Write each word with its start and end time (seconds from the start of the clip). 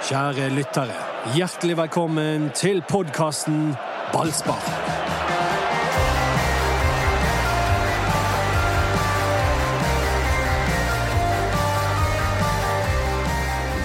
Kjære 0.00 0.46
lyttere, 0.56 0.94
hjertelig 1.36 1.74
velkommen 1.76 2.46
til 2.56 2.78
podkasten 2.88 3.74
Ballspar. 4.14 4.62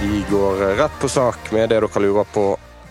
Vi 0.00 0.22
går 0.30 0.64
rett 0.80 0.96
på 1.02 1.12
sak 1.12 1.52
med 1.52 1.68
det 1.68 1.82
dere 1.82 2.04
lurer 2.06 2.24
på, 2.32 2.46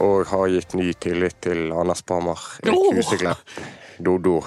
og 0.05 0.29
har 0.29 0.47
gitt 0.53 0.77
ny 0.77 0.91
tillit 0.93 1.41
til 1.41 1.73
Anders 1.73 2.05
Parmar, 2.05 2.45
Erik! 2.61 3.01
Huseklepp, 3.01 3.57
Dodo 3.97 4.43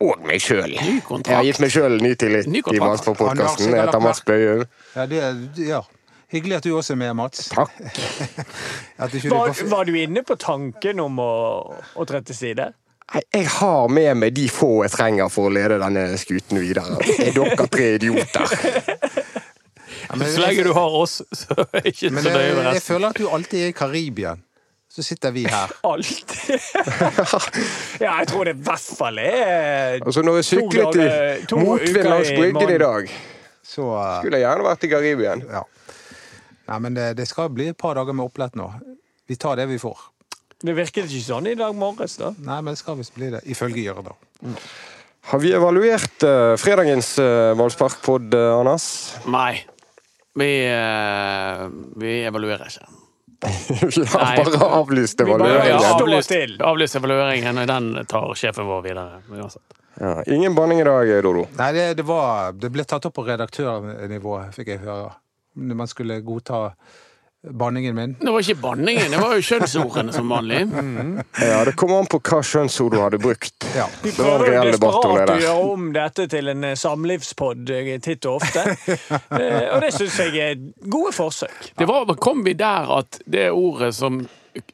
og 0.00 0.24
meg 0.24 0.40
sjøl. 0.40 0.72
Jeg 0.72 1.02
har 1.04 1.44
gitt 1.44 1.60
meg 1.60 1.74
sjøl 1.74 2.00
ny 2.00 2.16
tillit 2.16 2.48
i. 2.48 2.62
Ballspar-podkasten. 2.80 3.74
Jeg 3.76 3.84
heter 3.84 4.00
Mats 4.00 4.24
Bøyum. 4.24 4.64
Ja, 4.96 5.04
det, 5.10 5.26
ja. 5.60 5.84
Hyggelig 6.32 6.56
at 6.60 6.64
du 6.64 6.70
også 6.78 6.94
er 6.94 7.00
med, 7.02 7.12
Mats. 7.18 7.48
Takk. 7.52 7.72
At 9.02 9.12
ikke 9.14 9.28
du 9.28 9.34
Var, 9.34 9.50
bare- 9.52 9.66
var 9.70 9.84
du 9.88 9.92
inne 10.00 10.22
på 10.24 10.36
tanken 10.40 11.00
om 11.04 11.18
å, 11.20 11.32
å 11.94 12.06
tre 12.08 12.22
til 12.24 12.38
side? 12.38 12.70
Jeg, 13.12 13.44
har 13.58 13.88
med 13.92 14.14
meg 14.22 14.32
de 14.32 14.46
få 14.48 14.70
jeg 14.86 14.94
trenger 14.94 15.28
for 15.28 15.50
å 15.50 15.52
lede 15.52 15.76
denne 15.82 16.06
skuten 16.16 16.62
videre. 16.62 16.96
Er 17.20 17.34
dere 17.36 17.66
tre 17.68 17.90
idioter? 17.98 18.54
Ja, 20.08 20.16
men, 20.18 20.26
Så 20.32 20.40
lenge 20.42 20.64
du 20.66 20.72
har 20.74 20.94
oss, 20.98 21.18
så 21.36 21.54
er 21.62 21.84
jeg 21.84 21.92
ikke 21.92 22.08
men 22.16 22.24
så 22.24 22.30
nøye 22.32 22.40
jeg, 22.42 22.54
resten. 22.56 22.74
jeg 22.74 22.82
føler 22.84 23.12
at 23.12 23.18
du 23.20 23.26
alltid 23.36 23.60
er 23.62 23.68
i 23.70 23.74
Karibia. 23.76 24.32
Så 24.92 25.04
sitter 25.06 25.30
vi 25.32 25.44
her. 25.48 25.70
Alltid. 25.88 26.50
ja, 28.02 28.16
jeg 28.18 28.26
tror 28.28 28.48
det 28.48 28.52
i 28.58 28.64
hvert 28.66 28.88
fall 28.98 29.20
er 29.22 30.02
Altså, 30.02 30.24
når 30.26 30.40
jeg 30.40 30.48
syklet 30.50 30.98
i 30.98 31.06
motvind 31.62 32.08
langs 32.10 32.32
bryggen 32.36 32.74
i 32.74 32.80
dag, 32.82 33.12
Så 33.64 33.86
uh, 33.88 34.18
skulle 34.18 34.40
jeg 34.40 34.44
gjerne 34.48 34.66
vært 34.66 34.84
i 34.84 34.90
Karibia. 34.92 35.36
ja. 35.54 35.62
Nei, 36.68 36.78
men 36.84 36.94
det, 36.96 37.10
det 37.18 37.26
skal 37.30 37.50
bli 37.52 37.70
et 37.72 37.78
par 37.78 37.96
dager 37.98 38.14
med 38.16 38.26
opplett 38.28 38.54
nå. 38.58 38.68
Vi 39.28 39.36
tar 39.40 39.58
det 39.58 39.66
vi 39.70 39.78
får. 39.82 39.98
Det 40.62 40.74
virket 40.76 41.10
ikke 41.10 41.24
sånn 41.26 41.48
i 41.50 41.56
dag 41.58 41.74
morges, 41.74 42.16
da. 42.20 42.30
Nei, 42.38 42.60
men 42.62 42.74
det 42.76 42.80
skal 42.82 42.98
visst 43.00 43.14
bli 43.16 43.32
det. 43.34 43.42
Ifølge 43.50 43.82
Jørda. 43.82 44.14
Har 45.32 45.42
vi 45.42 45.52
evaluert 45.54 46.24
uh, 46.26 46.54
fredagens 46.58 47.16
uh, 47.22 47.52
Valsparkpod, 47.58 48.34
uh, 48.34 48.58
Anders? 48.60 48.86
Nei. 49.30 49.60
Vi, 50.38 50.50
uh, 50.70 51.66
vi 51.98 52.14
evaluerer 52.28 52.70
ikke. 52.70 52.88
vi 53.82 54.04
har 54.06 54.22
Nei. 54.22 54.36
bare 54.38 54.66
avlyst 54.78 55.20
Vi 55.20 55.26
bare- 55.26 55.48
Vi. 55.66 55.78
Stå 55.82 55.96
avlyst, 55.98 56.32
avlyst 56.62 56.98
evalueringen, 57.00 57.58
og 57.58 57.66
den 57.70 58.06
tar 58.06 58.34
sjefen 58.38 58.68
vår 58.70 58.84
videre. 58.86 59.22
uansett. 59.34 59.78
Ja, 60.00 60.22
ingen 60.30 60.54
banning 60.54 60.80
i 60.80 60.84
dag, 60.86 61.10
Dodo. 61.22 61.46
Nei, 61.58 61.72
det, 61.74 61.88
det, 61.98 62.06
var, 62.08 62.52
det 62.56 62.70
ble 62.72 62.84
tatt 62.88 63.04
opp 63.10 63.14
på 63.18 63.26
redaktørnivå, 63.26 64.38
fikk 64.54 64.72
jeg 64.72 64.80
høre. 64.86 65.10
Man 65.54 65.88
skulle 65.88 66.20
godta 66.20 66.70
banningen 67.50 67.94
min. 67.94 68.16
Det 68.20 68.30
var 68.30 68.40
ikke 68.40 68.54
banningen, 68.54 69.10
det 69.10 69.18
var 69.18 69.34
jo 69.34 69.42
kjønnsordene 69.42 70.12
som 70.14 70.28
vanlig. 70.30 70.60
Ja, 71.42 71.64
Det 71.64 71.74
kommer 71.76 71.98
an 71.98 72.06
på 72.10 72.20
hva 72.22 72.38
kjønnsord 72.46 72.92
du 72.94 73.00
hadde 73.02 73.18
brukt. 73.18 73.66
Ja. 73.76 73.88
Vi 74.02 74.10
Det 74.10 74.22
var 74.22 74.36
en 74.36 74.44
prøver 74.44 74.46
jo 74.46 74.60
reell 74.60 74.76
debatt 74.76 74.94
om 74.94 75.16
det 75.16 75.24
desperat 75.24 75.34
å 75.34 75.46
gjøre 75.46 75.72
om 75.72 75.88
dette 75.96 76.26
til 76.30 76.52
en 76.52 76.68
eh, 76.68 76.76
samlivspod 76.78 77.72
eh, 77.74 77.90
titt 78.04 78.28
og 78.30 78.40
ofte. 78.42 78.66
Eh, 79.32 79.68
og 79.72 79.80
det 79.80 79.90
syns 79.94 80.18
jeg 80.20 80.38
er 80.44 80.58
gode 80.92 81.12
forsøk. 81.16 81.72
Det 81.78 81.86
var, 81.88 82.10
kom 82.20 82.42
vi 82.44 82.52
der 82.58 82.90
at 82.98 83.18
det 83.26 83.48
ordet 83.50 83.90
som 83.96 84.20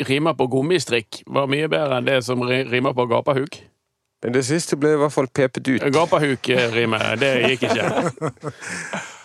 rimer 0.08 0.34
på 0.34 0.48
gummistrikk, 0.50 1.22
var 1.26 1.46
mye 1.50 1.68
bedre 1.70 2.00
enn 2.00 2.08
det 2.08 2.18
som 2.26 2.42
rimer 2.42 2.96
på 2.96 3.06
gapahuk? 3.10 3.60
Det 4.18 4.42
siste 4.44 4.76
ble 4.76 4.96
i 4.96 4.98
hvert 4.98 5.14
fall 5.14 5.30
pepet 5.30 5.68
ut. 5.70 5.86
Gapahuk-rimet, 5.94 7.06
det 7.22 7.32
gikk 7.52 7.68
ikke. 7.70 7.86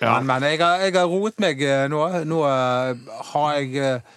Ja. 0.00 0.18
Men, 0.18 0.26
men 0.26 0.46
jeg, 0.52 0.60
har, 0.62 0.84
jeg 0.86 0.94
har 0.94 1.08
roet 1.10 1.40
meg 1.42 1.62
eh, 1.64 1.86
nå. 1.90 2.02
Nå 2.28 2.42
eh, 2.46 3.16
har 3.32 3.56
jeg 3.58 3.82
eh, 3.82 4.14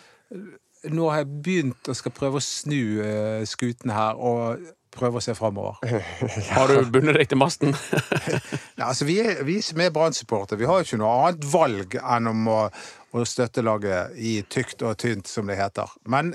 Nå 0.92 1.10
har 1.12 1.22
jeg 1.22 1.42
begynt 1.46 1.90
å 1.92 1.94
skal 1.94 2.14
prøve 2.18 2.40
å 2.40 2.42
snu 2.42 3.04
skuten 3.46 3.92
her 3.94 4.18
og 4.18 4.64
prøve 4.92 5.20
å 5.20 5.22
se 5.22 5.36
framover. 5.38 5.78
Har 6.56 6.72
du 6.72 6.90
bundet 6.90 7.20
deg 7.20 7.30
til 7.30 7.38
masten? 7.38 7.76
Ja, 8.80 8.88
altså, 8.88 9.06
vi, 9.06 9.20
er, 9.22 9.44
vi 9.46 9.60
som 9.62 9.78
er 9.78 9.94
Brann-supportere, 9.94 10.58
vi 10.58 10.66
har 10.66 10.82
jo 10.82 10.88
ikke 10.88 10.98
noe 11.04 11.12
annet 11.28 11.46
valg 11.52 11.94
enn 12.02 12.32
om 12.32 12.50
å, 12.50 12.58
å 13.14 13.26
støtte 13.30 13.62
laget 13.62 14.18
i 14.18 14.40
tykt 14.50 14.82
og 14.82 14.98
tynt, 15.04 15.30
som 15.30 15.46
det 15.46 15.60
heter. 15.62 15.94
Men 16.10 16.34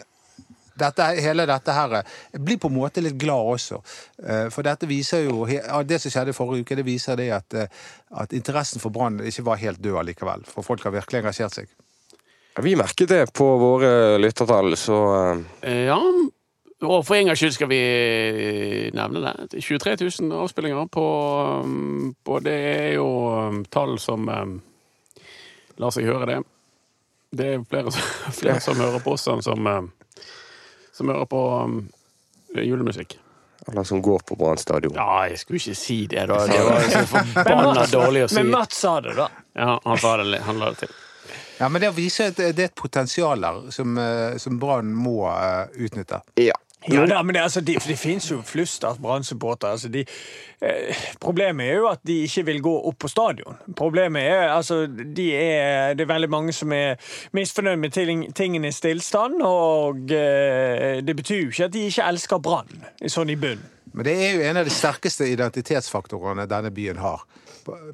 dette, 0.78 1.06
hele 1.24 1.46
dette 1.48 1.72
her 1.72 1.96
Jeg 2.00 2.42
blir 2.44 2.58
på 2.60 2.68
en 2.70 2.76
måte 2.76 3.02
litt 3.04 3.16
glad 3.20 3.52
også. 3.56 3.80
Eh, 4.22 4.46
For 4.52 4.66
dette 4.66 4.88
viser 4.88 5.24
jo 5.26 5.46
Det 5.46 6.00
som 6.02 6.12
skjedde 6.12 6.36
forrige 6.36 6.66
uke, 6.66 6.78
det 6.78 6.86
viser 6.86 7.16
det 7.18 7.30
at, 7.34 7.54
eh, 7.54 7.66
at 8.22 8.32
interessen 8.36 8.82
for 8.82 8.94
Brann 8.94 9.20
ikke 9.20 9.44
var 9.46 9.60
helt 9.62 9.82
død 9.82 10.04
likevel. 10.10 10.44
For 10.48 10.66
folk 10.66 10.84
har 10.84 10.94
virkelig 10.94 11.22
engasjert 11.22 11.56
seg. 11.56 11.68
Vi 12.62 12.72
merket 12.76 13.08
det 13.08 13.32
på 13.36 13.44
våre 13.60 14.16
lyttertall, 14.20 14.76
så 14.80 14.98
eh, 15.62 15.86
Ja, 15.90 16.00
og 16.86 17.04
for 17.08 17.16
en 17.16 17.28
gangs 17.28 17.40
skyld 17.40 17.54
skal 17.56 17.70
vi 17.72 17.80
nevne 18.96 19.22
det. 19.24 19.62
23 19.64 19.96
000 20.20 20.32
avspillinger 20.36 20.88
på, 20.92 21.06
på 22.24 22.40
Det 22.44 22.56
er 22.72 22.90
jo 22.98 23.08
tall 23.72 23.96
som 24.00 24.28
lar 24.28 25.92
seg 25.92 26.08
høre, 26.08 26.26
det. 26.28 26.38
Det 27.36 27.46
er 27.54 27.64
flere, 27.68 27.92
flere 28.40 28.60
som 28.64 28.80
hører 28.80 29.02
på 29.04 29.16
oss 29.16 29.26
enn 29.32 29.44
som, 29.44 29.68
som 30.96 31.12
hører 31.12 31.28
på 31.30 31.44
um, 31.62 31.78
julemusikk. 32.56 33.18
Eller 33.68 33.84
som 33.84 34.02
går 34.02 34.18
på 34.18 34.36
Brann 34.38 34.58
stadion. 34.58 34.94
Ja, 34.96 35.26
jeg 35.28 35.38
skulle 35.38 35.58
ikke 35.58 35.74
si 35.74 35.98
det, 36.06 36.26
da. 36.30 36.38
Det 36.52 36.60
var 36.64 36.86
så 36.92 37.02
forbanna 37.10 37.86
dårlig 37.90 38.24
å 38.26 38.28
si. 38.30 38.38
Men 38.40 38.52
Mats 38.54 38.78
sa 38.84 39.00
det, 39.04 39.16
da. 39.18 39.26
Ja, 39.58 39.80
han 39.84 39.98
sa 39.98 40.16
det, 40.22 40.40
han 40.46 40.62
la 40.62 40.70
det 40.74 40.86
til. 40.86 40.94
Ja, 41.58 41.68
Men 41.72 41.80
det 41.80 41.90
viser 41.96 42.30
at 42.30 42.38
det 42.38 42.52
er 42.52 42.68
et 42.68 42.76
potensial 42.76 43.40
der 43.40 43.62
som, 43.72 43.96
eh, 43.98 44.36
som 44.40 44.58
Brann 44.60 44.92
må 44.94 45.24
eh, 45.32 45.72
utnytte. 45.86 46.20
Ja. 46.40 46.56
Ja, 46.86 47.06
da, 47.06 47.22
men 47.22 47.34
det, 47.34 47.42
altså, 47.42 47.60
det, 47.60 47.78
det 47.86 47.96
finnes 47.98 48.28
jo 48.30 48.40
flust 48.46 48.84
av 48.86 49.00
Brann-supportere. 49.02 49.74
Altså, 49.74 49.90
eh, 50.62 51.06
problemet 51.20 51.66
er 51.66 51.80
jo 51.80 51.88
at 51.90 52.02
de 52.06 52.20
ikke 52.26 52.44
vil 52.46 52.60
gå 52.62 52.74
opp 52.90 52.98
på 53.02 53.10
stadion. 53.10 53.58
Problemet 53.76 54.22
er 54.22 54.52
altså 54.54 54.84
de 54.86 55.26
er, 55.34 55.94
Det 55.94 56.06
er 56.06 56.12
veldig 56.12 56.30
mange 56.30 56.54
som 56.54 56.72
er 56.72 57.00
misfornøyd 57.34 57.82
med 57.82 57.92
ting, 57.92 58.26
tingenes 58.34 58.80
tilstand, 58.80 59.42
og 59.42 60.12
eh, 60.14 61.02
det 61.02 61.16
betyr 61.16 61.42
jo 61.42 61.50
ikke 61.50 61.70
at 61.70 61.74
de 61.74 61.88
ikke 61.90 62.06
elsker 62.12 62.38
Brann, 62.42 62.86
sånn 63.06 63.34
i 63.34 63.40
bunn. 63.40 63.64
Men 63.96 64.04
det 64.04 64.16
er 64.20 64.34
jo 64.36 64.46
en 64.46 64.60
av 64.60 64.66
de 64.68 64.74
sterkeste 64.74 65.26
identitetsfaktorene 65.32 66.46
denne 66.50 66.70
byen 66.74 67.00
har. 67.00 67.24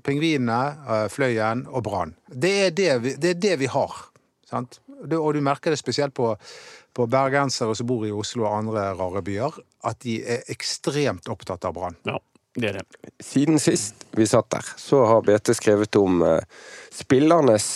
Pingvinene, 0.05 0.63
eh, 0.85 1.09
Fløyen 1.09 1.65
og 1.71 1.85
Brann. 1.87 2.17
Det, 2.29 2.75
det, 2.77 3.17
det 3.23 3.37
er 3.37 3.45
det 3.49 3.59
vi 3.63 3.71
har. 3.73 4.12
Sant? 4.53 4.81
Og 5.03 5.33
du 5.35 5.41
merker 5.45 5.73
det 5.73 5.81
spesielt 5.81 6.15
på, 6.15 6.35
på 6.93 7.07
bergensere 7.11 7.75
som 7.79 7.89
bor 7.89 8.05
i 8.07 8.13
Oslo 8.15 8.45
og 8.47 8.59
andre 8.59 8.91
rare 8.99 9.23
byer, 9.25 9.57
at 9.89 10.03
de 10.05 10.19
er 10.37 10.45
ekstremt 10.53 11.31
opptatt 11.33 11.65
av 11.69 11.75
Brann. 11.79 11.97
Ja, 12.09 12.19
det 12.59 12.69
er 12.71 12.79
det. 12.81 13.13
Siden 13.25 13.61
sist 13.63 14.07
vi 14.19 14.29
satt 14.29 14.51
der, 14.53 14.69
så 14.77 15.07
har 15.09 15.25
BT 15.27 15.55
skrevet 15.57 15.97
om 16.01 16.23
eh, 16.27 16.45
spillernes 16.93 17.67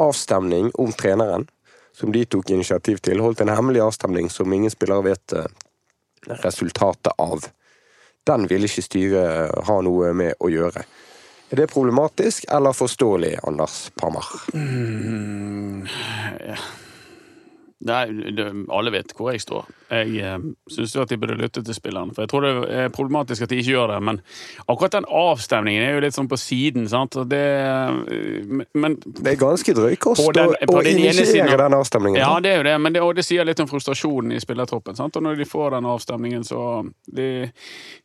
avstemning 0.00 0.72
om 0.80 0.92
treneren, 0.96 1.46
som 1.94 2.12
de 2.12 2.24
tok 2.24 2.50
initiativ 2.50 3.00
til. 3.04 3.22
Holdt 3.22 3.42
en 3.44 3.52
hemmelig 3.52 3.82
avstemning 3.84 4.30
som 4.32 4.52
ingen 4.52 4.72
spillere 4.72 5.06
vet 5.12 5.36
eh, 5.36 5.48
resultatet 6.42 7.14
av. 7.18 7.46
Den 8.26 8.48
ville 8.50 8.68
ikke 8.68 8.84
styret 8.84 9.54
ha 9.68 9.78
noe 9.84 10.10
med 10.16 10.36
å 10.40 10.50
gjøre. 10.52 10.84
Er 11.50 11.56
det 11.56 11.66
problematisk 11.66 12.44
eller 12.48 12.72
forståelig, 12.72 13.38
Anders 13.42 13.90
Parmar? 13.94 14.24
Nei, 17.88 18.32
det, 18.36 18.44
alle 18.68 18.92
vet 18.92 19.14
hvor 19.16 19.30
jeg 19.32 19.40
står. 19.40 19.68
Jeg 19.90 20.20
eh, 20.20 20.42
syns 20.70 20.92
at 21.00 21.08
de 21.08 21.16
burde 21.20 21.38
lytte 21.40 21.62
til 21.64 21.76
spillerne. 21.76 22.12
For 22.12 22.26
jeg 22.26 22.30
tror 22.32 22.44
det 22.44 22.52
er 22.76 22.90
problematisk 22.92 23.46
at 23.46 23.52
de 23.52 23.60
ikke 23.62 23.72
gjør 23.72 23.94
det. 23.94 24.00
Men 24.04 24.20
akkurat 24.66 24.98
den 24.98 25.08
avstemningen 25.08 25.86
er 25.86 25.96
jo 25.96 26.02
litt 26.04 26.16
sånn 26.16 26.28
på 26.30 26.38
siden, 26.40 26.84
sant. 26.92 27.16
Og 27.16 27.30
det, 27.32 27.40
eh, 27.40 28.60
men 28.76 28.98
Det 29.00 29.32
er 29.32 29.40
ganske 29.40 29.74
drøy 29.76 29.96
kost 30.02 30.20
å 30.20 30.82
initiere 30.84 31.56
den 31.56 31.78
avstemningen. 31.78 32.20
Ja, 32.20 32.34
det 32.44 32.52
er 32.52 32.60
jo 32.60 32.68
det, 32.68 32.76
men 32.84 32.96
det, 32.96 33.04
og 33.06 33.14
det 33.16 33.24
sier 33.24 33.48
litt 33.48 33.64
om 33.64 33.70
frustrasjonen 33.70 34.36
i 34.36 34.42
spillertroppen. 34.44 34.98
Sant? 35.00 35.16
Og 35.16 35.24
når 35.24 35.40
de 35.40 35.48
får 35.48 35.78
den 35.78 35.88
avstemningen, 35.88 36.44
så 36.44 36.60
Det, 37.10 37.50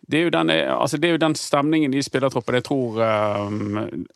det, 0.08 0.20
er, 0.20 0.30
den, 0.32 0.50
altså 0.50 0.98
det 0.98 1.10
er 1.10 1.12
jo 1.16 1.22
den 1.22 1.36
stemningen 1.38 1.94
i 1.94 2.02
spillertroppen 2.04 2.56
jeg 2.58 2.66
tror 2.66 3.00
eh, 3.04 3.48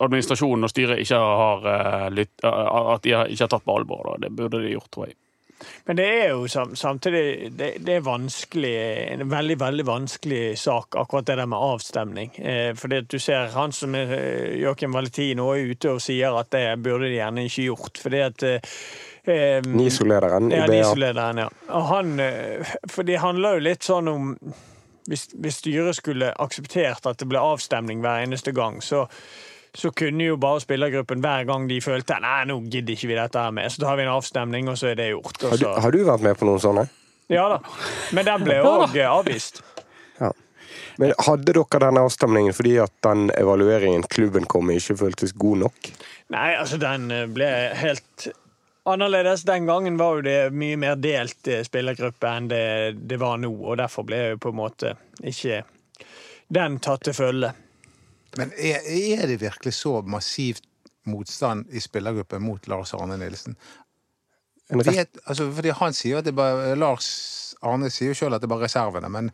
administrasjonen 0.00 0.66
og 0.66 0.72
styret 0.72 1.02
ikke 1.04 1.18
har 1.20 1.66
eh, 1.74 2.06
lytt, 2.14 2.32
eh, 2.44 2.68
At 2.94 3.04
de 3.04 3.14
har, 3.16 3.30
ikke 3.30 3.46
har 3.46 3.52
tatt 3.54 3.66
på 3.66 3.76
alvor. 3.76 4.12
Da. 4.12 4.26
Det 4.26 4.32
burde 4.36 4.62
de 4.64 4.74
gjort, 4.74 4.90
tror 4.92 5.10
jeg. 5.10 5.16
Men 5.86 5.98
det 5.98 6.06
er 6.06 6.30
jo 6.32 6.46
samtidig 6.48 7.50
det, 7.58 7.70
det 7.86 7.96
er 7.98 8.06
vanskelig, 8.06 8.72
en 9.16 9.26
veldig 9.30 9.58
veldig 9.60 9.86
vanskelig 9.86 10.42
sak, 10.58 10.96
akkurat 11.00 11.26
det 11.26 11.36
der 11.40 11.50
med 11.50 11.58
avstemning. 11.58 12.32
Eh, 12.38 12.72
fordi 12.78 13.02
at 13.02 13.10
du 13.10 13.18
ser 13.18 13.52
han 13.54 13.74
som 13.76 13.94
er 13.98 14.14
eh, 14.16 14.56
Joakim 14.62 14.94
Valentino 14.96 15.50
er 15.54 15.72
ute 15.72 15.94
og 15.96 16.02
sier 16.04 16.36
at 16.38 16.52
det 16.54 16.64
burde 16.84 17.08
de 17.08 17.18
gjerne 17.18 17.46
ikke 17.48 17.68
gjort. 17.68 18.02
fordi 18.02 18.24
at 18.24 18.46
eh, 18.48 18.74
eh, 19.24 19.60
NISO-lederen 19.66 20.52
i 20.52 20.58
ja, 20.58 20.66
NISO-lederen, 20.70 21.44
ja. 21.44 21.48
Og 21.68 21.86
han, 21.92 22.18
eh, 22.20 22.74
for 22.88 23.06
det 23.08 23.20
handler 23.22 23.58
jo 23.58 23.68
litt 23.70 23.86
sånn 23.86 24.10
om 24.10 24.34
hvis, 25.10 25.28
hvis 25.34 25.62
styret 25.62 25.96
skulle 25.98 26.32
akseptert 26.38 27.06
at 27.08 27.20
det 27.20 27.28
ble 27.30 27.40
avstemning 27.42 28.02
hver 28.04 28.24
eneste 28.24 28.52
gang, 28.54 28.78
så, 28.84 29.06
så 29.74 29.90
kunne 29.94 30.24
jo 30.24 30.36
bare 30.40 30.60
spillergruppen 30.62 31.22
hver 31.22 31.44
gang 31.48 31.68
de 31.70 31.78
følte 31.84 32.18
nei, 32.22 32.42
nå 32.50 32.58
gidder 32.66 32.96
ikke 32.96 33.10
vi 33.10 33.18
dette 33.18 33.44
her 33.44 33.54
med, 33.54 33.70
så 33.70 33.84
tar 33.84 33.98
vi 34.00 34.06
en 34.06 34.12
avstemning, 34.16 34.70
og 34.70 34.78
så 34.80 34.90
er 34.90 34.98
det 34.98 35.10
gjort. 35.12 35.36
Og 35.44 35.52
Har 35.52 35.62
du, 35.62 35.68
har 35.84 35.94
du 35.94 36.00
vært 36.08 36.26
med 36.26 36.38
på 36.40 36.48
noen 36.48 36.62
sånne? 36.62 36.86
ja 37.30 37.46
da. 37.52 37.60
Men 38.16 38.26
den 38.26 38.46
ble 38.46 38.58
òg 38.66 38.96
avvist. 39.06 39.62
Ja. 40.18 40.32
Men 40.98 41.14
hadde 41.22 41.54
dere 41.54 41.80
denne 41.86 42.02
avstemningen 42.04 42.56
fordi 42.56 42.74
at 42.82 42.92
den 43.06 43.30
evalueringen 43.38 44.02
klubben 44.10 44.48
kom 44.50 44.66
med, 44.66 44.82
ikke 44.82 44.98
føltes 45.04 45.32
god 45.38 45.64
nok? 45.66 45.90
Nei, 46.34 46.50
altså, 46.58 46.78
den 46.82 47.10
eh, 47.14 47.26
ble 47.30 47.48
helt 47.78 48.28
annerledes. 48.90 49.46
Den 49.46 49.66
gangen 49.70 49.98
var 50.00 50.18
jo 50.18 50.26
det 50.26 50.38
mye 50.56 50.78
mer 50.80 50.98
delt 50.98 51.48
eh, 51.50 51.62
spillergruppe 51.66 52.34
enn 52.34 52.50
det 52.50 52.64
det 53.10 53.18
var 53.22 53.38
nå, 53.38 53.50
og 53.50 53.78
derfor 53.80 54.06
ble 54.08 54.20
jo 54.32 54.42
på 54.42 54.52
en 54.52 54.60
måte 54.60 54.94
ikke 55.22 55.62
den 56.50 56.80
tatt 56.82 57.06
til 57.06 57.14
følge. 57.14 57.52
Men 58.38 58.52
er, 58.56 58.84
er 58.86 59.26
det 59.26 59.40
virkelig 59.40 59.74
så 59.78 60.00
massivt 60.06 60.66
motstand 61.08 61.70
i 61.72 61.80
spillergruppen 61.82 62.42
mot 62.44 62.66
Lars 62.70 62.94
Arne 62.94 63.16
Nilsen? 63.18 63.56
Vet, 64.70 65.18
altså, 65.24 65.48
fordi 65.50 65.72
han 65.74 65.94
sier 65.96 66.20
at 66.20 66.26
det 66.28 66.34
bare 66.38 66.76
Lars 66.78 67.08
Arne 67.66 67.90
sier 67.92 68.12
jo 68.12 68.16
sjøl 68.16 68.36
at 68.36 68.42
det 68.42 68.46
er 68.46 68.52
bare 68.52 68.68
reservene, 68.68 69.08
men 69.12 69.32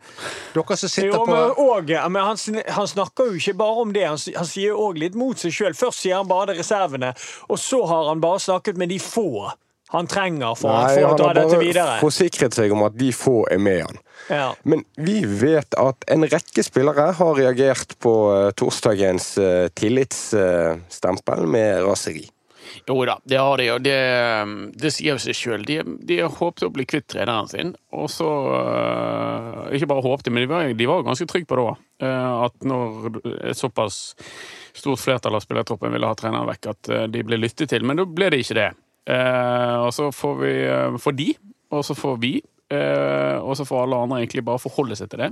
dere 0.55 0.77
som 0.79 0.89
sitter 0.89 1.13
Jo, 1.13 1.19
på 1.21 1.27
men, 1.29 1.53
og, 1.61 1.91
men 2.11 2.25
han, 2.25 2.63
han 2.73 2.89
snakker 2.89 3.29
jo 3.29 3.37
ikke 3.37 3.53
bare 3.59 3.85
om 3.85 3.93
det, 3.95 4.03
han, 4.07 4.19
han 4.35 4.49
sier 4.49 4.73
jo 4.73 4.89
òg 4.89 4.99
litt 4.99 5.15
mot 5.19 5.39
seg 5.39 5.53
sjøl. 5.53 5.77
Først 5.77 6.03
sier 6.03 6.17
han 6.19 6.27
bare 6.27 6.51
det 6.51 6.57
reservene, 6.63 7.13
og 7.47 7.61
så 7.61 7.83
har 7.87 8.09
han 8.09 8.23
bare 8.23 8.41
snakket 8.43 8.81
med 8.81 8.91
de 8.91 8.99
få 9.03 9.29
han 9.89 10.07
trenger 10.07 10.55
for, 10.59 10.73
nei, 10.73 10.95
for 10.95 11.05
å 11.05 11.11
han 11.13 11.21
har 11.23 11.75
bare 11.79 11.99
forsikret 12.01 12.55
seg 12.57 12.73
om 12.75 12.83
at 12.89 12.95
de 12.99 13.11
få 13.15 13.45
er 13.51 13.61
med 13.63 13.85
han. 13.85 13.99
Ja. 14.27 14.47
Men 14.67 14.83
vi 14.99 15.21
vet 15.23 15.77
at 15.79 16.07
en 16.11 16.27
rekke 16.27 16.63
spillere 16.65 17.13
har 17.15 17.37
reagert 17.37 17.95
på 18.03 18.15
eh, 18.33 18.49
torsdagens 18.59 19.29
eh, 19.39 19.67
tillitsstempel 19.79 21.45
med 21.47 21.85
raseri. 21.87 22.25
Jo 22.83 22.97
da, 23.07 23.15
det 23.23 23.37
har 23.39 23.61
de, 23.61 23.67
og 23.71 23.85
det, 23.85 23.95
det 24.75 24.89
sier 24.91 25.15
jo 25.15 25.21
seg 25.23 25.37
sjøl. 25.39 25.63
De, 25.63 25.77
de 26.03 26.17
har 26.19 26.33
håpet 26.35 26.65
å 26.67 26.71
bli 26.75 26.83
kvitt 26.83 27.05
treneren 27.13 27.47
sin, 27.47 27.71
og 27.95 28.09
så 28.11 28.27
Ikke 29.71 29.87
bare 29.87 30.03
håpet, 30.03 30.27
men 30.35 30.43
de 30.43 30.49
var, 30.51 30.73
de 30.75 30.89
var 30.89 31.05
ganske 31.07 31.29
trygge 31.31 31.47
på 31.47 31.55
det 31.55 31.63
òg. 31.63 31.85
At 32.03 32.67
når 32.67 33.21
et 33.53 33.57
såpass 33.57 34.17
stort 34.75 34.99
flertall 34.99 35.39
av 35.39 35.47
spillertroppen 35.47 35.95
ville 35.95 36.11
ha 36.11 36.19
treneren 36.19 36.51
vekk, 36.51 36.69
at 36.73 36.91
de 37.15 37.23
ble 37.25 37.39
lyttet 37.39 37.71
til. 37.71 37.87
Men 37.87 38.03
da 38.03 38.05
ble 38.07 38.29
det 38.35 38.43
ikke 38.43 38.59
det. 38.59 38.69
Eh, 39.07 39.75
og 39.85 39.93
så 39.95 40.11
får 40.11 40.35
vi 40.41 40.53
øh, 40.67 40.99
får 40.99 41.11
de, 41.17 41.27
og 41.71 41.85
så 41.85 41.95
får 41.95 42.15
vi. 42.21 42.33
eh, 42.71 43.37
og 43.39 43.53
så 43.55 43.63
får 43.63 43.83
alle 43.85 43.95
andre 44.03 44.17
egentlig 44.19 44.43
bare 44.45 44.59
forholde 44.59 44.95
seg 44.99 45.09
til 45.09 45.19
det. 45.23 45.29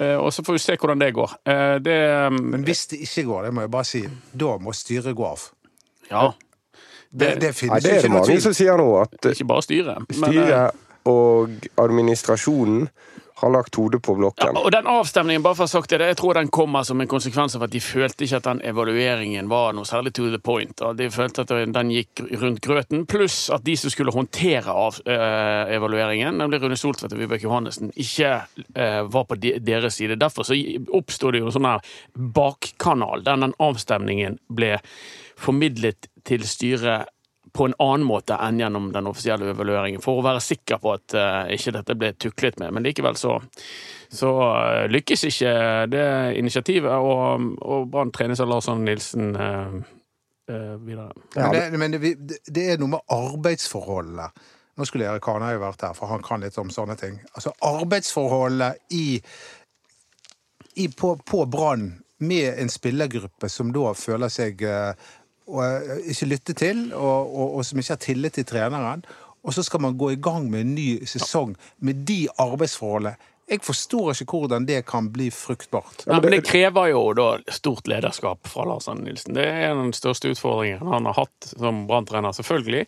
Eh, 0.00 0.16
og 0.18 0.32
så 0.34 0.42
får 0.42 0.56
vi 0.56 0.62
se 0.64 0.76
hvordan 0.76 0.98
det 1.04 1.12
går. 1.14 1.36
Eh, 1.46 1.76
det 1.78 1.98
Men 2.32 2.64
hvis 2.66 2.86
det 2.90 2.98
ikke 3.06 3.24
går, 3.28 3.42
det 3.44 3.54
må 3.54 3.60
jeg 3.60 3.70
bare 3.70 3.84
si, 3.84 4.02
da 4.32 4.56
må 4.58 4.72
styret 4.74 5.14
gå 5.14 5.26
av. 5.28 5.44
Ja. 6.10 6.24
Det, 7.14 7.28
det 7.40 7.52
finnes 7.54 7.82
det 7.84 7.92
er 7.92 7.94
det 7.94 8.02
ikke 8.02 8.08
noe 8.10 8.18
mange 8.18 8.32
tvil. 8.32 8.42
som 8.42 8.54
sier 8.58 8.76
nå, 8.76 8.88
at 9.04 9.14
eh, 9.30 9.36
Ikke 9.36 9.46
bare 9.52 9.62
styret. 9.62 9.96
eh, 10.10 10.16
styret 10.18 10.80
og 11.06 11.68
administrasjonen 11.78 12.88
har 13.44 13.52
lagt 13.54 13.76
hodet 13.78 14.00
på 14.02 14.14
Ja, 14.14 14.18
blokken. 14.22 14.56
og 14.56 14.70
den 14.72 14.86
avstemningen, 14.90 15.42
bare 15.44 15.54
for 15.58 15.64
å 15.64 15.68
ha 15.68 15.72
sagt 15.74 15.90
det, 15.94 16.00
jeg 16.00 16.16
tror 16.20 16.34
den 16.38 16.48
kommer 16.54 16.82
som 16.86 17.00
en 17.00 17.08
konsekvens 17.10 17.56
av 17.56 17.64
at 17.66 17.72
de 17.74 17.80
følte 17.84 18.24
ikke 18.26 18.40
at 18.40 18.48
den 18.48 18.60
evalueringen 18.64 19.48
var 19.50 19.72
noe 19.76 19.84
særlig 19.88 20.14
to 20.16 20.30
the 20.32 20.38
point. 20.38 20.80
De 20.96 21.08
følte 21.10 21.44
at 21.44 21.52
den 21.74 21.90
gikk 21.92 22.24
rundt 22.40 22.60
grøten, 22.64 23.06
pluss 23.10 23.50
at 23.54 23.64
de 23.66 23.76
som 23.76 23.90
skulle 23.92 24.14
håndtere 24.14 24.72
av, 24.72 25.00
eh, 25.06 25.74
evalueringen, 25.76 26.38
nemlig 26.38 26.62
Rune 26.62 26.76
Soltvedt 26.76 27.12
og 27.12 27.18
Vibeke 27.20 27.46
Johannessen, 27.46 27.92
ikke 27.96 28.46
eh, 28.74 29.02
var 29.04 29.24
på 29.24 29.38
de, 29.40 29.58
deres 29.60 29.94
side. 30.00 30.18
Derfor 30.20 30.42
så 30.48 30.56
oppstod 30.94 31.32
det 31.34 31.40
jo 31.44 31.46
en 31.50 31.56
sånn 31.58 31.68
her 31.68 31.80
bakkanal, 32.34 33.22
der 33.24 33.36
den 33.36 33.54
avstemningen 33.62 34.38
ble 34.48 34.78
formidlet 35.36 36.08
til 36.24 36.44
styret 36.46 37.08
på 37.54 37.68
en 37.68 37.74
annen 37.78 38.06
måte 38.06 38.34
enn 38.42 38.58
gjennom 38.58 38.88
den 38.92 39.06
offisielle 39.06 39.52
evalueringen, 39.52 40.02
for 40.02 40.18
å 40.18 40.24
være 40.26 40.42
sikker 40.42 40.80
på 40.82 40.94
at 40.96 41.14
eh, 41.14 41.52
ikke 41.54 41.74
dette 41.76 41.94
ble 41.98 42.10
tuklet 42.18 42.58
med. 42.58 42.74
Men 42.74 42.86
likevel 42.86 43.14
så, 43.18 43.36
så 44.10 44.30
eh, 44.48 44.86
lykkes 44.90 45.22
ikke 45.30 45.52
det 45.92 46.08
initiativet, 46.40 46.90
og, 46.90 47.52
og 47.62 47.86
Brann 47.92 48.10
trenes 48.14 48.42
av 48.42 48.50
Lars 48.50 48.68
Arne 48.72 48.88
Nilsen 48.88 49.30
eh, 49.38 49.78
videre. 50.82 51.12
Ja, 51.36 51.46
Men, 51.46 51.54
det, 51.54 51.78
men 51.78 51.96
det, 51.96 52.42
det 52.50 52.68
er 52.72 52.82
noe 52.82 52.96
med 52.96 53.14
arbeidsforholdene. 53.14 54.28
Nå 54.74 54.86
skulle 54.90 55.06
Erik 55.06 55.30
Hanøy 55.30 55.60
vært 55.62 55.86
her, 55.86 55.94
for 55.94 56.10
han 56.10 56.24
kan 56.26 56.42
litt 56.42 56.58
om 56.58 56.72
sånne 56.74 56.98
ting. 56.98 57.20
Altså 57.38 57.54
arbeidsforholdene 57.62 58.72
i, 58.98 59.20
i, 60.74 60.88
på, 60.90 61.14
på 61.22 61.46
Brann 61.46 61.92
med 62.24 62.58
en 62.58 62.72
spillergruppe 62.72 63.48
som 63.48 63.70
da 63.74 63.92
føler 63.94 64.32
seg 64.32 64.66
eh, 64.66 65.12
og, 65.46 65.60
eh, 65.64 66.08
ikke 66.12 66.30
lytte 66.30 66.56
til, 66.58 66.86
og, 66.94 67.28
og, 67.34 67.58
og 67.58 67.66
som 67.66 67.78
ikke 67.78 67.94
har 67.96 68.02
tillit 68.02 68.38
til 68.38 68.48
treneren. 68.48 69.04
Og 69.44 69.52
så 69.52 69.62
skal 69.62 69.82
man 69.84 69.98
gå 70.00 70.14
i 70.14 70.20
gang 70.20 70.48
med 70.50 70.64
en 70.64 70.74
ny 70.74 70.88
sesong 71.08 71.52
med 71.84 72.06
de 72.08 72.24
arbeidsforholdene. 72.40 73.16
Jeg 73.44 73.60
forstår 73.60 74.14
ikke 74.22 74.38
hvordan 74.40 74.64
det 74.64 74.78
kan 74.88 75.10
bli 75.12 75.26
fruktbart. 75.28 76.06
Ja, 76.06 76.16
men 76.16 76.32
det 76.32 76.46
krever 76.48 76.88
jo 76.94 77.02
da 77.12 77.26
stort 77.52 77.88
lederskap 77.90 78.48
fra 78.48 78.64
Lars 78.64 78.88
Arne 78.88 79.04
Nilsen. 79.04 79.36
Det 79.36 79.44
er 79.44 79.74
den 79.76 79.92
største 79.92 80.32
utfordringen 80.32 80.80
han 80.88 81.04
har 81.10 81.18
hatt 81.18 81.50
som 81.52 81.84
Brann-trener, 81.90 82.32
selvfølgelig. 82.32 82.86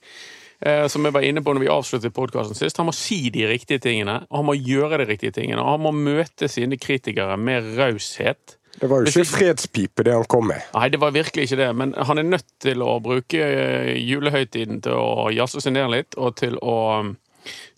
Eh, 0.64 0.86
som 0.88 1.04
jeg 1.04 1.12
var 1.12 1.26
inne 1.28 1.42
på 1.44 1.52
når 1.52 1.66
vi 1.66 1.68
avsluttet 1.72 2.16
podkasten 2.16 2.56
sist, 2.56 2.80
han 2.80 2.88
må 2.88 2.94
si 2.96 3.26
de 3.34 3.44
riktige 3.50 3.82
tingene, 3.84 4.22
og 4.30 4.40
han 4.40 4.48
må 4.48 4.56
gjøre 4.56 5.02
de 5.02 5.10
riktige 5.10 5.36
tingene. 5.36 5.60
Og 5.60 5.76
han 5.76 5.84
må 5.84 5.92
møte 5.92 6.48
sine 6.48 6.80
kritikere 6.80 7.36
med 7.36 7.74
raushet. 7.76 8.56
Det 8.80 8.88
var 8.90 9.02
jo 9.02 9.10
ikke 9.10 9.24
fredspipe, 9.28 10.04
det 10.04 10.12
han 10.12 10.26
kom 10.28 10.50
med. 10.50 10.64
Nei, 10.74 10.88
det 10.92 11.00
var 11.00 11.14
virkelig 11.14 11.46
ikke 11.48 11.60
det, 11.60 11.68
men 11.80 11.94
han 11.96 12.20
er 12.20 12.26
nødt 12.28 12.48
til 12.62 12.82
å 12.84 12.98
bruke 13.00 13.40
eh, 13.40 13.94
julehøytiden 13.96 14.82
til 14.84 14.98
å 15.00 15.30
jazze 15.32 15.62
seg 15.64 15.76
ned 15.78 15.88
litt, 15.94 16.18
og 16.20 16.36
til 16.36 16.58
å 16.60 16.76
um, 17.00 17.14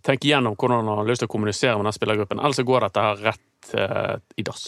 tenke 0.06 0.30
gjennom 0.30 0.56
hvordan 0.58 0.88
han 0.90 1.02
har 1.02 1.08
lyst 1.08 1.22
til 1.22 1.30
å 1.30 1.34
kommunisere 1.36 1.76
med 1.78 1.86
den 1.86 1.94
spillergruppen. 1.94 2.42
Ellers 2.42 2.66
går 2.66 2.88
dette 2.88 3.06
her 3.06 3.22
rett 3.28 3.72
eh, 3.78 4.16
i 4.42 4.46
dass. 4.46 4.66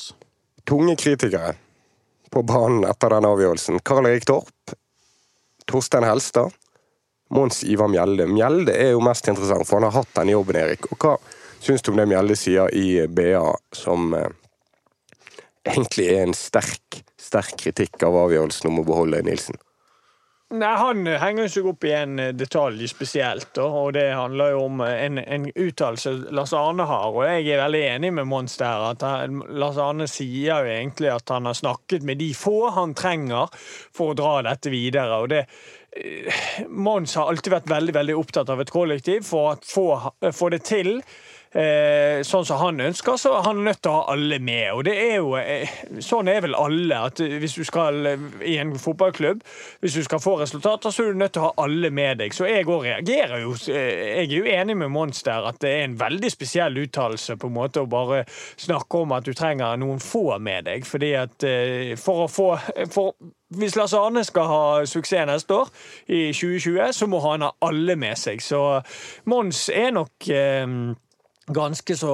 Tunge 0.69 0.95
kritikere 1.01 1.57
på 2.31 2.45
banen 2.47 2.87
etter 2.87 3.11
den 3.17 3.27
avgjørelsen. 3.27 3.83
Karl 3.83 4.07
Erik 4.07 4.29
Torp, 4.31 4.75
Torstein 5.67 6.07
Helstad, 6.07 6.55
Mons 7.35 7.65
Ivar 7.67 7.91
Mjelde. 7.91 8.27
Mjelde 8.31 8.75
er 8.75 8.93
jo 8.95 9.03
mest 9.03 9.27
interessant, 9.31 9.67
for 9.67 9.81
han 9.81 9.89
har 9.89 9.99
hatt 9.99 10.15
den 10.19 10.31
jobben, 10.35 10.59
Erik. 10.63 10.87
Og 10.95 10.99
hva 11.03 11.17
syns 11.63 11.83
du 11.83 11.91
om 11.93 11.99
det 11.99 12.07
Mjelde 12.11 12.39
sier 12.39 12.71
i 12.75 13.03
BA, 13.11 13.43
som 13.75 14.15
eh, 14.15 14.31
egentlig 15.69 16.07
er 16.13 16.23
en 16.27 16.37
sterk, 16.37 17.03
sterk 17.21 17.57
kritikk 17.61 18.03
av 18.07 18.17
avgjørelsen 18.27 18.71
om 18.71 18.81
å 18.83 18.87
beholde 18.87 19.23
Nilsen? 19.27 19.61
Nei, 20.51 20.71
Han 20.75 21.07
henger 21.07 21.47
seg 21.47 21.67
opp 21.71 21.85
i 21.87 21.93
en 21.95 22.19
eh, 22.19 22.33
detalj 22.35 22.89
spesielt, 22.91 23.55
og 23.63 23.93
det 23.95 24.09
handler 24.19 24.57
jo 24.57 24.65
om 24.67 24.81
eh, 24.83 25.05
en, 25.05 25.21
en 25.23 25.45
uttalelse 25.47 26.11
Lars 26.35 26.51
Arne 26.59 26.89
har. 26.91 27.07
og 27.15 27.23
Jeg 27.23 27.53
er 27.55 27.63
veldig 27.63 27.83
enig 27.93 28.11
med 28.17 28.27
Mons 28.27 28.59
der. 28.59 28.89
at 28.89 29.05
han, 29.07 29.45
Lars 29.63 29.79
Arne 29.79 30.09
sier 30.11 30.65
jo 30.67 30.73
egentlig 30.73 31.13
at 31.15 31.31
han 31.31 31.47
har 31.47 31.55
snakket 31.55 32.03
med 32.03 32.19
de 32.19 32.33
få 32.35 32.73
han 32.75 32.97
trenger 32.99 33.47
for 33.95 34.11
å 34.11 34.19
dra 34.19 34.33
dette 34.49 34.75
videre. 34.75 35.21
og 35.23 35.31
det 35.31 35.45
eh, 35.95 36.43
Mons 36.67 37.15
har 37.15 37.31
alltid 37.31 37.55
vært 37.55 37.71
veldig 37.71 37.95
veldig 38.01 38.19
opptatt 38.19 38.51
av 38.51 38.65
et 38.65 38.75
kollektiv 38.75 39.23
for 39.31 39.53
å 39.53 39.57
få, 39.63 39.87
få 40.35 40.51
det 40.51 40.65
til. 40.67 40.97
Eh, 41.51 42.21
sånn 42.23 42.45
som 42.47 42.61
han 42.61 42.77
ønsker, 42.79 43.17
så 43.19 43.33
er 43.35 43.47
han 43.49 43.65
nødt 43.67 43.81
til 43.83 43.91
å 43.91 43.97
ha 43.97 44.13
alle 44.13 44.37
med. 44.39 44.69
Og 44.71 44.85
det 44.87 44.93
er 45.03 45.17
jo 45.17 45.33
eh, 45.35 45.73
Sånn 45.99 46.31
er 46.31 46.45
vel 46.45 46.55
alle. 46.55 47.01
at 47.11 47.19
Hvis 47.19 47.57
du 47.59 47.65
skal 47.67 48.07
eh, 48.07 48.29
i 48.47 48.55
en 48.63 48.77
fotballklubb, 48.79 49.43
hvis 49.83 49.97
du 49.99 50.05
skal 50.07 50.23
få 50.23 50.37
resultater, 50.39 50.95
så 50.95 51.03
er 51.03 51.11
du 51.11 51.19
nødt 51.19 51.35
til 51.35 51.43
å 51.43 51.49
ha 51.49 51.65
alle 51.65 51.91
med 51.91 52.23
deg. 52.23 52.37
Så 52.37 52.47
jeg 52.47 52.69
òg 52.71 52.87
reagerer 52.87 53.43
jo 53.43 53.57
Jeg 53.67 54.29
er 54.29 54.37
jo 54.37 54.47
enig 54.47 54.79
med 54.79 54.95
Mons 54.95 55.25
der 55.27 55.49
at 55.51 55.59
det 55.65 55.75
er 55.75 55.85
en 55.89 55.99
veldig 55.99 56.31
spesiell 56.31 56.79
uttalelse 56.85 57.37
på 57.37 57.51
en 57.51 57.59
måte 57.59 57.83
å 57.83 57.91
bare 57.91 58.23
snakke 58.31 59.03
om 59.03 59.19
at 59.19 59.27
du 59.27 59.35
trenger 59.35 59.77
noen 59.81 59.99
få 59.99 60.39
med 60.39 60.71
deg. 60.71 60.87
fordi 60.87 61.13
at 61.19 61.45
for 61.99 62.25
å 62.25 62.31
få 62.31 62.49
for 62.95 63.15
hvis 63.59 63.75
Lars 63.75 63.93
Arne 63.99 64.23
skal 64.23 64.47
ha 64.47 64.65
suksess 64.87 65.27
neste 65.27 65.55
år, 65.55 65.71
i 66.07 66.31
2020, 66.31 66.93
så 66.95 67.07
må 67.11 67.19
han 67.25 67.43
ha 67.43 67.51
alle 67.67 67.97
med 67.99 68.19
seg. 68.19 68.39
Så 68.43 68.61
Mons 69.27 69.69
er 69.75 69.91
nok 69.97 70.29
eh, 70.31 70.67
ganske 71.55 71.97
så 71.99 72.13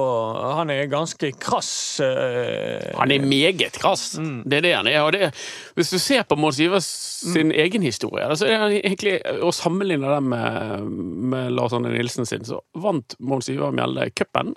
Han 0.57 0.69
er 0.73 0.89
ganske 0.91 1.31
krass. 1.39 1.99
Øh, 2.03 2.97
Han 2.97 3.11
er 3.11 3.25
meget 3.25 3.77
krass. 3.77 4.17
Det 4.17 4.57
er 4.59 4.65
det 4.65 4.75
han 4.75 4.87
er. 4.87 5.01
Og 5.01 5.13
det, 5.13 5.31
hvis 5.75 5.89
du 5.93 5.99
ser 5.99 6.23
på 6.23 6.35
Mons 6.35 6.59
Ivers 6.59 6.87
sin 7.17 7.51
egen 7.51 7.81
historie, 7.81 8.27
så 8.37 8.45
er 8.45 8.59
han 8.61 8.75
egentlig 8.77 9.17
å 9.41 9.51
sammenligne 9.55 10.09
den 10.11 10.29
med, 10.29 10.91
med 11.33 11.51
Lars 11.57 11.73
Arne 11.73 11.89
Nilsen 11.93 12.27
sin, 12.29 12.45
så 12.45 12.61
vant 12.77 13.15
Mons 13.19 13.49
Iver 13.49 13.73
Mjelde 13.75 14.09
cupen. 14.17 14.53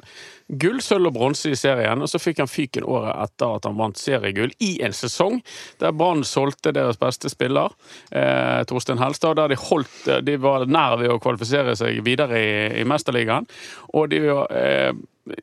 Gull, 0.61 0.81
sølv 0.83 1.11
og 1.11 1.15
bronse 1.15 1.53
i 1.53 1.59
serien, 1.59 2.03
og 2.03 2.11
så 2.11 2.21
fikk 2.21 2.43
han 2.43 2.51
fyken 2.51 2.85
året 2.85 3.15
etter 3.23 3.57
at 3.57 3.69
han 3.69 3.79
vant 3.79 4.01
seriegull 4.01 4.53
i 4.59 4.73
en 4.85 4.95
sesong 4.97 5.39
der 5.81 5.95
Brann 5.97 6.25
solgte 6.27 6.73
deres 6.75 6.99
beste 7.01 7.31
spiller, 7.31 7.73
eh, 8.11 8.61
Torstein 8.69 9.01
Helstad, 9.01 9.39
der 9.39 9.53
de 9.53 9.59
holdt 9.61 10.09
De 10.27 10.37
var 10.43 10.67
nær 10.67 10.99
ved 11.01 11.13
å 11.13 11.21
kvalifisere 11.23 11.77
seg 11.79 12.01
videre 12.07 12.41
i, 12.41 12.51
i 12.81 12.85
Mesterligaen, 12.89 13.47
og 13.95 14.11
de 14.13 14.21
eh, 14.27 14.70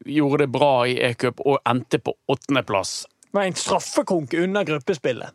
gjorde 0.05 0.43
det 0.43 0.47
bra 0.51 0.71
i 0.87 0.97
e-cup 1.09 1.39
og 1.45 1.59
endte 1.69 1.99
på 2.03 2.13
åttendeplass. 2.33 3.05
var 3.31 3.43
en 3.47 3.55
straffekonk 3.59 4.33
under 4.33 4.63
gruppespillet. 4.65 5.29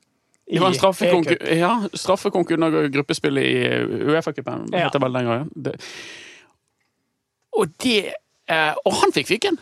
i 0.47 0.55
Det 0.57 0.61
var 0.61 0.69
en 0.73 0.75
straffekonk, 0.75 1.31
ja, 1.57 1.73
straffekonk 1.95 2.51
under 2.57 2.89
gruppespillet 2.93 3.45
i 3.45 3.55
Uefa-cupen. 4.11 4.67
Ja. 4.73 4.87
heter 4.89 5.01
vel 5.05 5.13
den 5.13 5.25
gangen. 5.31 5.51
Det- 5.55 5.77
Og 7.53 7.69
det 7.83 8.15
eh, 8.49 8.75
Og 8.85 8.93
han 9.03 9.13
fikk 9.13 9.27
fyken! 9.29 9.59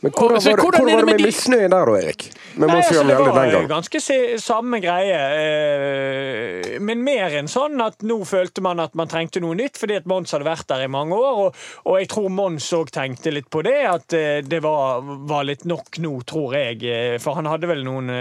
Men 0.00 0.12
hvordan 0.12 0.36
var 0.36 0.44
det, 0.44 0.62
hvordan 0.62 0.64
hvordan 0.66 0.86
var 0.86 1.00
det 1.00 1.06
med 1.06 1.16
med 1.16 1.26
misnøyen 1.26 1.72
der, 1.72 1.88
da, 1.88 1.94
Erik? 2.00 2.24
Nei, 2.56 2.68
altså, 2.76 3.02
det 3.04 3.16
var 3.18 3.68
ganske 3.68 4.00
samme 4.40 4.80
greie. 4.80 5.16
Eh, 5.40 6.76
men 6.80 7.02
mer 7.04 7.36
enn 7.40 7.48
sånn 7.50 7.80
at 7.84 8.04
nå 8.06 8.18
følte 8.28 8.64
man 8.64 8.80
at 8.84 8.96
man 8.98 9.10
trengte 9.12 9.42
noe 9.44 9.56
nytt, 9.58 9.76
fordi 9.80 9.98
at 10.00 10.08
Mons 10.08 10.32
hadde 10.36 10.48
vært 10.48 10.68
der 10.70 10.84
i 10.86 10.90
mange 10.92 11.16
år. 11.16 11.40
Og, 11.46 11.60
og 11.84 11.98
jeg 12.00 12.10
tror 12.12 12.28
Mons 12.32 12.68
òg 12.76 12.92
tenkte 12.94 13.32
litt 13.34 13.48
på 13.52 13.62
det, 13.66 13.76
at 13.88 14.16
eh, 14.16 14.40
det 14.46 14.60
var, 14.64 15.04
var 15.28 15.48
litt 15.48 15.66
nok 15.68 16.00
nå, 16.04 16.14
tror 16.28 16.56
jeg. 16.58 16.80
Eh, 16.84 17.16
For 17.22 17.38
han 17.38 17.48
hadde 17.50 17.70
vel 17.70 17.84
noen 17.86 18.12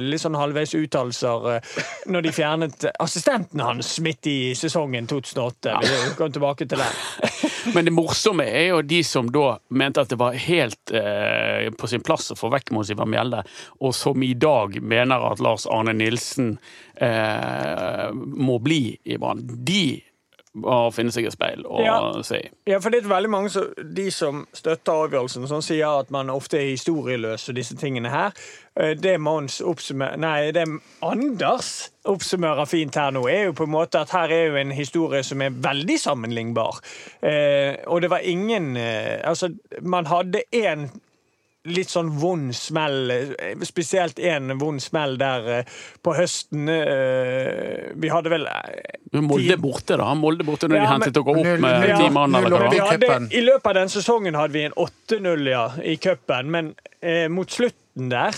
litt 0.00 0.22
sånn 0.22 0.38
halvveis 0.38 0.74
uttalelser 0.78 1.48
når 2.12 2.24
de 2.24 2.32
fjernet 2.34 2.86
assistenten 3.02 3.60
hans 3.64 3.96
midt 4.04 4.28
i 4.30 4.38
sesongen 4.58 5.08
2008. 5.10 5.80
Vi 5.82 6.14
kom 6.18 6.32
tilbake 6.32 6.68
til 6.68 6.80
det. 6.80 6.92
Men 7.74 7.86
det 7.86 7.94
morsomme 7.94 8.44
er 8.48 8.68
jo 8.72 8.82
de 8.86 9.00
som 9.06 9.28
da 9.32 9.56
mente 9.74 10.02
at 10.02 10.10
det 10.12 10.18
var 10.20 10.36
helt 10.38 10.92
eh, 10.94 11.68
på 11.78 11.90
sin 11.90 12.02
plass 12.04 12.32
å 12.32 12.38
få 12.38 12.50
vekk 12.52 12.72
Monsiva 12.74 13.06
Mjelde, 13.08 13.42
og 13.80 13.94
som 13.96 14.22
i 14.24 14.32
dag 14.34 14.78
mener 14.82 15.26
at 15.30 15.42
Lars 15.42 15.66
Arne 15.70 15.94
Nilsen 15.96 16.56
eh, 16.96 18.08
må 18.12 18.58
bli 18.62 18.96
i 19.04 19.18
Brann. 19.20 19.44
De 19.44 19.84
må 20.54 20.90
finne 20.92 21.12
seg 21.14 21.24
et 21.24 21.32
speil 21.32 21.62
og 21.66 21.80
Ja. 21.84 22.22
se 22.22 22.36
i. 22.44 22.48
Ja, 22.68 22.78
for 22.78 22.90
det 22.90 23.04
er 23.04 23.08
veldig 23.08 23.30
mange 23.30 23.48
som, 23.50 23.70
de 23.96 24.10
som 24.10 24.46
støtter 24.52 24.92
avgjørelsen, 25.06 25.46
som 25.48 25.62
sier 25.64 25.88
at 26.02 26.10
man 26.10 26.28
ofte 26.30 26.58
er 26.60 26.70
historieløs 26.74 27.48
og 27.48 27.56
disse 27.56 27.76
tingene 27.76 28.10
her. 28.12 28.32
Eh, 28.76 28.94
Det 28.94 29.18
Mons 29.20 29.60
oppsummerer 29.60 30.16
Nei, 30.18 30.50
det 30.52 30.66
Anders 31.02 31.90
oppsummerer 32.04 32.64
fint 32.68 32.94
her 32.94 33.10
nå, 33.10 33.26
er 33.28 33.44
jo 33.46 33.52
på 33.52 33.64
en 33.64 33.70
måte 33.72 34.00
at 34.00 34.10
her 34.10 34.28
er 34.28 34.46
jo 34.50 34.56
en 34.56 34.70
historie 34.72 35.22
som 35.22 35.40
er 35.42 35.50
veldig 35.50 35.98
sammenlignbar. 36.00 36.80
Eh, 37.22 37.76
og 37.86 38.02
det 38.02 38.10
var 38.10 38.18
ingen 38.24 38.76
eh, 38.76 39.20
Altså, 39.24 39.48
man 39.82 40.06
hadde 40.06 40.42
én 40.54 40.90
litt 41.70 41.90
sånn 41.92 42.08
vond 42.18 42.50
smell, 42.56 43.10
eh, 43.10 43.52
spesielt 43.68 44.18
én 44.18 44.50
vond 44.58 44.82
smell 44.82 45.16
der 45.20 45.46
eh, 45.60 45.64
på 46.02 46.14
høsten. 46.16 46.68
eh, 46.68 47.92
Vi 47.94 48.08
hadde 48.10 48.30
vel 48.32 48.46
Molde 49.12 49.56
borte, 49.60 49.96
da. 50.00 50.08
Molde 50.18 50.44
borte 50.44 50.68
når 50.68 50.76
Ja, 50.80 50.82
de 50.82 50.92
hentet 50.92 51.14
dere 51.14 51.36
opp 51.36 51.60
med 51.60 51.96
ti 52.00 52.08
mann. 52.10 52.34
i 52.34 52.42
hadde, 52.42 52.98
cupen. 52.98 53.28
I 53.32 53.40
løpet 53.44 53.66
av 53.66 53.74
den 53.74 53.88
sesongen 53.92 54.34
hadde 54.34 54.52
vi 54.56 54.64
en 54.64 54.72
8-0 54.72 55.50
ja, 55.50 55.66
i 55.84 55.96
cupen, 55.96 56.50
men 56.50 56.74
eh, 57.02 57.28
mot 57.28 57.50
slutten 57.50 58.08
der 58.10 58.34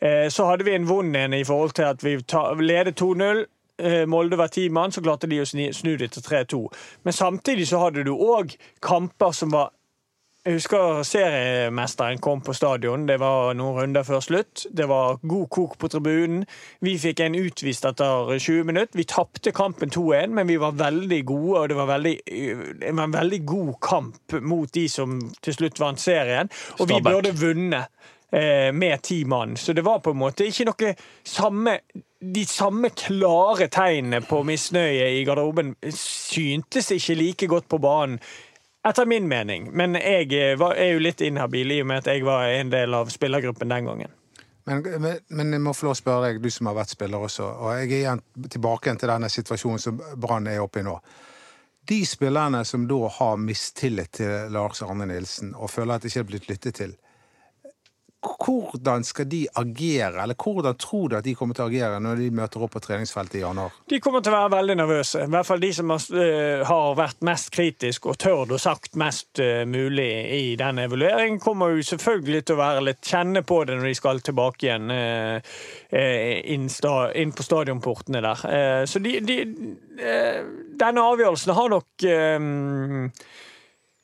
eh, 0.00 0.28
så 0.30 0.46
hadde 0.48 0.64
vi 0.64 0.74
en 0.74 0.86
vond 0.88 1.16
en 1.16 1.34
i 1.34 1.44
forhold 1.44 1.74
til 1.74 1.82
at 1.90 2.02
vi 2.04 2.16
ta, 2.22 2.52
ledet 2.54 2.96
2-0. 3.00 3.44
Eh, 3.82 4.04
Molde 4.06 4.38
var 4.38 4.48
ti 4.48 4.68
mann, 4.68 4.92
så 4.92 5.02
klarte 5.02 5.26
de 5.28 5.40
å 5.42 5.46
snu 5.46 5.96
det 5.98 6.12
til 6.14 6.22
3-2. 6.22 6.62
Men 7.04 7.12
samtidig 7.12 7.66
så 7.68 7.82
hadde 7.84 8.04
du 8.06 8.14
òg 8.14 8.54
kamper 8.80 9.32
som 9.34 9.50
var 9.50 9.72
jeg 10.42 10.56
husker 10.56 11.04
seriemesteren 11.06 12.18
kom 12.18 12.40
på 12.42 12.54
stadion. 12.56 13.04
Det 13.06 13.14
var 13.22 13.52
noen 13.54 13.76
runder 13.76 14.02
før 14.02 14.22
slutt. 14.24 14.64
Det 14.74 14.88
var 14.90 15.20
god 15.22 15.46
kok 15.54 15.76
på 15.78 15.90
tribunen. 15.92 16.42
Vi 16.82 16.96
fikk 16.98 17.22
en 17.22 17.36
utvist 17.38 17.86
etter 17.86 18.32
20 18.34 18.66
minutter. 18.66 18.98
Vi 18.98 19.06
tapte 19.06 19.54
kampen 19.54 19.94
2-1, 19.94 20.34
men 20.34 20.50
vi 20.50 20.58
var 20.58 20.74
veldig 20.80 21.20
gode, 21.30 21.60
og 21.60 21.68
det 21.70 21.78
var, 21.78 21.90
veldig, 21.92 22.16
det 22.82 22.90
var 22.90 23.06
en 23.06 23.14
veldig 23.14 23.40
god 23.46 23.72
kamp 23.86 24.38
mot 24.42 24.74
de 24.74 24.88
som 24.90 25.20
til 25.42 25.58
slutt 25.60 25.78
vant 25.78 26.02
serien. 26.02 26.50
Og 26.80 26.90
vi 26.90 26.98
burde 27.06 27.36
vunnet 27.38 27.94
eh, 28.34 28.74
med 28.74 28.98
ti 29.06 29.22
mann. 29.24 29.54
Så 29.56 29.78
det 29.78 29.86
var 29.86 30.02
på 30.02 30.10
en 30.10 30.24
måte 30.26 30.50
ikke 30.50 30.72
noe 30.72 30.96
samme 31.22 31.78
de 32.22 32.44
samme 32.46 32.92
klare 32.94 33.66
tegnene 33.66 34.20
på 34.22 34.44
misnøye 34.46 35.08
i 35.16 35.24
garderoben 35.26 35.74
syntes 35.90 36.92
ikke 36.94 37.18
like 37.18 37.48
godt 37.50 37.70
på 37.70 37.80
banen. 37.82 38.20
Etter 38.88 39.06
min 39.06 39.28
mening, 39.30 39.68
men 39.78 39.94
jeg 39.94 40.32
eh, 40.34 40.56
var, 40.58 40.74
er 40.74 40.96
jo 40.96 41.02
litt 41.04 41.22
inhabil 41.22 41.70
i 41.70 41.82
og 41.84 41.86
med 41.86 42.02
at 42.02 42.10
jeg 42.10 42.24
var 42.26 42.48
en 42.50 42.72
del 42.72 42.96
av 42.98 43.12
spillergruppen 43.14 43.70
den 43.70 43.86
gangen. 43.86 44.14
Men, 44.66 44.82
men, 44.82 45.20
men 45.28 45.54
jeg 45.54 45.62
må 45.62 45.74
få 45.74 45.88
lov 45.88 45.96
å 45.96 45.98
spørre 45.98 46.28
deg, 46.28 46.40
du 46.42 46.50
som 46.50 46.70
har 46.70 46.76
vært 46.80 46.94
spiller 46.94 47.22
også, 47.26 47.46
og 47.46 47.76
jeg 47.78 47.88
er 47.88 48.00
igjen 48.00 48.22
tilbake 48.50 48.94
til 48.98 49.10
denne 49.10 49.30
situasjonen 49.30 49.82
som 49.82 50.02
Brann 50.22 50.50
er 50.50 50.62
oppe 50.62 50.82
i 50.82 50.86
nå. 50.86 50.96
De 51.90 52.00
spillerne 52.06 52.62
som 52.66 52.84
da 52.86 52.98
har 53.10 53.40
mistillit 53.42 54.12
til 54.18 54.52
Lars 54.54 54.82
Arne 54.86 55.06
Nilsen 55.10 55.54
og 55.58 55.70
føler 55.70 55.96
at 55.96 56.04
det 56.04 56.12
ikke 56.12 56.22
er 56.22 56.28
blitt 56.28 56.50
lyttet 56.50 56.78
til, 56.78 56.92
hvordan 58.22 59.04
skal 59.04 59.26
de 59.26 59.46
agere, 59.58 60.22
eller 60.22 60.34
hvordan 60.38 60.76
tror 60.78 61.08
du 61.08 61.16
at 61.18 61.26
de 61.26 61.34
kommer 61.34 61.56
til 61.58 61.64
å 61.64 61.70
agere 61.70 61.98
når 62.02 62.20
de 62.22 62.28
møter 62.34 62.62
opp 62.62 62.74
på 62.76 62.82
treningsfeltet 62.84 63.40
i 63.40 63.42
januar? 63.42 63.74
De 63.90 63.98
kommer 64.02 64.22
til 64.22 64.32
å 64.32 64.38
være 64.38 64.52
veldig 64.54 64.76
nervøse. 64.78 65.24
I 65.26 65.32
hvert 65.32 65.48
fall 65.48 65.62
de 65.62 65.72
som 65.74 65.90
har, 65.90 66.06
eh, 66.22 66.94
vært 67.02 67.22
mest 67.26 67.50
kritisk 67.54 68.06
og 68.06 68.18
tørt 68.22 68.54
og 68.54 68.62
sagt 68.62 68.94
mest 69.00 69.42
eh, 69.42 69.64
mulig 69.66 70.10
i 70.38 70.56
den 70.56 70.78
evalueringen, 70.84 71.40
kommer 71.42 71.74
jo 71.74 71.82
selvfølgelig 71.82 72.44
til 72.46 72.56
å 72.56 72.62
være 72.62 72.86
litt 72.86 73.02
kjenne 73.02 73.42
på 73.42 73.64
det 73.66 73.78
når 73.78 73.90
de 73.90 73.94
skal 73.98 74.22
tilbake 74.22 74.68
igjen 74.68 74.90
eh, 74.94 76.42
inn, 76.54 76.68
på 77.32 77.46
stadionportene 77.46 78.22
der. 78.22 78.86
Så 78.86 79.00
de, 79.02 79.18
de 79.20 79.38
Denne 79.92 81.02
avgjørelsen 81.04 81.52
har 81.54 81.68
nok 81.70 82.04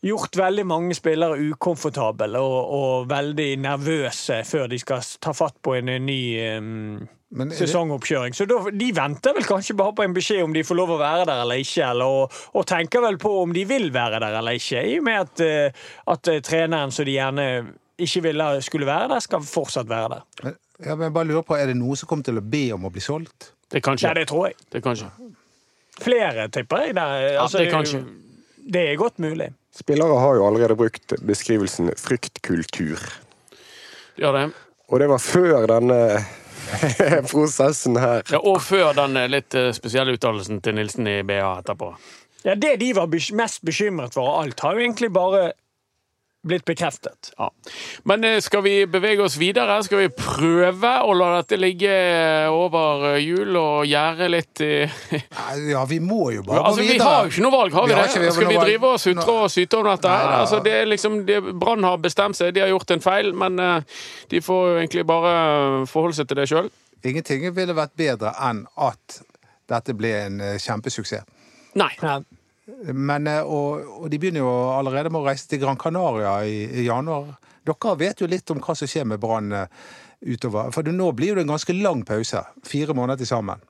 gjort 0.04 0.36
veldig 0.38 0.64
mange 0.70 0.94
spillere 0.94 1.38
ukomfortable 1.50 2.38
og, 2.38 2.58
og 2.78 3.08
veldig 3.10 3.48
nervøse 3.64 4.42
før 4.46 4.68
de 4.70 4.78
skal 4.78 5.00
ta 5.24 5.32
fatt 5.34 5.56
på 5.64 5.74
en 5.78 5.90
ny 6.06 6.18
um, 6.58 7.08
det- 7.34 7.56
sesongoppkjøring. 7.58 8.36
Så 8.38 8.46
da, 8.48 8.60
de 8.70 8.92
venter 8.96 9.34
vel 9.36 9.44
kanskje 9.48 9.74
bare 9.76 9.96
på 9.98 10.04
en 10.06 10.14
beskjed 10.16 10.44
om 10.46 10.54
de 10.54 10.62
får 10.64 10.78
lov 10.78 10.94
å 10.94 11.00
være 11.02 11.26
der 11.28 11.42
eller 11.42 11.64
ikke, 11.64 11.82
eller, 11.90 12.14
og, 12.22 12.38
og 12.54 12.66
tenker 12.70 13.02
vel 13.04 13.18
på 13.20 13.32
om 13.42 13.52
de 13.56 13.64
vil 13.68 13.90
være 13.92 14.20
der 14.22 14.38
eller 14.38 14.60
ikke, 14.60 14.84
i 14.86 14.94
og 15.00 15.04
med 15.10 15.20
at, 15.26 15.42
eh, 15.44 15.84
at 16.14 16.30
eh, 16.30 16.40
treneren 16.46 16.94
som 16.94 17.04
de 17.08 17.18
gjerne 17.18 17.48
ikke 17.98 18.22
ville 18.28 18.46
skulle 18.62 18.86
være 18.86 19.10
der, 19.16 19.20
skal 19.26 19.42
fortsatt 19.42 19.90
være 19.90 20.14
der. 20.14 20.54
Ja, 20.86 20.94
men 20.94 21.08
jeg 21.08 21.12
bare 21.18 21.26
lurer 21.26 21.42
på, 21.42 21.56
Er 21.58 21.66
det 21.72 21.76
noe 21.80 21.96
som 21.98 22.06
kommer 22.06 22.22
til 22.28 22.38
å 22.38 22.44
be 22.46 22.68
om 22.76 22.86
å 22.86 22.92
bli 22.94 23.02
solgt? 23.02 23.50
Det 23.68 23.82
kan 23.82 23.98
Ja, 24.00 24.14
det 24.14 24.28
tror 24.30 24.46
jeg. 24.46 24.54
Det 24.70 24.80
kan 24.84 24.94
skje. 24.96 25.08
Flere, 25.98 26.46
tipper 26.54 26.84
jeg. 26.86 26.94
Der. 26.94 27.24
Altså, 27.42 27.58
det 27.58 27.72
kan 27.74 27.82
skje. 27.84 28.04
det 28.72 28.84
er 28.92 28.96
godt 29.00 29.18
mulig. 29.18 29.50
Spillere 29.74 30.18
har 30.18 30.38
jo 30.38 30.46
allerede 30.46 30.74
brukt 30.78 31.12
beskrivelsen 31.22 31.92
fryktkultur. 31.96 32.98
Ja, 34.18 34.32
det. 34.32 34.50
Og 34.88 35.00
det 35.00 35.08
var 35.10 35.20
før 35.22 35.66
denne 35.68 35.98
prosessen 37.32 37.98
her. 38.00 38.24
Ja, 38.32 38.40
og 38.40 38.62
før 38.64 38.94
den 38.96 39.18
litt 39.30 39.54
eh, 39.54 39.70
spesielle 39.76 40.16
uttalelsen 40.16 40.62
til 40.64 40.78
Nilsen 40.78 41.08
i 41.10 41.20
BA 41.26 41.44
etterpå. 41.60 41.92
Ja, 42.46 42.54
Det 42.54 42.76
de 42.80 42.92
var 42.96 43.10
mest 43.36 43.62
bekymret 43.66 44.14
for 44.14 44.28
av 44.30 44.42
alt, 44.42 44.60
har 44.60 44.76
jo 44.76 44.84
egentlig 44.86 45.10
bare 45.12 45.52
blitt 46.46 46.64
bekreftet. 46.64 47.32
Ja. 47.38 47.48
Men 48.08 48.22
eh, 48.24 48.36
skal 48.40 48.62
vi 48.62 48.74
bevege 48.86 49.24
oss 49.24 49.34
videre? 49.40 49.80
Skal 49.84 49.98
vi 50.04 50.08
prøve 50.14 50.92
å 51.04 51.14
la 51.18 51.32
dette 51.40 51.58
ligge 51.58 51.90
over 52.54 53.08
eh, 53.14 53.18
jul 53.26 53.56
og 53.58 53.86
gjære 53.90 54.28
litt 54.30 54.62
i 54.64 54.70
Ja, 55.72 55.82
vi 55.90 55.98
må 56.00 56.30
jo 56.36 56.44
bare 56.46 56.62
Altså, 56.70 56.84
gå 56.84 56.92
Vi 56.94 56.98
har 57.02 57.26
jo 57.26 57.32
ikke 57.32 57.44
noe 57.44 57.56
valg, 57.56 57.74
har 57.74 57.88
vi, 57.88 57.92
Vi 57.92 57.98
har 57.98 58.06
det? 58.06 58.10
ikke- 58.14 58.22
vi 58.22 58.28
har 58.30 58.36
Skal 58.38 58.52
vi 58.54 58.60
drive 58.62 58.92
og 58.92 59.00
sutre 59.02 59.34
og 59.42 59.50
syte 59.50 59.80
om 59.80 59.88
dette? 59.90 60.14
Nei. 60.14 60.38
Altså, 60.38 60.62
det 60.64 60.72
er 60.78 60.86
liksom, 60.94 61.18
det, 61.26 61.40
Brann 61.58 61.84
har 61.84 61.98
bestemt 62.06 62.38
seg, 62.38 62.54
de 62.54 62.60
har 62.64 62.70
gjort 62.72 62.94
en 62.96 63.04
feil, 63.04 63.32
men 63.34 63.58
eh, 63.58 64.00
de 64.30 64.40
får 64.40 64.64
jo 64.70 64.76
egentlig 64.82 65.06
bare 65.10 65.34
forholde 65.90 66.20
seg 66.20 66.30
til 66.30 66.38
det 66.42 66.48
sjøl. 66.54 66.70
Ingenting 67.04 67.44
ville 67.54 67.74
vært 67.78 67.94
bedre 67.98 68.32
enn 68.46 68.64
at 68.78 69.20
dette 69.68 69.94
ble 69.98 70.14
en 70.22 70.40
eh, 70.40 70.56
kjempesuksess. 70.62 71.26
Nei. 71.78 71.90
Men, 72.92 73.26
eh, 73.26 73.40
og, 73.42 73.86
og 74.02 74.10
de 74.12 74.20
begynner 74.20 74.44
jo 74.44 74.50
allerede 74.76 75.12
med 75.12 75.22
å 75.22 75.28
reise 75.28 75.48
til 75.48 75.62
Gran 75.62 75.80
Canaria 75.80 76.38
i, 76.44 76.60
i 76.82 76.86
januar. 76.88 77.32
Dere 77.68 77.96
vet 78.00 78.20
jo 78.22 78.28
litt 78.28 78.50
om 78.52 78.60
hva 78.64 78.76
som 78.76 78.90
skjer 78.90 79.08
med 79.08 79.20
Brann 79.22 79.54
eh, 79.56 79.88
utover. 80.28 80.70
For 80.74 80.86
nå 80.92 81.10
blir 81.16 81.36
det 81.36 81.46
en 81.46 81.54
ganske 81.54 81.76
lang 81.76 82.04
pause. 82.08 82.44
Fire 82.66 82.96
måneder 82.96 83.22
til 83.22 83.30
sammen. 83.30 83.64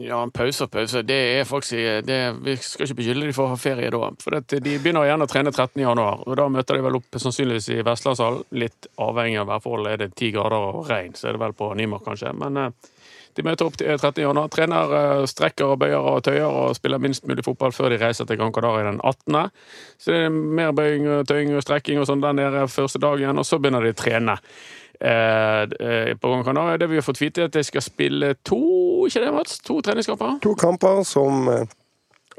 Ja, 0.00 0.22
en 0.22 0.32
pause 0.32 0.64
og 0.64 0.70
pause. 0.72 1.02
Det 1.04 1.16
er 1.36 1.44
faktisk 1.44 2.06
det, 2.08 2.18
Vi 2.40 2.54
skal 2.56 2.86
ikke 2.86 2.96
beskylde 3.02 3.26
de 3.28 3.34
for 3.36 3.50
å 3.50 3.52
ha 3.52 3.58
ferie 3.60 3.90
da. 3.92 4.08
For 4.22 4.36
det, 4.36 4.60
de 4.64 4.78
begynner 4.80 5.04
igjen 5.04 5.24
å 5.24 5.28
trene 5.28 5.52
13. 5.52 5.82
januar, 5.82 6.22
og 6.24 6.38
da 6.40 6.46
møter 6.48 6.78
de 6.78 6.86
vel 6.86 6.96
opp 6.96 7.18
sannsynligvis 7.20 7.68
i 7.74 7.82
Vestlandshallen. 7.84 8.46
Litt 8.56 8.88
avhengig 8.96 9.42
av 9.42 9.50
værforholdet. 9.52 9.92
Er 9.92 10.02
det 10.04 10.16
ti 10.16 10.30
grader 10.32 10.70
og 10.70 10.88
regn, 10.88 11.12
så 11.18 11.28
er 11.28 11.36
det 11.36 11.44
vel 11.44 11.56
på 11.58 11.68
Nymark, 11.76 12.06
kanskje. 12.08 12.32
Men 12.40 12.56
eh, 12.62 12.93
de 13.36 13.42
møter 13.46 13.66
opp 13.66 13.76
til 13.80 13.90
13. 13.98 14.22
januar. 14.22 14.48
Trener, 14.54 14.92
eh, 14.98 15.24
strekker 15.30 15.72
og 15.74 15.78
bøyer 15.82 15.98
og 15.98 16.22
tøyer 16.26 16.46
og 16.46 16.76
spiller 16.78 16.98
minst 17.02 17.26
mulig 17.26 17.44
fotball 17.44 17.72
før 17.74 17.90
de 17.90 17.98
reiser 18.02 18.26
til 18.28 18.38
Gran 18.38 18.52
Canaria 18.54 18.86
den 18.90 19.00
18. 19.02 19.50
Så 19.98 20.12
det 20.12 20.22
er 20.26 20.30
mer 20.30 20.72
bøying 20.72 21.08
og 21.08 21.26
tøying 21.28 21.54
og 21.56 21.62
strekking 21.66 21.98
og 22.00 22.06
sånn 22.06 22.22
der 22.22 22.32
nede 22.38 22.66
første 22.68 22.98
dagen, 23.02 23.38
og 23.38 23.44
så 23.48 23.58
begynner 23.58 23.82
de 23.82 23.92
å 23.94 23.98
trene. 23.98 24.38
Eh, 25.00 25.62
eh, 25.62 26.14
på 26.16 26.28
Gran 26.30 26.44
Canaria. 26.46 26.78
Det 26.78 26.86
vi 26.88 26.96
har 27.00 27.02
fått 27.02 27.20
vite, 27.20 27.42
er 27.42 27.44
at 27.50 27.56
de 27.56 27.64
skal 27.66 27.82
spille 27.82 28.34
to 28.46 29.06
ikke 29.08 29.20
det, 29.24 29.32
Mats? 29.34 29.58
To 29.66 29.80
treningskamper? 29.82 30.38
To 30.44 30.54
kamper 30.54 31.02
som 31.04 31.48
eh, 31.50 31.66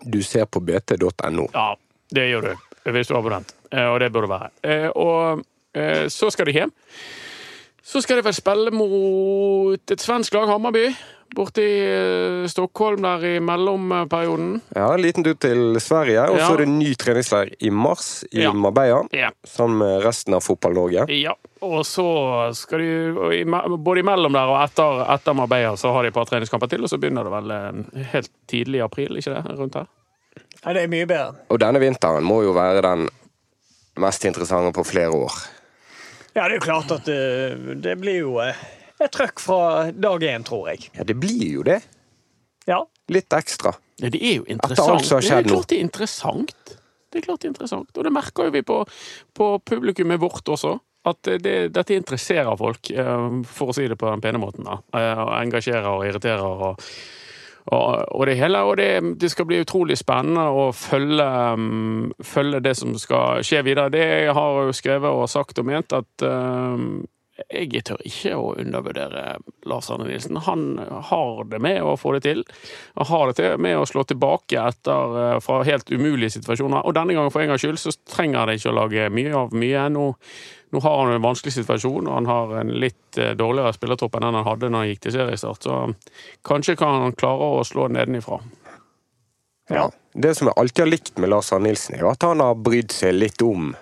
du 0.05 0.21
ser 0.23 0.45
på 0.45 0.59
bt.no. 0.63 1.49
Ja, 1.53 1.75
det 2.15 2.29
gjør 2.31 2.47
du. 2.49 2.55
Hvis 2.95 3.07
du 3.09 3.13
er 3.13 3.19
abonnent. 3.19 3.53
Eh, 3.71 3.85
Og 3.91 3.99
det 3.99 4.11
burde 4.13 4.29
være. 4.31 4.49
Eh, 4.63 4.87
Og 4.95 5.43
eh, 5.75 6.07
så 6.07 6.31
skal 6.31 6.45
de 6.45 6.55
hjem. 6.55 6.71
Så 7.85 8.01
skal 8.01 8.17
de 8.17 8.23
vel 8.25 8.33
spille 8.33 8.71
mot 8.73 9.91
et 9.93 10.01
svensk 10.01 10.33
lag, 10.33 10.47
Hammarby. 10.49 10.87
borte 11.35 11.59
i 11.59 11.79
eh, 11.83 12.45
Stockholm 12.47 13.01
der 13.03 13.23
i 13.27 13.31
mellomperioden. 13.43 14.61
Ja, 14.75 14.85
En 14.93 15.01
liten 15.03 15.23
tur 15.25 15.33
til 15.41 15.75
Sverige, 15.83 16.21
og 16.29 16.37
så 16.37 16.45
Ja. 16.45 16.53
er 16.53 16.57
det 16.63 16.67
ny 16.69 16.93
treningsleir 16.95 17.49
i 17.59 17.69
mars 17.69 18.23
i 18.31 18.41
Ja. 18.43 18.53
Marbella. 18.53 19.01
Ja. 19.11 19.31
Sammen 19.43 19.77
med 19.77 20.03
resten 20.05 20.33
av 20.33 20.41
Fotball-Norge. 20.43 21.05
ja. 21.21 21.33
Og 21.61 21.83
så 21.85 22.53
skal 22.55 22.79
de 22.79 23.43
Både 23.77 23.99
imellom 23.99 24.31
der 24.31 24.47
og 24.47 24.63
etter, 24.63 25.05
etter 25.13 25.33
Marbella 25.33 25.75
så 25.75 25.91
har 25.91 26.03
de 26.03 26.07
et 26.07 26.13
par 26.13 26.25
treningskamper 26.25 26.69
til, 26.69 26.83
og 26.83 26.89
så 26.89 26.97
begynner 26.99 27.23
det 27.23 27.31
vel 27.33 27.51
eh, 27.51 28.03
helt 28.13 28.29
tidlig 28.47 28.77
i 28.79 28.83
april, 28.85 29.17
ikke 29.17 29.33
det? 29.35 29.57
Rundt 29.59 29.73
her. 29.75 29.87
Ja, 30.65 30.73
det 30.73 30.83
er 30.83 30.87
mye 30.87 31.05
bedre. 31.05 31.35
Og 31.49 31.59
denne 31.59 31.79
vinteren 31.79 32.23
må 32.23 32.43
jo 32.43 32.53
være 32.53 32.81
den 32.81 33.09
mest 33.97 34.23
interessante 34.25 34.71
på 34.73 34.85
flere 34.85 35.11
år. 35.11 35.31
Ja, 36.35 36.45
det 36.49 36.57
er 36.57 36.57
jo 36.59 36.65
klart 36.65 36.91
at 36.91 37.05
det, 37.07 37.19
det 37.83 37.95
blir 38.01 38.17
jo 38.19 38.39
eh, 38.43 38.57
et 38.99 39.13
trøkk 39.15 39.39
fra 39.39 39.59
dag 39.91 40.23
én, 40.27 40.43
tror 40.47 40.67
jeg. 40.71 40.89
Ja, 40.97 41.05
det 41.07 41.15
blir 41.19 41.45
jo 41.47 41.63
det. 41.67 41.79
Ja. 42.67 42.81
Litt 43.11 43.31
ekstra. 43.35 43.75
Ja, 44.01 44.09
det 44.11 44.19
er 44.19 44.41
jo 44.41 44.47
interessant. 44.51 44.97
Altså 44.99 45.21
Det 45.21 45.31
er 45.31 45.47
klart 45.47 45.69
det 45.71 45.77
er 45.77 45.85
interessant. 45.85 46.75
Det 47.13 47.21
er 47.21 47.27
klart 47.29 47.39
det 47.39 47.47
er 47.47 47.53
interessant. 47.53 47.91
Og 47.95 48.03
det 48.03 48.11
merker 48.11 48.49
jo 48.49 48.55
vi 48.55 48.65
på, 48.67 48.81
på 49.37 49.49
publikummet 49.63 50.19
vårt 50.19 50.51
også. 50.51 50.75
At 51.05 51.29
det, 51.45 51.53
dette 51.71 51.95
interesserer 51.95 52.57
folk, 52.57 52.89
eh, 52.91 53.27
for 53.47 53.71
å 53.71 53.75
si 53.77 53.85
det 53.87 53.95
på 54.01 54.09
den 54.09 54.23
pene 54.25 54.41
måten. 54.41 54.67
da. 54.67 54.81
Eh, 54.97 55.23
engasjerer 55.39 55.91
og 55.93 56.07
irriterer. 56.09 56.65
og 56.71 56.81
og, 57.65 58.05
og 58.13 58.27
det 58.29 58.37
hele, 58.37 58.61
og 58.61 58.77
det, 58.77 58.89
det 59.21 59.31
skal 59.33 59.47
bli 59.49 59.63
utrolig 59.63 59.97
spennende 59.97 60.45
å 60.53 60.67
følge, 60.75 61.25
um, 61.57 62.11
følge 62.21 62.61
det 62.61 62.75
som 62.77 62.93
skal 63.01 63.41
skje 63.45 63.63
videre. 63.65 63.93
Det 63.93 64.05
jeg 64.05 64.37
har 64.37 64.61
jo 64.67 64.75
skrevet 64.75 65.09
og 65.09 65.29
sagt 65.31 65.61
og 65.61 65.69
ment, 65.71 65.95
at 65.97 66.25
um, 66.29 67.05
jeg 67.51 67.81
tør 67.83 67.99
ikke 68.07 68.35
å 68.39 68.53
undervurdere 68.61 69.23
Lars 69.67 69.89
Arne 69.91 70.05
Nilsen. 70.07 70.37
Han 70.45 70.77
har 71.09 71.41
det 71.51 71.59
med 71.59 71.81
å 71.83 71.97
få 71.99 72.13
det 72.15 72.21
til. 72.23 72.45
Han 72.95 73.09
har 73.09 73.27
det 73.27 73.35
til 73.41 73.57
med 73.59 73.75
å 73.75 73.87
slå 73.89 74.05
tilbake 74.07 74.61
etter, 74.61 75.17
eh, 75.19 75.39
fra 75.43 75.57
helt 75.67 75.91
umulige 75.91 76.37
situasjoner. 76.37 76.85
Og 76.85 76.95
denne 76.95 77.17
gangen, 77.17 77.33
for 77.33 77.43
en 77.43 77.51
gangs 77.51 77.65
skyld, 77.65 77.81
så 77.81 77.91
trenger 78.07 78.47
det 78.47 78.61
ikke 78.61 78.71
å 78.71 78.77
lage 78.79 79.09
mye 79.11 79.35
av 79.35 79.51
mye. 79.51 79.83
Nå, 79.91 80.05
nå 80.73 80.81
har 80.81 80.97
han 81.05 81.13
en 81.15 81.21
vanskelig 81.23 81.53
situasjon, 81.53 82.07
og 82.07 82.13
han 82.17 82.25
har 82.29 82.53
en 82.61 82.71
litt 82.81 83.17
eh, 83.21 83.33
dårligere 83.37 83.73
spillertropp 83.77 84.15
enn 84.17 84.25
den 84.27 84.37
han 84.39 84.47
hadde 84.47 84.69
når 84.71 84.81
han 84.83 84.89
gikk 84.93 85.03
til 85.05 85.15
seriestart. 85.15 85.67
Så 85.67 85.79
kanskje 86.47 86.75
kan 86.79 87.01
han 87.05 87.13
klare 87.17 87.51
å 87.59 87.63
slå 87.67 87.87
nedenifra. 87.93 88.41
Ja. 89.69 89.89
Det 90.13 90.31
som 90.37 90.47
jeg 90.47 90.55
alltid 90.61 90.83
har 90.85 90.89
likt 90.91 91.17
med 91.19 91.29
Lars 91.29 91.51
Arne 91.53 91.67
Nilsen, 91.69 91.95
er 91.97 92.05
jo 92.05 92.11
at 92.11 92.23
han 92.23 92.39
har 92.39 92.55
brydd 92.55 92.93
seg 92.95 93.15
litt 93.17 93.41
om 93.43 93.73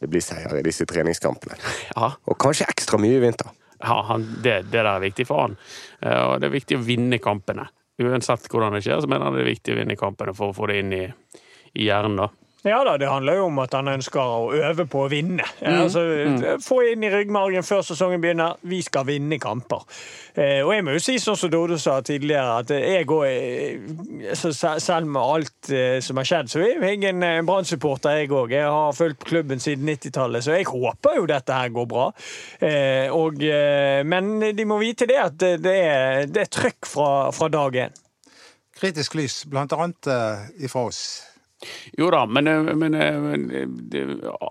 det 0.00 0.10
blir 0.12 0.22
seier 0.22 0.52
i 0.58 0.62
disse 0.62 0.84
treningskampene. 0.86 1.56
Ja, 1.96 2.12
Og 2.28 2.36
kanskje 2.38 2.68
ekstra 2.68 3.00
mye 3.00 3.16
i 3.16 3.22
vinter. 3.22 3.48
ja 3.80 3.96
han, 4.10 4.26
det, 4.44 4.58
det 4.70 4.76
der 4.76 4.90
er 4.92 5.00
viktig 5.02 5.26
for 5.26 5.46
han. 5.46 5.56
Eh, 6.00 6.20
Og 6.20 6.40
det 6.40 6.50
er 6.50 6.54
viktig 6.58 6.78
å 6.78 6.84
vinne 6.84 7.18
kampene. 7.18 7.68
Uansett 8.02 8.48
hvordan 8.52 8.76
det 8.76 8.82
skjer, 8.84 9.00
så 9.00 9.08
mener 9.08 9.24
han 9.30 9.34
det 9.38 9.46
er 9.46 9.52
viktig 9.54 9.72
å 9.72 9.78
vinne 9.80 9.96
kampene 9.96 10.34
for 10.36 10.52
å 10.52 10.56
få 10.56 10.68
det 10.68 10.82
inn 10.82 10.92
i, 10.92 11.04
i 11.80 11.88
hjernen. 11.88 12.20
da. 12.20 12.28
Ja 12.64 12.80
da, 12.82 12.96
det 12.98 13.06
handler 13.06 13.36
jo 13.38 13.44
om 13.46 13.58
at 13.62 13.74
han 13.76 13.86
ønsker 13.92 14.18
å 14.18 14.48
øve 14.56 14.86
på 14.90 15.04
å 15.04 15.10
vinne. 15.12 15.44
Mm. 15.60 15.74
Altså, 15.84 16.00
Få 16.64 16.80
inn 16.90 17.04
i 17.06 17.10
ryggmargen 17.12 17.62
før 17.62 17.84
sesongen 17.86 18.18
begynner. 18.24 18.56
Vi 18.66 18.80
skal 18.82 19.04
vinne 19.06 19.36
kamper. 19.38 19.84
Eh, 20.34 20.64
og 20.66 20.72
jeg 20.74 20.82
må 20.82 20.96
jo 20.96 21.02
si 21.04 21.14
sånn 21.22 21.36
som 21.38 21.52
Dodo 21.52 21.76
sa 21.78 22.00
tidligere, 22.02 22.56
at 22.64 22.72
jeg 22.74 23.06
går 23.06 23.26
eh, 23.28 24.32
så 24.34 24.50
se- 24.56 24.72
Selv 24.82 25.06
med 25.06 25.22
alt 25.22 25.70
eh, 25.70 26.00
som 26.02 26.18
har 26.18 26.26
skjedd, 26.26 26.50
så 26.50 26.64
er 26.64 26.82
jeg 26.88 27.04
en 27.12 27.22
en 27.28 27.46
Brann-supporter, 27.46 28.16
jeg 28.24 28.32
òg. 28.34 28.50
Jeg 28.56 28.66
har 28.66 28.98
fulgt 28.98 29.22
klubben 29.30 29.62
siden 29.62 29.86
90-tallet, 29.86 30.42
så 30.48 30.56
jeg 30.58 30.66
håper 30.72 31.20
jo 31.20 31.28
dette 31.30 31.54
her 31.60 31.70
går 31.76 31.86
bra. 31.92 32.08
Eh, 32.58 33.06
og, 33.14 33.38
eh, 33.46 34.02
men 34.02 34.40
de 34.58 34.64
må 34.66 34.80
vite 34.82 35.06
det 35.06 35.20
at 35.22 35.38
det, 35.38 35.76
er, 35.76 36.26
det 36.26 36.48
er 36.48 36.52
trøkk 36.58 36.90
fra, 36.90 37.30
fra 37.36 37.48
dag 37.52 37.78
én. 37.86 37.94
Kritisk 38.80 39.14
lys, 39.14 39.44
blant 39.46 39.72
annet 39.78 40.10
eh, 40.10 40.50
ifra 40.66 40.88
oss. 40.90 41.04
Jo 41.96 42.10
da, 42.12 42.26
men, 42.26 42.46
eh, 42.46 42.62
men, 42.76 42.94
eh, 42.94 43.18
men 43.20 43.46
det, 43.90 44.02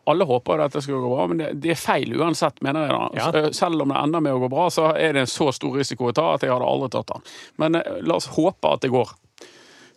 alle 0.09 0.25
håper 0.25 0.63
at 0.65 0.73
det 0.73 0.81
skal 0.83 1.01
gå 1.03 1.11
bra, 1.15 1.27
men 1.29 1.37
det, 1.37 1.51
det 1.61 1.75
er 1.75 1.81
feil 1.81 2.15
uansett, 2.17 2.61
mener 2.65 2.87
jeg. 2.87 2.95
da. 2.95 3.09
Ja. 3.19 3.43
Eh, 3.45 3.51
Selv 3.53 3.81
om 3.85 3.93
det 3.93 3.99
ender 4.01 4.23
med 4.25 4.33
å 4.33 4.39
gå 4.41 4.49
bra, 4.49 4.69
så 4.73 4.89
er 4.97 5.13
det 5.13 5.25
en 5.27 5.29
så 5.29 5.51
stor 5.53 5.77
risiko 5.77 6.09
å 6.09 6.15
ta 6.17 6.31
at 6.33 6.41
jeg 6.47 6.51
hadde 6.55 6.65
aldri 6.65 6.89
tatt 6.97 7.13
den. 7.13 7.21
Men 7.61 7.75
eh, 7.81 8.01
la 8.01 8.17
oss 8.17 8.31
håpe 8.33 8.73
at 8.73 8.81
det 8.81 8.89
går, 8.95 9.13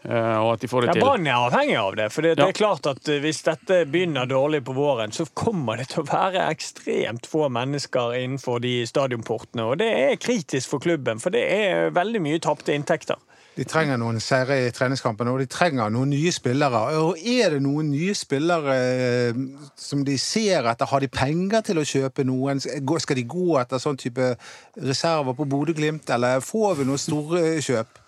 eh, 0.05 0.37
og 0.39 0.53
at 0.53 0.61
de 0.61 0.69
får 0.71 0.85
det 0.85 0.91
Ja, 0.91 0.97
til. 0.99 1.05
Brann 1.07 1.27
er 1.33 1.39
avhengig 1.49 1.79
av 1.81 1.97
det. 1.97 2.09
For 2.13 2.23
det, 2.29 2.35
det 2.39 2.45
Ja. 2.45 2.49
er 2.53 2.59
klart 2.61 2.87
at 2.93 3.09
eh, 3.09 3.19
Hvis 3.25 3.41
dette 3.49 3.81
begynner 3.89 4.29
dårlig 4.29 4.61
på 4.69 4.75
våren, 4.77 5.11
så 5.17 5.25
kommer 5.33 5.81
det 5.81 5.89
til 5.95 6.05
å 6.05 6.11
være 6.13 6.45
ekstremt 6.53 7.27
få 7.27 7.49
mennesker 7.49 8.19
innenfor 8.21 8.61
de 8.61 8.83
stadionportene. 8.87 9.65
Og 9.65 9.79
det 9.81 9.89
er 9.97 10.21
kritisk 10.21 10.69
for 10.77 10.85
klubben, 10.85 11.19
for 11.25 11.31
det 11.35 11.47
er 11.57 11.91
veldig 11.97 12.21
mye 12.29 12.39
tapte 12.45 12.77
inntekter. 12.77 13.17
De 13.59 13.65
trenger 13.67 13.99
noen 13.99 14.21
seire 14.23 14.55
i 14.63 14.71
treningskampene, 14.71 15.33
og 15.35 15.41
de 15.43 15.49
trenger 15.51 15.91
noen 15.91 16.13
nye 16.13 16.31
spillere. 16.31 16.83
Og 17.03 17.19
er 17.19 17.57
det 17.57 17.63
noen 17.65 17.89
nye 17.91 18.15
spillere 18.15 18.77
eh, 18.79 19.41
som 19.75 20.05
de 20.07 20.15
ser 20.23 20.69
etter? 20.71 20.87
Har 20.87 21.03
de 21.03 21.11
penger 21.11 21.65
til 21.67 21.81
å 21.83 21.87
kjøpe 21.91 22.23
noen? 22.29 22.63
Skal 22.63 23.19
de 23.19 23.25
gå 23.27 23.57
etter 23.59 23.83
sånn 23.83 23.99
type 23.99 24.31
reserver 24.79 25.35
på 25.35 25.49
Bodø-Glimt, 25.51 26.07
eller 26.15 26.45
får 26.45 26.79
vi 26.79 26.87
noen 26.87 27.03
store 27.03 27.43
kjøp? 27.65 28.05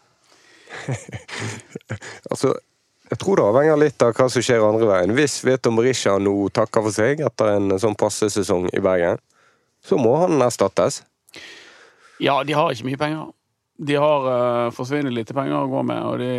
Altså, 2.30 2.52
jeg 3.10 3.18
tror 3.18 3.40
det 3.40 3.44
avhenger 3.48 3.78
litt 3.80 4.02
av 4.06 4.14
hva 4.14 4.28
som 4.30 4.44
skjer 4.46 4.62
andre 4.62 4.86
veien. 4.86 5.16
Hvis 5.18 5.40
Veto 5.42 5.72
Berisha 5.74 6.14
nå 6.22 6.34
takker 6.54 6.86
for 6.86 6.94
seg 6.94 7.24
etter 7.26 7.56
en 7.56 7.74
sånn 7.82 7.98
passe 7.98 8.30
sesong 8.30 8.68
i 8.70 8.82
Bergen, 8.84 9.18
så 9.82 9.98
må 9.98 10.14
han 10.22 10.38
erstattes. 10.46 11.02
Ja, 12.22 12.38
de 12.46 12.54
har 12.54 12.70
ikke 12.70 12.86
mye 12.86 13.00
penger. 13.00 13.26
De 13.80 13.96
har 13.96 14.26
uh, 14.28 14.70
forsvinnet 14.76 15.14
lite 15.14 15.32
penger 15.36 15.56
å 15.56 15.70
gå 15.72 15.82
med, 15.88 16.00
og 16.04 16.20
de, 16.20 16.32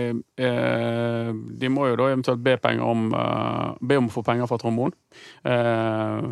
uh, 0.45 1.32
de 1.34 1.71
må 1.73 1.88
jo 1.89 1.97
da 1.97 2.12
eventuelt 2.12 2.43
be, 2.45 2.58
om, 2.86 3.08
uh, 3.15 3.73
be 3.82 3.97
om 3.97 4.10
å 4.12 4.13
få 4.13 4.23
penger 4.27 4.49
fra 4.49 4.60
trombonen. 4.62 4.93
Eh, 5.41 6.27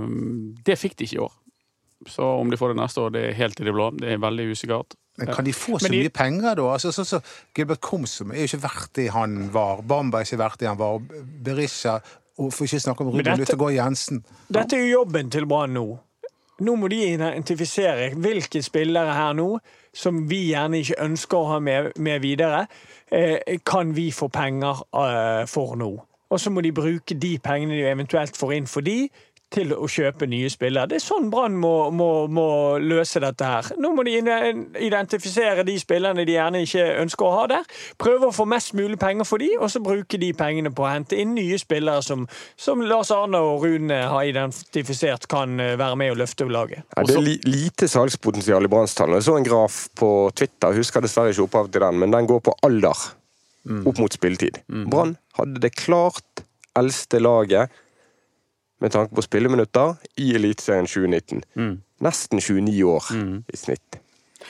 det 0.65 0.77
fikk 0.77 0.99
de 0.99 1.07
ikke 1.07 1.17
i 1.17 1.23
år. 1.25 1.33
Så 2.07 2.23
om 2.23 2.51
de 2.51 2.57
får 2.57 2.73
det 2.73 2.79
neste 2.79 3.01
år, 3.01 3.13
det 3.15 3.23
er 3.27 3.37
helt 3.41 3.59
i 3.59 3.65
det 3.67 3.73
blå. 3.75 3.89
Det 3.97 4.13
er 4.13 4.21
veldig 4.21 4.45
usikkert. 4.53 4.95
Men 5.19 5.33
kan 5.35 5.45
de 5.45 5.53
få 5.53 5.79
så 5.79 5.89
de- 5.89 5.97
mye 5.97 6.09
penger, 6.09 6.55
da? 6.55 6.67
Altså, 6.73 6.91
så, 6.95 7.03
så, 7.03 7.19
Gilbert 7.55 7.81
Komsom 7.81 8.31
er 8.31 8.45
jo 8.45 8.53
ikke 8.53 8.63
verdt 8.63 8.93
det 8.95 9.09
han 9.11 9.49
var. 9.53 9.81
Bamba 9.81 10.21
er 10.21 10.29
ikke 10.29 10.39
verdt 10.39 10.61
det 10.61 10.69
han 10.69 10.79
var. 10.79 11.01
Berisha 11.43 11.99
og 12.39 12.53
For 12.53 12.63
ikke 12.63 12.79
snakke 12.79 13.03
om 13.03 13.09
Ruben 13.11 13.39
Luthergård 13.41 13.73
Jensen. 13.75 14.23
Dette 14.47 14.77
er 14.77 14.85
jo 14.85 15.01
jobben 15.01 15.29
til 15.29 15.45
Brann 15.45 15.75
nå. 15.75 15.99
Nå 16.63 16.75
må 16.75 16.87
de 16.91 17.01
identifisere 17.03 18.13
hvilke 18.15 18.61
spillere 18.63 19.11
her 19.15 19.35
nå 19.35 19.59
som 19.99 20.23
vi 20.29 20.45
gjerne 20.53 20.79
ikke 20.79 20.99
ønsker 21.03 21.39
å 21.39 21.49
ha 21.53 21.59
med, 21.63 21.91
med 21.99 22.23
videre, 22.23 22.65
eh, 23.11 23.59
kan 23.67 23.91
vi 23.95 24.09
få 24.15 24.29
penger 24.31 24.85
eh, 24.95 25.43
for 25.49 25.75
nå. 25.79 25.91
Og 26.29 26.39
så 26.39 26.51
må 26.53 26.61
de 26.61 26.71
bruke 26.75 27.17
de 27.17 27.31
pengene 27.41 27.73
de 27.73 27.87
eventuelt 27.89 28.37
får 28.37 28.53
inn 28.59 28.69
for 28.69 28.85
de, 28.85 29.09
til 29.53 29.73
å 29.73 29.87
kjøpe 29.89 30.27
nye 30.29 30.49
spillere. 30.51 30.89
Det 30.91 30.99
er 30.99 31.03
sånn 31.03 31.29
Brann 31.33 31.55
må, 31.57 31.89
må, 31.95 32.09
må 32.29 32.47
løse 32.81 33.21
dette 33.23 33.47
her. 33.49 33.71
Nå 33.81 33.91
må 33.97 34.05
de 34.05 34.15
identifisere 34.85 35.65
de 35.65 35.75
spillerne 35.81 36.25
de 36.27 36.35
gjerne 36.35 36.61
ikke 36.65 36.85
ønsker 37.01 37.25
å 37.25 37.31
ha 37.33 37.45
der. 37.49 37.69
Prøve 38.01 38.29
å 38.29 38.35
få 38.35 38.45
mest 38.49 38.75
mulig 38.77 38.99
penger 39.01 39.27
for 39.27 39.41
de, 39.41 39.49
og 39.57 39.71
så 39.73 39.81
bruke 39.83 40.19
de 40.21 40.31
pengene 40.37 40.71
på 40.75 40.85
å 40.85 40.91
hente 40.91 41.17
inn 41.17 41.33
nye 41.37 41.57
spillere 41.61 42.05
som, 42.05 42.27
som 42.59 42.83
Lars 42.85 43.11
Arne 43.15 43.41
og 43.41 43.65
Rune 43.65 44.01
har 44.13 44.27
identifisert 44.29 45.25
kan 45.31 45.57
eh, 45.59 45.75
være 45.79 45.97
med 45.99 46.13
og 46.13 46.21
løfte 46.21 46.49
laget. 46.49 46.85
Ja, 46.95 47.05
det 47.07 47.17
er 47.17 47.25
li 47.25 47.37
lite 47.49 47.89
salgspotensial 47.89 48.65
i 48.65 48.71
Brannstall. 48.71 49.17
Jeg 49.17 49.25
så 49.25 49.37
en 49.39 49.47
graf 49.47 49.81
på 49.97 50.11
Twitter, 50.37 50.71
jeg 50.71 50.85
husker 50.85 51.03
dessverre 51.03 51.33
ikke 51.33 51.47
opphavet 51.47 51.73
til 51.73 51.85
den, 51.87 51.99
men 52.03 52.13
den 52.13 52.29
går 52.29 52.43
på 52.45 52.55
alder 52.65 53.09
opp 53.69 53.99
mot 53.99 54.13
spilletid. 54.13 54.61
Brann 54.89 55.17
hadde 55.37 55.61
det 55.61 55.75
klart 55.77 56.43
eldste 56.79 57.19
laget 57.21 57.73
med 58.79 58.93
tanke 58.95 59.15
på 59.15 59.25
spilleminutter 59.25 59.95
i 60.21 60.33
Eliteserien 60.37 60.87
2019. 60.87 61.79
Nesten 62.05 62.41
29 62.41 62.83
år 62.87 63.09
i 63.53 63.59
snitt. 63.59 63.99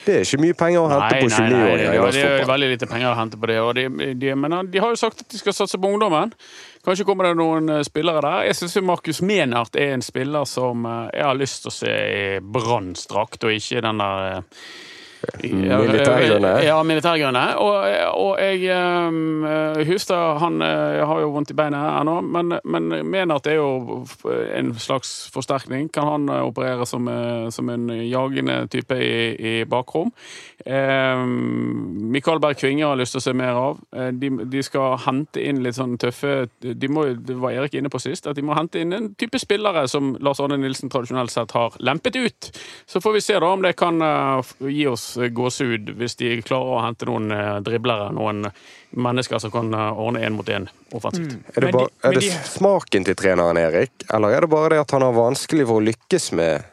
Det 0.04 0.14
er 0.14 0.22
ikke 0.24 0.38
mye 0.40 0.56
penger 0.56 0.80
å 0.80 0.88
hente 0.88 1.16
på 1.18 1.28
29-åringer 1.28 1.80
i 1.80 1.90
det, 1.90 2.00
norsk 2.00 2.16
det 2.16 2.28
er 2.30 2.48
veldig 2.48 2.68
lite 2.70 2.88
penger 2.88 3.08
å 3.10 3.16
hente 3.18 3.40
på 3.40 3.48
det. 3.50 3.56
De, 3.76 4.12
de, 4.22 4.30
men 4.38 4.54
de 4.70 4.80
har 4.80 4.94
jo 4.94 5.00
sagt 5.00 5.24
at 5.24 5.32
de 5.32 5.40
skal 5.40 5.56
satse 5.56 5.80
på 5.82 5.90
ungdommen. 5.90 6.32
Kanskje 6.86 7.04
kommer 7.08 7.28
det 7.28 7.34
noen 7.36 7.68
eh, 7.74 7.82
spillere 7.84 8.22
der. 8.24 8.46
Jeg 8.48 8.56
syns 8.60 8.78
Markus 8.86 9.20
Menert 9.26 9.76
er 9.76 9.96
en 9.96 10.04
spiller 10.04 10.46
som 10.48 10.86
eh, 10.88 11.10
jeg 11.18 11.26
har 11.26 11.36
lyst 11.36 11.66
til 11.66 11.72
å 11.72 11.74
se 11.74 11.96
i 11.96 12.22
Branns-drakt, 12.40 13.44
og 13.44 13.58
ikke 13.58 13.82
den 13.84 14.00
der 14.00 14.28
eh, 14.30 14.62
Militærgrønne. 15.42 16.52
Ja, 16.64 16.82
militærgrønne. 16.86 17.44
Og, 17.62 17.76
og 18.20 18.40
jeg 18.40 18.70
um, 18.76 19.44
Hustad 19.86 20.38
han 20.40 20.62
eh, 20.62 21.00
har 21.06 21.20
jo 21.22 21.30
vondt 21.34 21.52
i 21.52 21.56
beinet 21.58 21.80
ennå, 22.00 22.20
men, 22.20 22.56
men 22.64 22.88
mener 23.06 23.36
at 23.36 23.46
det 23.46 23.54
er 23.54 23.60
jo 23.60 24.04
en 24.56 24.72
slags 24.80 25.30
forsterkning. 25.34 25.88
Kan 25.92 26.08
han 26.08 26.28
eh, 26.28 26.44
operere 26.46 26.86
som, 26.88 27.08
eh, 27.08 27.48
som 27.54 27.68
en 27.72 27.88
jagende 27.90 28.62
type 28.72 28.96
i, 28.96 29.34
i 29.34 29.54
bakrom? 29.68 30.12
Eh, 30.64 31.24
Mikael 32.16 32.40
Berg 32.40 32.58
Kvinge 32.60 32.86
har 32.86 32.98
lyst 33.00 33.16
til 33.16 33.22
å 33.22 33.26
se 33.28 33.36
mer 33.36 33.58
av. 33.58 33.80
Eh, 33.96 34.10
de, 34.16 34.32
de 34.50 34.64
skal 34.64 34.98
hente 35.04 35.42
inn 35.44 35.62
litt 35.64 35.78
sånn 35.78 35.98
tøffe 36.00 36.48
de 36.60 36.88
må, 36.88 37.04
Det 37.20 37.36
var 37.40 37.56
Erik 37.56 37.76
inne 37.78 37.92
på 37.92 38.00
sist, 38.02 38.26
at 38.30 38.38
de 38.38 38.44
må 38.44 38.56
hente 38.56 38.80
inn 38.80 38.94
en 38.96 39.10
type 39.20 39.38
spillere 39.40 39.86
som 39.90 40.14
Lars 40.24 40.40
Arne 40.40 40.58
Nilsen 40.60 40.92
tradisjonelt 40.92 41.32
sett 41.32 41.52
har 41.56 41.76
lempet 41.78 42.16
ut. 42.16 42.50
Så 42.86 43.00
får 43.00 43.12
vi 43.18 43.20
se 43.24 43.38
da 43.40 43.52
om 43.52 43.62
det 43.64 43.74
kan 43.80 44.00
eh, 44.02 44.54
gi 44.70 44.86
oss 44.88 45.04
eh, 45.18 45.19
gåsehud 45.28 45.90
hvis 46.00 46.16
de 46.16 46.30
klarer 46.42 46.72
å 46.78 46.80
hente 46.84 47.06
noen 47.06 47.30
eh, 47.36 47.60
driblere, 47.66 48.08
noen 48.16 48.46
mennesker 48.96 49.38
som 49.38 49.52
kan 49.54 49.68
eh, 49.74 50.00
ordne 50.00 50.24
én 50.26 50.32
mot 50.34 50.48
én 50.48 50.66
offensivt. 50.96 51.36
Er 51.56 51.66
det, 51.66 51.72
bare, 51.76 51.88
er 52.08 52.16
det 52.16 52.24
de- 52.24 52.40
smaken 52.48 53.04
til 53.04 53.14
treneren, 53.20 53.60
Erik? 53.60 53.92
Eller 54.12 54.38
er 54.38 54.40
det 54.46 54.50
bare 54.50 54.74
det 54.74 54.80
at 54.86 54.90
han 54.96 55.02
har 55.06 55.12
vanskelig 55.12 55.66
for 55.68 55.78
å 55.82 55.86
lykkes 55.90 56.32
med 56.40 56.64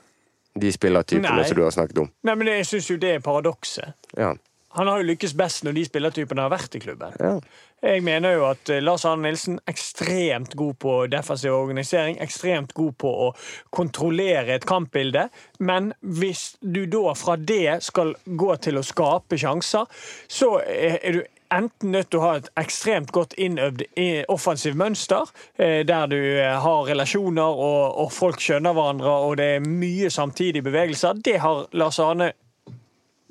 de 0.58 0.72
spillertypene 0.74 1.44
som 1.46 1.58
du 1.60 1.64
har 1.68 1.76
snakket 1.76 2.00
om? 2.02 2.10
Nei, 2.26 2.36
men 2.40 2.48
jeg 2.56 2.66
syns 2.72 2.88
jo 2.90 2.98
det 2.98 3.16
er 3.18 3.20
paradokset. 3.26 3.94
Ja. 4.18 4.32
Han 4.78 4.88
har 4.88 5.02
jo 5.02 5.10
lykkes 5.12 5.34
best 5.38 5.66
når 5.66 5.78
de 5.78 5.88
spillertypene 5.88 6.46
har 6.46 6.54
vært 6.54 6.78
i 6.78 6.84
klubben. 6.84 7.18
ja. 7.20 7.40
Jeg 7.82 8.02
mener 8.02 8.34
jo 8.34 8.46
at 8.48 8.70
eh, 8.74 8.82
Lars 8.82 9.04
Arne 9.06 9.28
Nilsen 9.28 9.60
er 9.60 9.70
ekstremt 9.70 10.56
god 10.58 10.80
på 10.82 10.94
defensiv 11.14 11.54
organisering, 11.54 12.18
ekstremt 12.26 12.74
god 12.74 12.96
på 12.98 13.12
å 13.28 13.28
kontrollere 13.70 14.56
et 14.56 14.66
kampbilde, 14.66 15.28
men 15.62 15.92
hvis 16.02 16.56
du 16.62 16.88
da 16.90 17.14
fra 17.14 17.36
det 17.38 17.84
skal 17.86 18.16
gå 18.26 18.56
til 18.66 18.82
å 18.82 18.86
skape 18.86 19.38
sjanser, 19.38 19.86
så 20.26 20.56
er 20.66 21.20
du 21.20 21.22
enten 21.54 21.94
nødt 21.94 22.10
til 22.12 22.20
å 22.20 22.26
ha 22.26 22.34
et 22.40 22.50
ekstremt 22.60 23.14
godt 23.16 23.36
innøvd 23.40 23.86
offensivt 24.34 24.78
mønster, 24.80 25.30
eh, 25.62 25.84
der 25.88 26.10
du 26.12 26.18
eh, 26.18 26.58
har 26.64 26.90
relasjoner 26.90 27.62
og, 27.68 28.02
og 28.04 28.12
folk 28.14 28.42
skjønner 28.44 28.76
hverandre, 28.76 29.14
og 29.30 29.38
det 29.40 29.52
er 29.58 29.70
mye 29.70 30.12
samtidige 30.14 30.66
bevegelser. 30.66 31.22
Det 31.24 31.38
har 31.46 31.68
Lars 31.78 32.02
Arne 32.04 32.34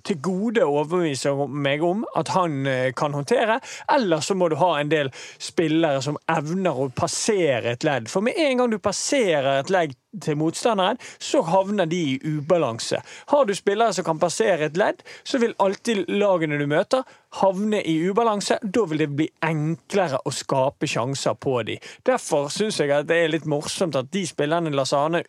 til 0.07 0.21
gode 0.23 0.65
å 0.67 1.47
meg 1.51 1.85
om 1.85 2.05
at 2.17 2.33
han 2.35 2.67
eh, 2.67 2.93
kan 2.97 3.15
håndtere. 3.17 3.61
Eller 3.93 4.23
så 4.25 4.37
må 4.39 4.49
du 4.49 4.57
ha 4.61 4.77
en 4.81 4.91
del 4.93 5.11
spillere 5.39 6.03
som 6.05 6.19
evner 6.31 6.81
å 6.87 6.91
passere 6.95 7.75
et 7.75 7.87
ledd. 7.87 8.11
For 8.11 8.25
med 8.25 8.39
en 8.39 8.63
gang 8.63 8.73
du 8.73 8.79
passerer 8.83 9.61
et 9.61 9.73
ledd 9.73 9.97
til 10.23 10.39
motstanderen, 10.41 10.99
så 11.19 11.43
havner 11.45 11.89
de 11.91 11.99
i 12.15 12.19
ubalanse. 12.25 13.03
Har 13.33 13.45
du 13.45 13.55
spillere 13.55 13.93
som 13.93 14.07
kan 14.07 14.21
passere 14.23 14.71
et 14.71 14.79
ledd, 14.81 15.03
så 15.25 15.41
vil 15.43 15.57
alltid 15.63 16.07
lagene 16.09 16.59
du 16.61 16.67
møter, 16.71 17.05
havne 17.41 17.83
i 17.85 17.99
ubalanse. 18.09 18.59
Da 18.63 18.87
vil 18.89 19.05
det 19.05 19.11
bli 19.13 19.29
enklere 19.45 20.23
å 20.25 20.33
skape 20.33 20.89
sjanser 20.89 21.37
på 21.37 21.59
dem. 21.69 21.83
Derfor 22.07 22.49
syns 22.53 22.81
jeg 22.81 22.95
at 22.95 23.09
det 23.11 23.21
er 23.23 23.35
litt 23.35 23.49
morsomt 23.51 23.99
at 23.99 24.13
de 24.15 24.25
spillerne 24.29 24.73
Lasane 24.73 25.25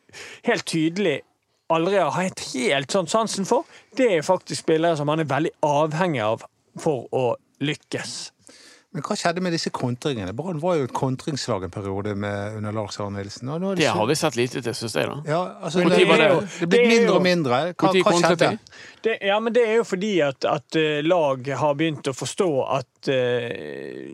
helt 0.47 0.67
tydelig 0.67 1.19
aldri 1.73 1.99
har 1.99 2.13
hatt 2.15 2.43
helt 2.53 2.93
sånn 2.93 3.09
sansen 3.11 3.47
for, 3.47 3.67
det 3.97 4.09
er 4.17 4.25
faktisk 4.25 4.65
spillere 4.65 4.97
som 4.99 5.11
han 5.11 5.23
er 5.23 5.29
veldig 5.29 5.53
avhengig 5.65 6.23
av 6.23 6.45
for 6.79 7.07
å 7.15 7.25
lykkes. 7.63 8.17
Men 8.97 9.05
hva 9.05 9.13
skjedde 9.13 9.41
med 9.45 9.53
disse 9.53 9.69
kontringene? 9.69 10.33
Brann 10.33 10.57
var 10.57 10.79
jo 10.79 10.87
et 10.87 10.93
kontringslag 10.97 11.67
en 11.67 11.73
periode 11.73 12.15
med, 12.17 12.55
under 12.57 12.73
Lars 12.73 12.97
Arne 12.97 13.21
Nilsen. 13.21 13.51
og 13.53 13.61
nå 13.61 13.71
er 13.71 13.75
Det 13.75 13.85
så- 13.85 13.93
har 13.93 14.07
vi 14.07 14.15
sett 14.15 14.35
lite 14.35 14.61
til, 14.63 14.73
syns 14.73 14.95
jeg. 14.95 15.05
da. 15.05 15.21
Ja, 15.27 15.41
altså, 15.61 15.83
det, 15.87 16.01
er 16.01 16.17
det? 16.17 16.17
det 16.17 16.61
er 16.63 16.65
blitt 16.65 16.81
er 16.81 16.87
mindre 16.89 17.13
og 17.13 17.21
mindre. 17.21 17.73
Hva, 17.77 17.93
hva 17.93 18.13
skjedde? 18.17 18.57
Det, 19.03 19.17
ja, 19.21 19.39
men 19.39 19.53
det 19.53 19.61
er 19.67 19.75
jo 19.77 19.83
fordi 19.85 20.21
at, 20.25 20.43
at 20.45 20.75
eh, 20.75 21.03
lag 21.05 21.45
har 21.47 21.75
begynt 21.77 22.09
å 22.09 22.13
forstå 22.17 22.49
at 22.73 23.09
uh, 23.13 24.07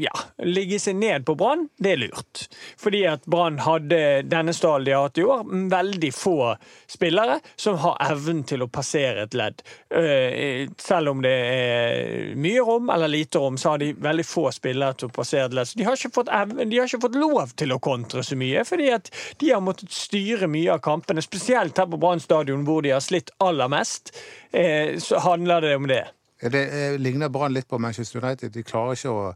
ja, 0.00 0.14
ligge 0.42 0.80
seg 0.80 0.96
ned 0.96 1.26
på 1.28 1.36
Brann, 1.38 1.68
det 1.78 1.92
er 1.92 2.00
lurt. 2.00 2.46
Fordi 2.80 3.04
at 3.06 3.28
Brann 3.30 3.60
hadde 3.62 4.24
denne 4.26 4.54
stallen 4.56 4.88
de 4.88 4.96
har 4.96 5.06
hatt 5.06 5.20
i 5.20 5.26
år, 5.28 5.44
veldig 5.70 6.12
få 6.16 6.56
spillere 6.90 7.38
som 7.54 7.76
har 7.84 8.00
evnen 8.08 8.42
til 8.48 8.64
å 8.64 8.70
passere 8.72 9.28
et 9.28 9.36
ledd. 9.36 9.62
Uh, 9.92 10.64
selv 10.80 11.12
om 11.12 11.22
det 11.22 11.36
er 11.52 12.34
mye 12.34 12.64
rom 12.64 12.90
eller 12.90 13.12
lite 13.12 13.38
rom, 13.38 13.60
så 13.60 13.74
har 13.74 13.84
de 13.84 13.92
veldig 13.92 14.21
få 14.26 14.46
spillere 14.54 14.96
til 14.98 15.10
å 15.10 15.14
passere 15.14 15.48
det. 15.52 15.66
Så 15.68 15.78
de 15.78 15.86
har 15.88 15.98
ikke 15.98 16.12
fått, 16.14 16.30
de 16.62 16.78
har 16.78 16.88
ikke 16.88 17.02
fått 17.06 17.18
lov 17.20 17.54
til 17.58 17.74
å 17.74 17.80
kontre 17.82 18.24
så 18.26 18.38
mye, 18.38 18.64
fordi 18.68 18.90
at 18.94 19.10
de 19.42 19.52
har 19.52 19.62
måttet 19.64 19.92
styre 19.94 20.48
mye 20.50 20.72
av 20.76 20.82
kampene, 20.84 21.24
spesielt 21.24 21.78
her 21.78 21.90
på 21.90 22.00
Brann 22.02 22.22
stadion, 22.22 22.64
hvor 22.68 22.82
de 22.84 22.94
har 22.94 23.04
slitt 23.04 23.30
aller 23.42 23.70
mest. 23.72 24.14
Eh, 24.52 24.98
så 25.02 25.22
handler 25.24 25.60
det 25.66 25.76
om 25.76 25.90
det. 25.90 26.04
Det 26.42 26.62
eh, 26.62 26.98
ligner 26.98 27.28
Brann 27.28 27.54
litt 27.54 27.68
på 27.68 27.78
Manchester 27.78 28.24
United. 28.24 28.52
De 28.52 28.62
klarer 28.66 28.98
ikke 28.98 29.12
å 29.12 29.28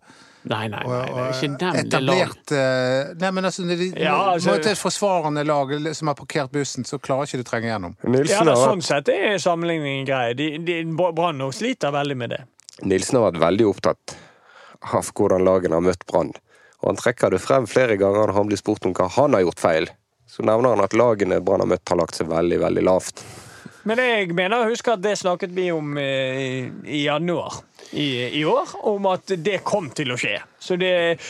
Nei, 0.47 0.69
nei, 0.71 0.79
nei, 0.87 0.99
det 1.11 1.23
er 1.23 1.33
ikke 1.35 1.47
dem 1.59 1.59
det 1.59 2.01
lag. 2.07 2.21
etablert 2.21 2.53
eh, 2.55 3.15
Nei, 3.19 3.31
men 3.35 3.49
altså, 3.49 3.65
de 3.67 3.89
Ja, 3.99 4.15
altså- 4.35 4.53
møter 4.55 4.71
et 4.71 4.79
forsvarende 4.79 5.43
lag 5.47 5.73
som 5.99 6.11
har 6.11 6.15
parkert 6.15 6.53
bussen, 6.55 6.87
så 6.87 7.01
klarer 7.03 7.27
ikke 7.27 7.41
de 7.41 7.47
å 7.47 7.49
trenge 7.51 7.71
gjennom. 7.73 7.97
Ja, 8.31 8.45
da, 8.47 8.55
sånn 8.55 8.83
sett 8.83 9.11
er 9.11 9.39
sammenligningen 9.43 10.07
grei. 10.07 10.35
Brann 10.95 11.43
sliter 11.53 11.91
veldig 11.95 12.17
med 12.17 12.31
det. 12.31 12.45
Nilsen 12.87 13.19
har 13.19 13.33
vært 13.33 13.43
veldig 13.43 13.67
opptatt 13.73 14.17
hvordan 14.87 15.45
lagene 15.47 15.79
har 15.79 15.87
møtt 15.87 16.07
Brann. 16.09 16.33
Og 16.83 16.91
han 16.91 17.01
trekker 17.01 17.33
det 17.33 17.43
frem 17.43 17.67
flere 17.71 17.97
ganger 18.01 18.29
når 18.29 18.37
han 18.37 18.51
blir 18.51 18.61
spurt 18.61 18.87
om 18.87 18.95
hva 18.97 19.09
han 19.17 19.37
har 19.37 19.47
gjort 19.47 19.63
feil. 19.63 19.91
Så 20.27 20.45
nevner 20.47 20.75
han 20.75 20.85
at 20.85 20.97
lagene 20.97 21.41
Brann 21.45 21.65
har 21.65 21.71
møtt, 21.71 21.87
har 21.89 22.01
lagt 22.01 22.19
seg 22.19 22.31
veldig, 22.31 22.61
veldig 22.63 22.85
lavt. 22.87 23.25
Men 23.87 24.01
jeg 24.03 24.35
mener 24.35 24.65
å 24.65 24.71
huske 24.71 24.97
at 24.97 25.03
det 25.03 25.15
snakket 25.21 25.53
vi 25.55 25.69
om 25.71 25.95
eh, 26.01 26.67
i 26.91 27.05
januar 27.05 27.61
i, 27.93 28.41
i 28.41 28.43
år, 28.45 28.73
om 28.91 29.07
at 29.13 29.31
det 29.39 29.61
kom 29.67 29.93
til 29.95 30.11
å 30.11 30.19
skje. 30.19 30.41
Så 30.59 30.75
det 30.81 31.21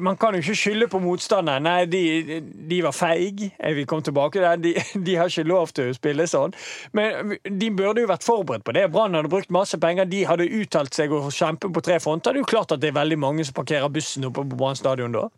man 0.00 0.16
kan 0.20 0.34
jo 0.34 0.40
ikke 0.42 0.56
skylde 0.58 0.88
på 0.90 1.00
motstanderen. 1.02 1.64
Nei, 1.66 1.84
de, 1.90 2.40
de 2.70 2.80
var 2.84 2.94
feige. 2.96 3.50
Jeg 3.54 3.76
vil 3.76 3.86
komme 3.90 4.06
tilbake 4.06 4.42
der. 4.42 4.60
De, 4.60 4.74
de 5.06 5.16
har 5.18 5.30
ikke 5.30 5.46
lov 5.48 5.74
til 5.76 5.90
å 5.90 5.96
spille 5.96 6.26
sånn. 6.30 6.54
Men 6.96 7.36
de 7.44 7.70
burde 7.76 8.04
jo 8.04 8.10
vært 8.10 8.26
forberedt 8.26 8.66
på 8.66 8.74
det. 8.76 8.86
Brann 8.92 9.16
hadde 9.18 9.32
brukt 9.32 9.52
masse 9.54 9.78
penger. 9.80 10.08
De 10.10 10.24
hadde 10.28 10.48
uttalt 10.60 10.96
seg 10.96 11.12
og 11.16 11.30
kjempet 11.34 11.74
på 11.76 11.84
tre 11.84 12.00
fronter. 12.02 12.34
Det 12.34 12.42
er 12.42 12.46
jo 12.46 12.52
klart 12.52 12.74
at 12.74 12.82
det 12.82 12.92
er 12.92 12.98
veldig 13.00 13.20
mange 13.20 13.46
som 13.46 13.56
parkerer 13.56 13.92
bussen 13.92 14.28
oppe 14.28 14.44
på 14.44 14.58
Brann 14.60 14.78
stadion 14.78 15.14
da. 15.16 15.28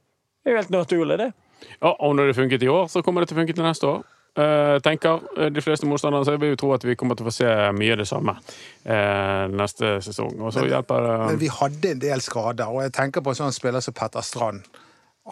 Det 0.42 0.50
er 0.50 0.56
jo 0.56 0.62
helt 0.64 0.74
naturlig, 0.74 1.18
det. 1.20 1.30
Ja, 1.78 1.92
og 1.92 2.16
når 2.18 2.30
det 2.30 2.38
funket 2.38 2.64
i 2.66 2.70
år, 2.70 2.88
så 2.90 3.02
kommer 3.06 3.22
det 3.22 3.30
til 3.30 3.38
å 3.38 3.42
funke 3.42 3.54
til 3.54 3.66
neste 3.66 3.86
år. 3.86 4.02
Eh, 4.32 4.78
tenker 4.80 5.20
eh, 5.38 5.50
de 5.52 5.60
fleste 5.60 5.86
motstandere, 5.86 6.24
så 6.24 6.32
jeg 6.32 6.40
vil 6.40 6.54
jo 6.54 6.60
tro 6.62 6.70
at 6.72 6.84
vi 6.88 6.94
kommer 6.96 7.18
til 7.18 7.26
å 7.26 7.28
få 7.28 7.34
se 7.36 7.48
mye 7.76 7.92
av 7.92 7.98
det 8.00 8.06
samme 8.08 8.32
uh, 8.32 9.44
neste 9.52 9.98
sesong. 10.06 10.38
Og 10.40 10.54
så 10.56 10.64
hjelper 10.64 11.04
det 11.04 11.16
Men 11.26 11.42
vi 11.42 11.50
hadde 11.52 11.90
en 11.90 12.00
del 12.00 12.24
skader, 12.24 12.72
og 12.72 12.80
jeg 12.86 12.94
tenker 12.96 13.20
på 13.20 13.34
en 13.34 13.40
sånn 13.42 13.52
spiller 13.52 13.84
som 13.84 13.92
Petter 13.98 14.24
Strand. 14.24 14.64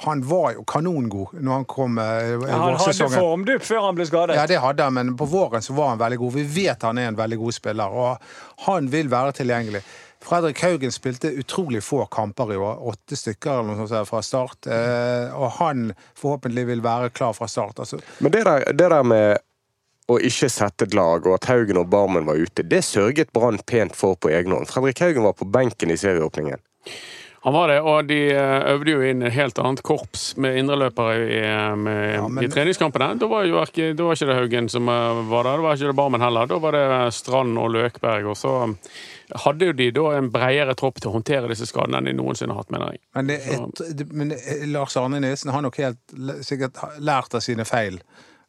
Han 0.04 0.20
var 0.28 0.52
jo 0.54 0.66
kanongod 0.68 1.32
når 1.40 1.54
han 1.54 1.64
kom 1.66 1.96
i 1.98 2.04
Han 2.44 2.76
hadde 2.78 3.08
formdupp 3.10 3.64
før 3.66 3.88
han 3.88 3.96
ble 3.96 4.06
skadet. 4.06 4.36
Ja, 4.36 4.44
det 4.46 4.60
hadde 4.62 4.84
han, 4.86 4.94
men 4.94 5.16
på 5.18 5.26
våren 5.32 5.64
så 5.64 5.74
var 5.74 5.94
han 5.94 6.04
veldig 6.04 6.20
god. 6.20 6.36
Vi 6.36 6.44
vet 6.60 6.86
han 6.86 7.00
er 7.00 7.08
en 7.10 7.18
veldig 7.18 7.40
god 7.40 7.56
spiller, 7.56 7.96
og 8.04 8.68
han 8.68 8.92
vil 8.92 9.10
være 9.10 9.32
tilgjengelig. 9.40 9.82
Fredrik 10.22 10.58
Haugen 10.62 10.92
spilte 10.92 11.30
utrolig 11.40 11.80
få 11.82 12.02
kamper 12.12 12.52
i 12.52 12.56
år, 12.60 12.80
åtte 12.92 13.16
stykker 13.16 13.60
eller 13.62 13.78
noe 13.78 13.88
sånt 13.88 14.08
fra 14.10 14.20
start. 14.22 14.66
eh, 14.68 15.30
Og 15.34 15.50
han 15.58 15.92
forhåpentlig 16.20 16.66
vil 16.66 16.82
være 16.84 17.10
klar 17.10 17.32
fra 17.32 17.48
start. 17.48 17.78
Altså, 17.80 18.00
Men 18.20 18.32
det 18.32 18.44
der, 18.44 18.64
det 18.72 18.90
der 18.90 19.02
med 19.02 19.38
å 20.10 20.18
ikke 20.18 20.50
sette 20.50 20.84
et 20.84 20.94
lag, 20.94 21.24
og 21.26 21.34
at 21.38 21.44
Haugen 21.46 21.78
og 21.78 21.88
Barmen 21.88 22.26
var 22.26 22.34
ute, 22.36 22.62
det 22.66 22.82
sørget 22.84 23.32
Brann 23.32 23.58
pent 23.64 23.94
for 23.96 24.16
på 24.16 24.28
egen 24.34 24.52
hånd. 24.52 24.66
Fredrik 24.68 24.98
Haugen 25.00 25.22
var 25.22 25.32
på 25.38 25.46
benken 25.50 25.90
i 25.90 25.96
serieåpningen. 25.96 26.58
Han 27.42 27.54
var 27.54 27.68
det, 27.68 27.78
og 27.80 28.06
de 28.10 28.16
eh, 28.34 28.64
øvde 28.74 28.90
jo 28.92 29.00
inn 29.00 29.22
et 29.24 29.32
helt 29.32 29.56
annet 29.62 29.80
korps 29.86 30.34
med 30.36 30.58
indreløpere 30.60 31.14
i, 31.16 31.38
eh, 31.40 31.74
med, 31.76 32.14
Ja, 32.18 32.26
men- 32.28 32.44
i 32.44 32.48
treningskampene. 32.52 33.14
Da 33.18 33.26
var, 33.30 33.46
jo 33.48 33.62
ikke, 33.62 33.94
da 33.96 34.04
var 34.04 34.12
ikke 34.18 34.26
det 34.28 34.36
Haugen 34.36 34.68
som 34.68 34.84
var 34.84 35.42
der, 35.48 35.56
da 35.56 35.62
var 35.64 35.74
ikke 35.78 35.88
det 35.88 35.96
Barmen 35.96 36.20
heller. 36.20 36.46
Da 36.46 36.58
var 36.58 36.72
det 36.76 37.14
Strand 37.14 37.56
og 37.56 37.70
Løkberg. 37.72 38.26
Og 38.28 38.36
så 38.36 38.76
hadde 39.44 39.70
jo 39.70 39.74
de 39.76 39.90
da 39.94 40.06
en 40.16 40.30
bredere 40.32 40.74
tropp 40.78 41.00
til 41.00 41.10
å 41.10 41.14
håndtere 41.18 41.50
disse 41.50 41.68
skadene 41.68 42.00
enn 42.00 42.10
de 42.10 42.16
noensinne 42.18 42.54
har 42.54 42.64
hatt, 42.64 42.72
mener 42.74 42.94
jeg. 42.94 43.02
men, 43.16 43.30
et, 43.36 43.82
det, 43.98 44.08
men 44.10 44.34
Lars 44.72 44.96
Arne 45.00 45.20
Nilsen 45.22 45.52
har 45.54 45.64
nok 45.64 45.78
helt 45.82 46.16
sikkert 46.46 46.80
lært 46.98 47.36
av 47.36 47.44
sine 47.44 47.66
feil. 47.68 48.00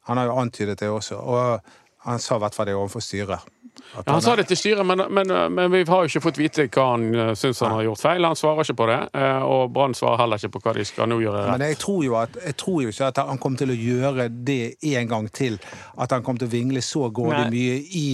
Han 0.10 0.18
har 0.18 0.32
jo 0.32 0.38
antydet 0.42 0.80
det 0.82 0.90
også, 0.90 1.20
og 1.22 2.08
han 2.08 2.22
sa 2.22 2.38
i 2.38 2.44
hvert 2.44 2.58
fall 2.58 2.70
det 2.72 2.78
overfor 2.78 3.04
styret. 3.06 3.52
Ja, 3.96 4.04
han 4.08 4.22
sa 4.24 4.36
det 4.36 4.46
til 4.48 4.58
styret, 4.58 4.86
men, 4.88 5.02
men, 5.12 5.32
men 5.52 5.72
vi 5.72 5.82
har 5.88 6.04
jo 6.04 6.10
ikke 6.10 6.22
fått 6.24 6.40
vite 6.40 6.68
hva 6.72 6.86
han 6.94 7.06
uh, 7.16 7.32
syns 7.38 7.60
han 7.64 7.74
har 7.76 7.86
gjort 7.90 8.02
feil. 8.04 8.28
Han 8.28 8.38
svarer 8.40 8.66
ikke 8.66 8.78
på 8.82 8.88
det, 8.90 9.00
eh, 9.20 9.44
og 9.44 9.74
Brann 9.76 9.96
svarer 9.98 10.22
heller 10.24 10.40
ikke 10.40 10.54
på 10.56 10.62
hva 10.66 10.74
de 10.78 10.86
skal 10.88 11.10
nå 11.12 11.20
gjøre. 11.24 11.44
Men 11.52 11.66
jeg 11.66 11.80
tror, 11.82 12.02
jo 12.06 12.18
at, 12.20 12.38
jeg 12.46 12.58
tror 12.62 12.82
jo 12.86 12.94
ikke 12.94 13.10
at 13.12 13.22
han 13.32 13.42
kommer 13.42 13.64
til 13.64 13.74
å 13.74 13.78
gjøre 13.78 14.28
det 14.52 14.62
en 14.94 15.12
gang 15.12 15.32
til. 15.36 15.58
At 16.00 16.16
han 16.16 16.24
kommer 16.26 16.44
til 16.44 16.52
å 16.52 16.56
vingle 16.56 16.84
så 16.86 17.10
grådig 17.14 17.48
mye 17.52 17.80
i, 17.82 18.06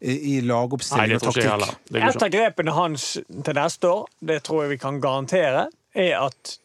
i, 0.00 0.16
i 0.34 0.40
lagoppstilling 0.46 1.20
og 1.20 1.28
taktikk. 1.28 1.68
Et 2.00 2.26
av 2.26 2.32
grepene 2.32 2.74
hans 2.74 3.12
til 3.20 3.60
neste 3.60 3.92
år, 3.92 4.10
det 4.32 4.42
tror 4.46 4.64
jeg 4.64 4.74
vi 4.74 4.82
kan 4.82 4.98
garantere, 5.02 5.68
er 5.94 6.16
at 6.20 6.56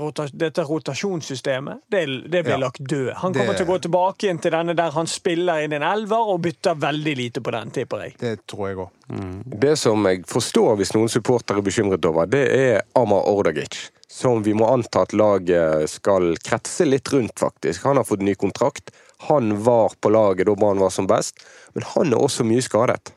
rota 0.00 0.26
dette 0.32 0.62
rotasjonssystemet 0.66 1.80
det, 1.90 2.04
det 2.30 2.42
blir 2.44 2.52
Ja. 2.52 2.58
lagt 2.58 2.80
død. 2.80 3.12
Han 3.14 3.32
kommer 3.34 3.46
Det- 3.52 3.56
til 3.56 3.66
å 3.66 3.68
gå 3.70 3.78
tilbake 3.82 4.18
igjen 4.26 4.40
til 4.42 4.50
denne 4.52 4.74
der 4.76 4.90
han 4.90 5.06
spiller 5.06 5.62
inn 5.64 5.72
en 5.72 5.82
elver 5.82 6.16
og 6.34 6.42
bytter 6.42 6.74
veldig 6.74 7.16
lite 7.16 7.40
på 7.40 7.50
den, 7.50 7.70
tipper 7.70 8.02
jeg. 8.02 8.18
Det 8.18 8.46
tror 8.46 8.68
jeg 8.68 8.76
òg. 8.76 8.90
Det 9.60 9.78
som 9.78 10.04
jeg 10.06 10.22
forstår 10.26 10.76
hvis 10.76 10.92
noen 10.94 11.08
supportere 11.08 11.58
er 11.58 11.62
bekymret 11.62 12.04
over, 12.04 12.26
det 12.26 12.48
er 12.50 12.82
Amar 12.94 13.22
Ordagic. 13.26 13.90
Som 14.08 14.42
vi 14.42 14.52
må 14.52 14.66
anta 14.72 15.02
at 15.02 15.12
laget 15.12 15.88
skal 15.88 16.34
kretse 16.42 16.84
litt 16.84 17.04
rundt, 17.12 17.34
faktisk. 17.38 17.82
Han 17.84 17.96
har 17.96 18.04
fått 18.04 18.20
ny 18.20 18.34
kontrakt. 18.34 18.90
Han 19.28 19.62
var 19.62 19.90
på 20.00 20.10
laget 20.10 20.46
da 20.46 20.54
Brann 20.54 20.78
var 20.78 20.90
som 20.90 21.06
best, 21.06 21.34
men 21.74 21.84
han 21.84 22.12
er 22.12 22.16
også 22.18 22.44
mye 22.44 22.60
skadet. 22.62 23.12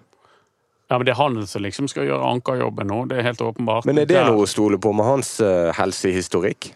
Ja, 0.91 0.97
men 0.97 1.05
Det 1.05 1.13
er 1.13 1.21
han 1.21 1.47
som 1.47 1.63
liksom 1.63 1.87
skal 1.89 2.05
gjøre 2.09 2.29
ankerjobben 2.35 2.89
nå, 2.91 3.05
det 3.09 3.17
er 3.17 3.29
helt 3.31 3.41
åpenbart. 3.41 3.87
Men 3.89 4.01
er 4.01 4.09
det 4.09 4.23
noe 4.27 4.43
å 4.43 4.49
stole 4.49 4.77
på 4.81 4.91
med 4.93 5.07
hans 5.07 5.39
eh, 5.41 5.71
helsehistorikk? 5.77 6.73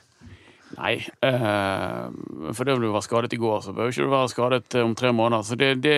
Nei. 0.77 0.95
eh, 1.21 2.53
for 2.53 2.67
det 2.67 2.73
om 2.75 2.81
du 2.81 2.89
var 2.93 3.05
skadet 3.05 3.33
i 3.33 3.39
går, 3.41 3.61
så 3.65 3.73
bør 3.73 3.91
ikke 3.91 4.07
du 4.07 4.11
være 4.11 4.31
skadet 4.31 4.75
eh, 4.75 4.85
om 4.85 4.95
tre 4.95 5.11
måneder. 5.15 5.45
Så 5.47 5.57
det, 5.59 5.75
det 5.83 5.97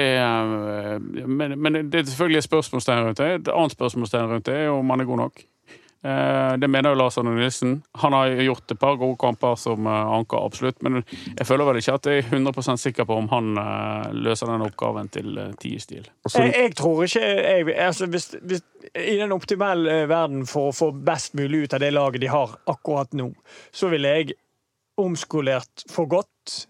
men, 1.27 1.55
men 1.59 1.79
det 1.89 2.01
er 2.01 2.09
selvfølgelig 2.11 2.41
et 2.43 2.49
spørsmålstegn 2.49 3.05
rundt 3.07 3.21
det. 3.21 3.31
Et 3.39 3.53
annet 3.55 3.77
spørsmålstegn 3.77 4.33
rundt 4.33 4.49
det 4.49 4.59
er 4.65 4.73
om 4.73 4.93
han 4.93 5.03
er 5.03 5.09
god 5.09 5.23
nok. 5.25 5.43
Eh, 6.03 6.57
Det 6.57 6.67
mener 6.67 6.89
jo 6.89 6.95
Lars 6.95 7.17
Arne 7.17 7.35
Nilsen. 7.35 7.81
Han 7.93 8.13
har 8.13 8.27
gjort 8.27 8.71
et 8.71 8.79
par 8.79 8.95
gode 8.95 9.17
kamper 9.19 9.55
som 9.59 9.87
eh, 9.87 10.11
anker, 10.17 10.45
absolutt. 10.45 10.81
Men 10.81 11.01
jeg 11.35 11.47
føler 11.47 11.67
vel 11.67 11.81
ikke 11.81 11.97
at 11.99 12.07
jeg 12.07 12.23
er 12.23 12.29
100% 12.31 12.83
sikker 12.85 13.07
på 13.09 13.17
om 13.19 13.27
han 13.33 13.51
eh, 13.59 14.09
løser 14.15 14.47
den 14.47 14.63
oppgaven 14.63 15.11
til 15.11 15.39
Tie-stil. 15.59 16.07
Jeg, 16.33 16.53
jeg 16.55 16.75
tror 16.79 17.03
ikke 17.03 17.23
jeg, 17.25 17.69
altså 17.75 18.07
hvis, 18.07 18.29
hvis, 18.41 18.63
I 18.95 19.17
den 19.19 19.35
optimale 19.35 20.05
verden 20.09 20.45
for 20.47 20.71
å 20.71 20.75
få 20.75 20.91
best 20.95 21.35
mulig 21.35 21.65
ut 21.65 21.75
av 21.75 21.83
det 21.83 21.91
laget 21.93 22.23
de 22.23 22.31
har 22.31 22.55
akkurat 22.71 23.11
nå, 23.19 23.33
så 23.75 23.91
ville 23.91 24.15
jeg 24.15 24.37
omskolert 24.99 25.83
for 25.91 26.07
godt 26.11 26.61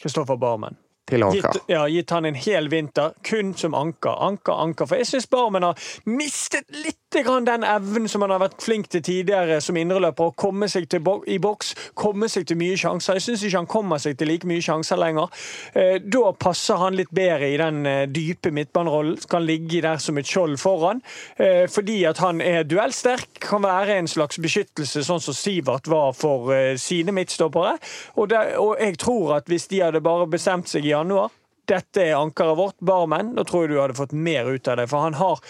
Kristoffer 0.00 0.40
Barmen. 0.40 0.78
Gitt, 1.10 1.62
ja, 1.66 1.88
gitt 1.88 2.10
han 2.10 2.24
en 2.24 2.34
hel 2.38 2.68
vinter 2.68 3.12
kun 3.26 3.54
som 3.54 3.74
anker. 3.74 4.14
Anker, 4.22 4.52
anker. 4.52 4.86
For 4.86 5.00
jeg 5.00 5.08
syns 5.10 5.26
Barmen 5.30 5.66
har 5.66 5.90
mistet 6.06 6.70
litt 6.70 7.09
den 7.10 7.64
evnen 7.64 8.08
som 8.08 8.22
han 8.22 8.30
har 8.30 8.40
vært 8.40 8.62
flink 8.62 8.88
til 8.90 9.02
tidligere 9.02 9.60
som 9.60 9.76
indreløper. 9.76 10.30
Å 10.30 10.34
komme 10.38 10.68
seg 10.68 10.88
til 10.88 11.00
bo 11.02 11.22
i 11.26 11.38
boks, 11.38 11.74
komme 11.94 12.28
seg 12.28 12.46
til 12.46 12.56
mye 12.56 12.76
sjanser. 12.76 13.18
Jeg 13.18 13.22
syns 13.22 13.42
ikke 13.44 13.58
han 13.58 13.66
kommer 13.66 13.98
seg 13.98 14.16
til 14.18 14.30
like 14.30 14.46
mye 14.46 14.62
sjanser 14.62 15.00
lenger. 15.00 15.28
Eh, 15.74 15.98
da 16.00 16.32
passer 16.32 16.78
han 16.78 16.94
litt 16.94 17.10
bedre 17.10 17.50
i 17.50 17.58
den 17.58 17.86
eh, 17.86 18.06
dype 18.06 18.52
midtbanerollen. 18.54 19.18
Kan 19.30 19.44
ligge 19.44 19.82
der 19.82 19.98
som 19.98 20.18
et 20.18 20.30
skjold 20.30 20.58
foran. 20.62 21.02
Eh, 21.36 21.66
fordi 21.70 22.04
at 22.06 22.22
han 22.22 22.40
er 22.40 22.62
duellsterk, 22.62 23.40
kan 23.42 23.64
være 23.66 23.98
en 23.98 24.10
slags 24.10 24.38
beskyttelse, 24.38 25.02
sånn 25.04 25.22
som 25.22 25.34
Sivert 25.34 25.90
var 25.90 26.14
for 26.14 26.54
eh, 26.54 26.76
sine 26.78 27.14
midtstoppere. 27.16 27.76
Og, 28.16 28.30
det, 28.30 28.44
og 28.60 28.76
jeg 28.78 28.98
tror 29.02 29.36
at 29.40 29.50
hvis 29.50 29.66
de 29.72 29.82
hadde 29.82 30.04
bare 30.04 30.30
bestemt 30.30 30.70
seg 30.70 30.86
i 30.86 30.94
januar 30.94 31.30
dette 31.70 32.02
er 32.02 32.18
ankeret 32.18 32.58
vårt, 32.58 32.78
Barmen. 32.82 33.34
Da 33.36 33.44
tror 33.46 33.64
jeg 33.64 33.74
du 33.74 33.80
hadde 33.80 33.98
fått 33.98 34.14
mer 34.16 34.48
ut 34.50 34.68
av 34.68 34.80
det. 34.80 34.88
For 34.90 35.04
han 35.04 35.16
har 35.18 35.40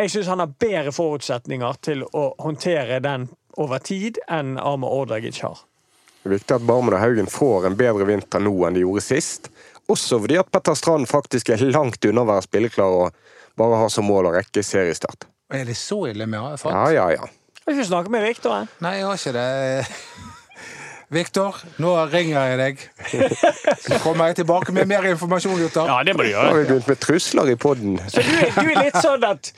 Jeg 0.00 0.10
syns 0.14 0.30
han 0.32 0.40
har 0.40 0.52
bedre 0.56 0.92
forutsetninger 0.96 1.80
til 1.84 2.06
å 2.16 2.30
håndtere 2.40 3.02
den 3.04 3.26
over 3.60 3.82
tid 3.84 4.16
enn 4.32 4.54
Arme 4.56 4.88
Ordagic 4.88 5.42
har. 5.44 5.58
Det 6.22 6.30
er 6.30 6.34
viktig 6.38 6.56
at 6.56 6.64
Barmen 6.64 6.96
og 6.96 7.02
Haugen 7.02 7.28
får 7.28 7.66
en 7.68 7.76
bedre 7.76 8.06
vinter 8.08 8.40
nå 8.40 8.54
enn 8.64 8.78
de 8.78 8.84
gjorde 8.86 9.04
sist. 9.04 9.50
Også 9.92 10.16
fordi 10.22 10.38
at 10.40 10.48
Petter 10.52 10.78
Strand 10.78 11.08
faktisk 11.10 11.52
er 11.52 11.66
langt 11.68 12.04
unna 12.08 12.24
å 12.24 12.30
være 12.30 12.46
spilleklar 12.46 12.96
og 13.02 13.20
bare 13.60 13.82
har 13.82 13.92
som 13.92 14.08
mål 14.08 14.30
å 14.30 14.34
rekke 14.38 14.64
seriestart. 14.64 15.28
Er 15.52 15.68
det 15.68 15.76
så 15.76 16.06
ille 16.08 16.24
med 16.30 16.40
AFAT? 16.40 16.52
jeg 16.54 16.64
fått? 16.64 16.76
Ja, 16.78 16.90
ja, 16.96 17.06
ja. 17.18 17.56
Skal 17.60 17.76
ikke 17.76 17.88
snakket 17.90 18.16
med 18.16 18.28
Viktor, 18.28 18.56
jeg. 18.56 18.72
Nei, 18.80 18.96
jeg 19.02 19.08
har 19.10 19.20
ikke 19.20 19.36
det. 19.36 20.29
Viktor, 21.10 21.56
nå 21.82 21.90
ringer 22.12 22.44
jeg 22.52 22.58
deg. 22.60 22.82
Så 23.82 23.96
kommer 24.04 24.30
jeg 24.30 24.36
tilbake 24.44 24.70
med 24.72 24.86
mer 24.86 25.08
informasjon, 25.10 25.56
gutter. 25.58 25.88
Ja, 25.90 25.96
det 26.06 26.14
må 26.14 26.22
du 26.22 26.28
Nå 26.30 26.36
har 26.38 26.52
gjøre. 26.52 26.60
vi 26.60 26.68
begynt 26.68 26.86
med 26.92 27.00
trusler 27.02 27.50
i 27.50 27.56
poden. 27.58 27.96
Så 28.12 28.22
du 28.22 28.30
er, 28.30 28.52
du 28.54 28.68
er 28.70 28.84
litt 28.86 28.98
sånn 29.02 29.24
at 29.26 29.50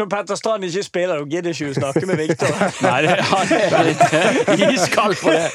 når 0.00 0.08
Petter 0.08 0.38
Strand 0.40 0.64
ikke 0.64 0.82
spiller, 0.86 1.20
da 1.20 1.28
gidder 1.28 1.52
ikke 1.52 1.68
å 1.68 1.76
snakke 1.76 2.08
med 2.08 2.22
Viktor. 2.22 2.54
Nei, 2.86 2.96
det, 3.04 3.18
han 3.28 3.52
er 3.58 3.88
litt 3.90 4.64
iskald 4.78 5.18
på 5.20 5.34
det. 5.34 5.48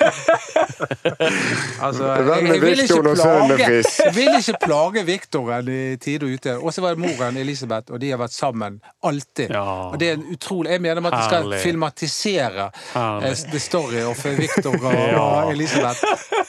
Altså, 1.82 2.04
jeg, 2.14 2.46
jeg, 2.46 2.62
vil 2.66 2.84
ikke 2.84 3.02
plage, 3.04 3.58
jeg 3.64 4.14
vil 4.16 4.38
ikke 4.38 4.58
plage 4.68 5.04
Viktoren 5.08 5.70
i 5.74 5.80
tide 6.02 6.28
og 6.28 6.38
ute. 6.38 6.56
Og 6.62 6.74
så 6.76 6.84
var 6.86 6.94
det 6.98 7.04
moren 7.08 7.38
Elisabeth, 7.42 7.90
og 7.94 8.02
de 8.04 8.12
har 8.14 8.22
vært 8.22 8.36
sammen 8.38 8.78
alltid. 9.06 9.50
Ja. 9.54 9.64
Og 9.90 9.98
det 10.02 10.12
er 10.14 10.20
en 10.20 10.28
utrolig 10.34 10.74
Jeg 10.78 10.82
mener 10.86 11.02
at 11.10 11.18
de 11.18 11.24
skal 11.26 11.42
Herlig. 11.44 11.60
filmatisere 11.64 12.70
Herlig. 12.94 13.34
eh, 13.34 13.44
the 13.54 13.60
story 13.62 14.02
of 14.06 14.24
Viktor 14.38 14.78
og 14.78 15.23
Elisabeth. 15.52 16.04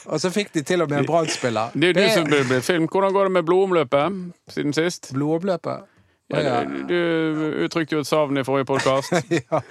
Og 0.05 0.21
så 0.21 0.31
fikk 0.33 0.53
de 0.53 0.63
til 0.67 0.83
og 0.85 0.89
med 0.91 1.03
en 1.03 1.09
Brann-spiller. 1.09 1.73
Det 1.73 1.91
er 1.91 1.93
jo 1.93 2.07
du 2.07 2.13
som 2.19 2.29
blir 2.29 2.47
blir 2.49 2.63
film. 2.65 2.87
Hvordan 2.91 3.13
går 3.13 3.29
det 3.29 3.35
med 3.39 3.45
blodomløpet 3.47 4.21
siden 4.53 4.73
sist? 4.77 5.11
Blodomløpet. 5.13 5.91
Ja, 6.33 6.39
ja. 6.41 6.63
du, 6.65 6.79
du 6.89 7.65
uttrykte 7.65 7.95
jo 7.95 8.01
et 8.01 8.09
savn 8.09 8.37
i 8.41 8.43
forrige 8.45 8.65
podkast. 8.65 9.13
ja. 9.39 9.61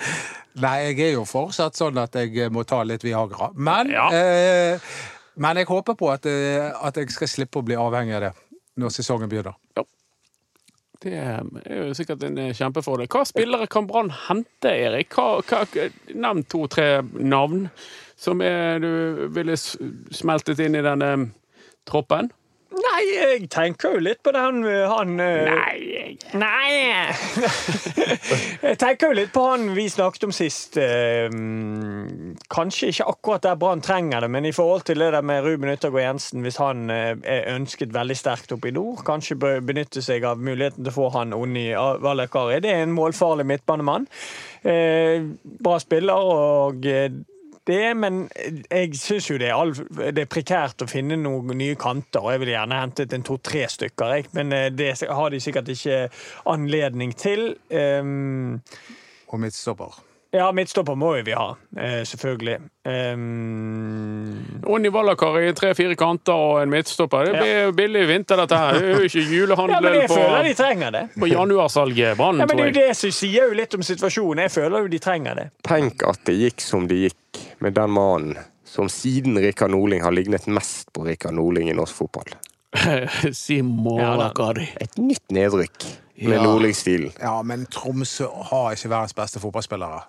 Nei, 0.63 0.77
jeg 0.87 1.01
er 1.09 1.17
jo 1.17 1.25
fortsatt 1.27 1.75
sånn 1.79 1.99
at 1.99 2.15
jeg 2.15 2.53
må 2.55 2.63
ta 2.69 2.85
litt 2.87 3.03
Viagra. 3.03 3.51
Men, 3.59 3.91
Ja. 3.91 4.07
eh, 4.15 4.93
men 5.35 5.59
jeg 5.59 5.67
håper 5.67 5.99
på 5.99 6.13
at, 6.13 6.29
eh, 6.31 6.71
at 6.71 7.01
jeg 7.01 7.11
skal 7.11 7.31
slippe 7.31 7.59
å 7.59 7.67
bli 7.67 7.75
avhengig 7.79 8.15
av 8.21 8.29
det 8.29 8.33
når 8.79 8.95
sesongen 8.95 9.31
begynner. 9.31 9.59
Det 11.05 11.13
er 11.21 11.43
jo 11.83 11.91
sikkert 11.97 12.23
en 12.25 12.39
kjempefordel. 12.57 13.11
Hva 13.13 13.27
spillere 13.29 13.67
kan 13.69 13.85
Brann 13.91 14.09
hente, 14.29 14.71
Erik? 14.71 15.13
Hva, 15.13 15.43
hva, 15.45 15.89
nevn 16.15 16.47
to-tre 16.49 17.03
navn 17.19 17.67
som 18.17 18.41
er, 18.45 18.79
du 18.83 19.29
ville 19.35 19.57
smeltet 19.59 20.63
inn 20.65 20.79
i 20.79 20.85
denne 20.85 21.13
troppen. 21.89 22.31
Nei, 22.75 23.03
jeg 23.15 23.49
tenker 23.53 23.95
jo 23.95 24.01
litt 24.03 24.19
på 24.25 24.33
den 24.35 24.65
han, 24.65 24.89
han 24.91 25.11
eh, 25.23 25.47
Nei, 25.47 26.17
Nei! 26.35 26.71
jeg 28.65 28.79
tenker 28.81 29.13
jo 29.13 29.19
litt 29.21 29.31
på 29.35 29.45
han 29.47 29.69
vi 29.77 29.85
snakket 29.93 30.27
om 30.27 30.33
sist. 30.35 30.79
eh, 30.83 31.31
kanskje 32.51 32.91
ikke 32.91 33.07
akkurat 33.13 33.45
der 33.47 33.59
Brann 33.61 33.83
trenger 33.85 34.25
det, 34.25 34.31
men 34.35 34.49
i 34.49 34.55
forhold 34.55 34.87
til 34.89 35.05
det 35.05 35.13
der 35.15 35.23
med 35.23 35.45
Ruben 35.47 35.71
Yttergård 35.71 36.03
Jensen, 36.03 36.43
hvis 36.43 36.59
han 36.63 36.91
eh, 36.91 37.15
er 37.23 37.53
ønsket 37.55 37.95
veldig 37.95 38.17
sterkt 38.19 38.55
oppe 38.57 38.73
i 38.73 38.75
nord, 38.75 39.05
kanskje 39.07 39.39
bør 39.39 39.63
benytte 39.71 40.03
seg 40.03 40.27
av 40.27 40.43
muligheten 40.43 40.83
til 40.83 40.91
å 40.91 40.97
få 40.99 41.13
han 41.19 41.37
Onni 41.37 41.69
Valakari. 41.75 42.59
Det 42.65 42.75
er 42.75 42.83
en 42.89 42.97
målfarlig 42.97 43.47
midtbanemann. 43.53 44.09
Eh, 44.67 45.23
bra 45.63 45.79
spiller 45.83 46.35
og 46.35 46.91
eh, 46.91 47.13
det, 47.67 47.97
men 47.97 48.25
jeg 48.71 48.97
syns 49.01 49.31
jo 49.31 49.39
det 49.41 49.49
er, 49.49 49.57
all, 49.57 49.73
det 50.13 50.25
er 50.25 50.31
prekært 50.31 50.85
å 50.85 50.89
finne 50.91 51.17
noen 51.21 51.57
nye 51.59 51.77
kanter, 51.81 52.21
og 52.21 52.35
jeg 52.35 52.43
ville 52.43 52.57
gjerne 52.57 52.81
hentet 52.83 53.15
en 53.17 53.25
to-tre 53.25 53.65
stykker, 53.73 54.17
jeg. 54.19 54.31
men 54.37 54.53
eh, 54.53 54.71
det 54.75 54.93
har 55.09 55.33
de 55.33 55.41
sikkert 55.41 55.71
ikke 55.73 56.03
anledning 56.53 57.15
til. 57.17 57.55
Um, 57.73 58.61
Og 59.33 59.41
midtstopper. 59.41 59.97
Ja, 60.35 60.49
midtstopper 60.53 60.97
må 60.99 61.13
jo 61.19 61.25
vi 61.27 61.35
ha, 61.39 61.51
eh, 61.79 62.01
selvfølgelig. 62.09 62.57
Um, 62.85 64.61
Onni 64.67 64.91
i 64.91 65.53
tre-fire 65.57 65.95
kanter 65.97 66.35
og 66.35 66.63
en 66.63 66.73
midtstopper. 66.73 67.29
Det 67.31 67.35
blir 67.39 67.61
jo 67.69 67.75
billig 67.79 68.03
i 68.03 68.09
vinter, 68.09 68.41
dette 68.43 68.59
her. 68.59 68.79
Det 68.79 68.89
er 68.89 68.99
jo 68.99 69.09
ikke 69.09 69.25
ja, 69.75 69.81
men 69.81 69.95
jeg 70.01 70.09
på, 70.11 70.17
føler 70.19 70.49
de 70.49 70.55
trenger 70.59 70.91
det. 70.97 71.05
på 71.21 71.29
januarsalget 71.31 72.19
Brann, 72.19 72.43
Ja, 72.43 72.47
men 72.51 72.57
det 72.57 72.65
er 72.65 72.73
jo 72.73 72.79
det 72.81 72.97
som 72.99 73.15
sier 73.15 73.49
jo 73.49 73.59
litt 73.61 73.75
om 73.79 73.87
situasjonen. 73.87 74.43
Jeg 74.49 74.55
føler 74.57 74.85
jo 74.85 74.91
de 74.91 74.99
trenger 74.99 75.39
det. 75.39 75.47
Tenk 75.63 76.03
at 76.09 76.25
det 76.27 76.35
gikk 76.41 76.65
som 76.65 76.89
det 76.91 76.99
gikk 77.07 77.45
med 77.65 77.79
den 77.79 77.95
mannen 77.95 78.35
som 78.75 78.89
siden 78.91 79.39
Rikard 79.39 79.71
Norling 79.71 80.03
har 80.03 80.11
lignet 80.11 80.49
mest 80.51 80.91
på 80.93 81.05
Rikard 81.07 81.37
Norling 81.39 81.71
i 81.71 81.77
norsk 81.79 81.95
fotball. 81.95 82.35
Simon 83.33 84.01
Ja, 84.01 84.17
da. 84.17 84.17
Valakari. 84.17 84.67
Et 84.83 84.99
nytt 84.99 85.31
nedrykk 85.31 85.87
med 86.17 86.37
Ja. 86.39 86.43
Norling-stilen. 86.43 87.13
Ja, 87.21 87.43
men 87.43 87.67
Tromsø 87.67 88.27
har 88.51 88.75
ikke 88.75 88.91
verdens 88.91 89.15
beste 89.15 89.41
fotballspillere. 89.43 90.03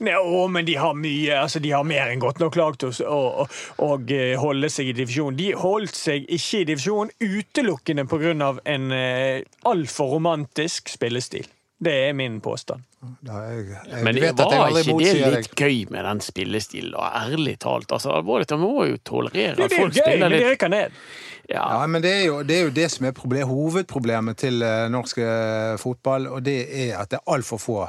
Nei, 0.00 0.14
å, 0.16 0.46
men 0.50 0.64
de 0.66 0.74
har 0.80 0.94
mye 0.94 1.36
altså 1.42 1.60
De 1.62 1.70
har 1.74 1.84
mer 1.84 2.10
enn 2.12 2.20
godt 2.22 2.40
nok 2.40 2.54
til 2.78 2.90
å 3.06 3.20
å- 3.44 3.46
å 3.78 3.90
eh, 4.10 4.36
holde 4.40 4.68
seg 4.70 4.88
i 4.88 4.92
divisjon. 4.92 5.36
De 5.36 5.52
holdt 5.52 5.94
seg 5.96 6.26
ikke 6.28 6.60
i 6.60 6.64
divisjon 6.72 7.10
utelukkende 7.20 8.04
pga. 8.08 8.58
en 8.64 8.90
eh, 8.92 9.42
altfor 9.64 10.14
romantisk 10.16 10.88
spillestil. 10.88 11.46
Det 11.80 11.92
er 12.10 12.12
min 12.12 12.40
påstand. 12.44 12.82
Da 13.24 13.32
er 13.48 13.52
jeg, 13.56 13.66
jeg 13.88 14.04
Men 14.04 14.14
det 14.14 14.22
vet 14.22 14.40
at 14.44 14.50
jeg 14.52 14.60
var 14.60 14.68
ikke 14.82 15.14
det 15.14 15.30
litt 15.38 15.54
gøy 15.56 15.78
med 15.90 16.04
den 16.04 16.20
spillestilen, 16.20 16.94
og 16.94 17.06
Ærlig 17.22 17.54
talt. 17.58 17.88
Altså, 17.96 18.10
alvorlig, 18.12 18.46
Man 18.50 18.60
må 18.60 18.84
jo 18.90 18.98
tolerere 19.00 19.54
Det, 19.56 19.64
at 19.70 19.72
folk 19.78 19.94
gøy, 19.94 20.02
spiller 20.02 20.18
men 20.28 20.30
Det 20.30 20.40
litt 20.42 20.50
rykker 20.52 20.68
ned. 20.74 20.90
ja. 21.48 21.64
Ja, 21.80 21.86
men 21.86 22.02
det 22.04 22.10
er 22.12 22.26
jo 22.26 22.42
det, 22.42 22.56
er 22.58 22.62
jo 22.68 22.70
det 22.76 22.90
som 22.92 23.06
er 23.08 23.12
problem, 23.16 23.48
hovedproblemet 23.48 24.36
til 24.36 24.60
eh, 24.62 24.88
norsk 24.92 25.18
eh, 25.24 25.76
fotball, 25.80 26.26
og 26.28 26.44
det 26.44 26.58
er 26.68 26.98
at 27.00 27.08
det 27.10 27.18
er 27.22 27.32
altfor 27.32 27.58
få 27.58 27.88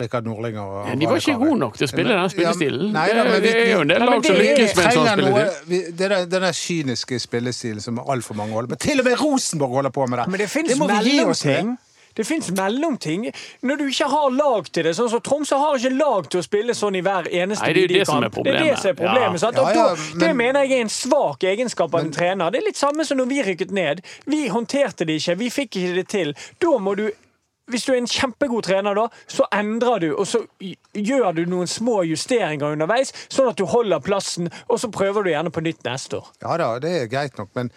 Rikard 0.00 0.24
Nordlinger. 0.24 0.60
og 0.60 0.86
Men 0.88 0.98
de 0.98 1.06
var 1.06 1.16
ikke 1.22 1.38
gode 1.38 1.58
nok 1.58 1.76
til 1.76 1.86
å 1.86 1.90
spille 1.90 2.14
den 2.14 2.30
spillestilen. 2.30 2.86
Ja, 2.86 2.92
nei 2.98 3.08
da, 3.14 3.24
men 3.24 3.42
det, 3.42 3.52
det 3.52 3.66
er 3.66 3.72
jo 3.74 3.80
en 3.80 3.88
del 3.88 4.00
lag 4.06 4.24
som 4.24 4.36
er- 4.36 4.40
lykkes 4.44 4.76
med 4.76 4.84
en 4.84 4.92
sånn 4.92 5.10
spillestil. 5.12 5.96
det 5.98 6.08
der, 6.08 6.24
den 6.26 6.42
der 6.48 6.52
kyniske 6.52 7.18
spillestilen 7.20 7.80
som 7.80 7.98
altfor 7.98 8.34
mange 8.38 8.52
holder 8.54 8.74
på 8.76 8.78
Til 8.86 9.00
og 9.00 9.04
med 9.10 9.20
Rosenborg 9.20 9.70
holder 9.80 9.90
på 9.90 10.06
med 10.08 10.18
det! 10.18 10.28
Men 10.28 10.38
det 10.40 10.50
fins 10.50 10.78
mellomting. 10.78 11.76
Det 12.18 12.24
fins 12.26 12.48
mellomting. 12.50 13.28
Når 13.62 13.76
du 13.78 13.84
ikke 13.86 14.08
har 14.10 14.30
lag 14.34 14.64
til 14.74 14.82
det. 14.88 14.94
sånn 14.96 15.10
som 15.12 15.20
Tromsø 15.22 15.54
har 15.60 15.76
ikke 15.78 15.92
lag 15.98 16.26
til 16.32 16.40
å 16.40 16.42
spille 16.42 16.74
sånn 16.74 16.96
i 16.98 17.02
hver 17.06 17.28
eneste 17.30 17.62
Nei, 17.62 17.72
det 17.76 17.78
er 17.78 17.86
jo 17.86 17.92
det 17.92 18.06
kamp. 18.06 18.08
som 18.08 18.24
er 18.24 18.28
Det 18.28 18.54
er 18.54 18.64
det 18.64 18.78
som 18.80 18.90
er 18.90 18.94
problemet. 18.94 19.40
problemet. 19.40 19.42
Ja. 19.42 19.50
Ja, 19.54 19.94
ja, 19.94 20.18
det 20.26 20.36
mener 20.36 20.60
jeg 20.66 20.72
er 20.78 20.80
en 20.82 20.88
svak 20.88 21.44
egenskap 21.46 21.94
av 21.94 22.00
en 22.00 22.10
trener. 22.10 22.50
Det 22.50 22.58
er 22.62 22.66
litt 22.66 22.76
samme 22.80 23.04
som 23.06 23.18
når 23.18 23.28
vi 23.30 23.42
rykket 23.42 23.70
ned. 23.70 24.02
Vi 24.26 24.48
håndterte 24.48 25.06
det 25.06 25.20
ikke, 25.20 25.36
vi 25.38 25.48
fikk 25.50 25.70
ikke 25.78 25.94
det 25.94 26.08
til. 26.08 26.34
Da 26.58 26.74
må 26.78 26.96
du 26.96 27.10
hvis 27.68 27.84
du 27.86 27.92
er 27.92 28.00
en 28.00 28.08
kjempegod 28.10 28.64
trener, 28.68 28.96
da, 28.96 29.06
så 29.30 29.46
endrer 29.54 30.02
du, 30.04 30.08
og 30.16 30.26
så 30.28 30.42
gjør 30.96 31.32
du 31.36 31.44
noen 31.50 31.68
små 31.70 32.00
justeringer 32.08 32.74
underveis, 32.74 33.12
sånn 33.28 33.50
at 33.52 33.60
du 33.60 33.66
holder 33.68 34.00
plassen, 34.04 34.50
og 34.68 34.80
så 34.82 34.90
prøver 34.94 35.24
du 35.26 35.32
gjerne 35.34 35.52
på 35.54 35.64
nytt 35.64 35.84
neste 35.86 36.20
år. 36.22 36.30
Ja 36.44 36.56
da, 36.60 36.70
det 36.82 36.94
er 37.02 37.10
greit 37.12 37.38
nok, 37.40 37.52
men 37.58 37.72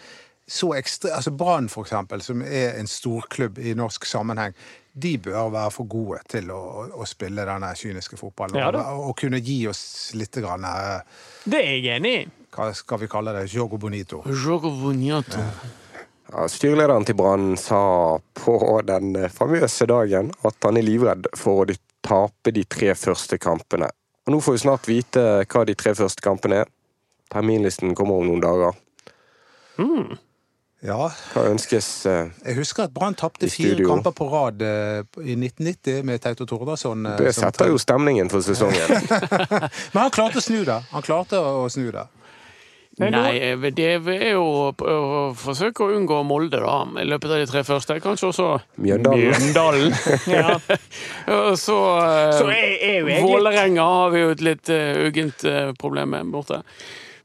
så 0.52 0.72
ekstra, 0.74 1.14
altså 1.16 1.30
Brann, 1.38 1.68
for 1.70 1.86
eksempel, 1.86 2.20
som 2.24 2.42
er 2.42 2.74
en 2.80 2.88
storklubb 2.90 3.60
i 3.62 3.76
norsk 3.78 4.04
sammenheng, 4.08 4.56
de 4.92 5.14
bør 5.24 5.48
være 5.54 5.70
for 5.72 5.88
gode 5.88 6.18
til 6.28 6.50
å, 6.52 6.58
å, 6.58 6.82
å 7.00 7.06
spille 7.08 7.46
denne 7.48 7.70
kyniske 7.78 8.18
fotballen. 8.20 8.58
Ja 8.60 8.68
og, 8.74 9.06
og 9.06 9.14
kunne 9.22 9.38
gi 9.40 9.62
oss 9.70 10.10
litt 10.18 10.36
grann, 10.42 10.66
eh, 10.68 11.22
Det 11.48 11.62
er 11.62 11.70
jeg 11.78 11.94
enig 11.96 12.12
i. 12.18 12.26
hva 12.52 12.66
skal 12.76 13.00
vi 13.00 13.08
kalle 13.08 13.32
det, 13.38 13.46
jogo 13.54 13.78
bonito. 13.80 14.20
Jogo 14.28 14.74
Bonito. 14.82 15.40
Ja, 15.40 15.70
Styrelederen 16.32 17.04
til 17.04 17.16
Brann 17.18 17.56
sa 17.60 17.82
på 18.38 18.54
den 18.88 19.16
famøse 19.32 19.86
dagen 19.90 20.30
at 20.48 20.56
han 20.64 20.78
er 20.80 20.86
livredd 20.86 21.28
for 21.36 21.68
å 21.68 21.76
tape 22.02 22.54
de 22.56 22.64
tre 22.64 22.94
første 22.98 23.38
kampene. 23.38 23.90
Og 24.26 24.34
Nå 24.34 24.40
får 24.40 24.56
vi 24.56 24.62
snart 24.64 24.88
vite 24.88 25.22
hva 25.44 25.64
de 25.68 25.76
tre 25.78 25.94
første 25.98 26.24
kampene 26.24 26.62
er. 26.62 26.70
Terminlisten 27.32 27.94
kommer 27.98 28.20
om 28.20 28.28
noen 28.28 28.42
dager. 28.44 28.76
Ja, 30.82 31.06
Hva 31.30 31.44
ønskes 31.46 31.86
uh, 32.10 32.32
jeg 32.42 32.56
husker 32.58 32.88
at 32.88 32.94
Brann 32.94 33.14
tapte 33.14 33.46
fire 33.52 33.84
kamper 33.86 34.14
på 34.18 34.26
rad 34.32 34.64
uh, 34.66 35.04
i 35.22 35.36
1990 35.36 36.02
med 36.08 36.22
Teito 36.24 36.46
Tordasson. 36.50 37.06
Uh, 37.06 37.14
Det 37.20 37.30
som 37.36 37.46
setter 37.46 37.70
jo 37.70 37.78
stemningen 37.78 38.30
for 38.32 38.42
sesongen. 38.42 38.90
Men 39.94 40.00
han 40.00 40.10
klarte 40.10 40.42
å 40.42 40.44
snu 40.44 40.64
det. 40.66 40.80
Han 40.90 41.06
klarte 41.06 41.38
å 41.38 41.68
snu 41.70 41.86
det. 41.94 42.02
Nei, 43.00 43.38
det 43.72 43.86
er 43.88 44.34
jo 44.34 44.44
å 44.68 44.96
forsøke 45.38 45.86
å 45.86 45.94
unngå 45.96 46.18
Molde, 46.28 46.58
da, 46.60 46.74
i 47.00 47.06
løpet 47.08 47.32
av 47.32 47.40
de 47.40 47.46
tre 47.48 47.62
første. 47.64 47.96
Kanskje 48.04 48.28
også 48.28 48.48
Mjøndalen. 48.84 49.32
Mjøndalen. 49.32 49.94
Ja. 50.32 50.58
Så, 51.56 51.76
eh, 52.02 52.34
Så 52.36 52.50
jeg 52.52 53.22
Vålerenga 53.24 53.86
har 53.88 54.12
vi 54.12 54.20
jo 54.22 54.34
et 54.34 54.44
litt 54.44 54.68
uh, 54.72 55.06
uggent 55.06 55.44
eh, 55.48 55.72
problem 55.80 56.12
med 56.12 56.32
borte. 56.34 56.60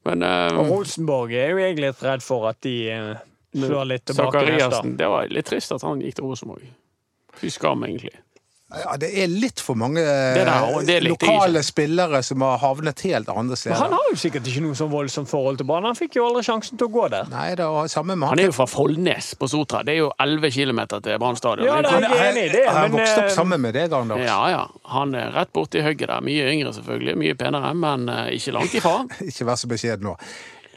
Men 0.08 0.24
uh, 0.24 0.56
Og 0.62 0.72
Rosenborg 0.72 1.36
er 1.36 1.52
jo 1.52 1.60
jeg 1.60 1.80
litt 1.84 2.04
redd 2.06 2.24
for 2.24 2.48
at 2.48 2.62
de 2.64 2.76
eh, 2.94 3.12
slår 3.58 3.90
litt 3.92 4.06
tilbake 4.08 4.40
Sakariassen. 4.40 4.96
Det 5.00 5.12
var 5.12 5.28
litt 5.34 5.50
trist 5.52 5.76
at 5.76 5.84
han 5.84 6.04
gikk 6.04 6.22
til 6.22 6.30
Rosenborg. 6.30 6.64
Fy 7.38 7.52
skam, 7.54 7.84
egentlig. 7.86 8.16
Ja, 8.68 8.98
det 9.00 9.08
er 9.16 9.30
litt 9.32 9.62
for 9.64 9.78
mange 9.80 10.02
der, 10.04 11.00
lokale 11.06 11.62
spillere 11.64 12.20
som 12.26 12.42
har 12.44 12.58
havnet 12.60 13.00
helt 13.08 13.30
andre 13.32 13.56
steder. 13.56 13.78
Men 13.78 13.84
han 13.86 13.94
har 13.96 14.10
jo 14.12 14.18
sikkert 14.20 14.50
ikke 14.52 14.64
noe 14.66 14.76
sånn 14.76 14.90
voldsomt 14.92 15.30
forhold 15.32 15.62
til 15.62 15.70
banen. 15.70 15.88
Han 15.88 15.96
fikk 15.96 16.18
jo 16.20 16.26
aldri 16.28 16.44
sjansen 16.44 16.76
til 16.82 16.90
å 16.90 16.92
gå 16.92 17.06
der. 17.14 17.30
Nei, 17.32 17.46
det 17.56 17.64
var 17.64 17.88
samme 17.88 18.18
med 18.20 18.28
Han 18.28 18.42
er 18.44 18.50
jo 18.50 18.56
fra 18.58 18.68
Follnes 18.68 19.30
på 19.40 19.48
Sotra. 19.48 19.86
Det 19.88 19.96
er 19.96 20.02
jo 20.02 20.10
11 20.20 20.52
km 20.52 20.82
til 20.98 21.16
Brann 21.24 21.40
stadion. 21.40 21.64
Ja, 21.70 21.78
det 21.82 21.94
han- 21.96 22.04
er 22.04 22.16
jeg 22.18 22.34
enig 22.34 22.44
i 22.50 22.52
det, 22.58 22.66
Han 22.68 22.76
har 22.82 22.90
vokst 22.98 23.18
opp 23.22 23.30
eh, 23.30 23.36
sammen 23.38 23.62
med 23.62 23.74
deg, 23.80 23.94
Anders. 23.94 24.20
ja, 24.28 24.50
ja. 24.52 24.68
Han 24.98 25.16
er 25.16 25.32
rett 25.32 25.54
borti 25.56 25.80
hugget 25.88 26.08
der. 26.12 26.20
Mye 26.28 26.52
yngre, 26.52 26.74
selvfølgelig. 26.76 27.16
Mye 27.24 27.36
penere, 27.40 27.74
men 27.74 28.10
eh, 28.10 28.36
ikke 28.36 28.52
langt 28.60 28.76
ifra. 28.76 28.98
Ikke 29.32 29.48
vær 29.48 29.56
så 29.64 29.72
beskjeden 29.72 30.04
nå. 30.12 30.18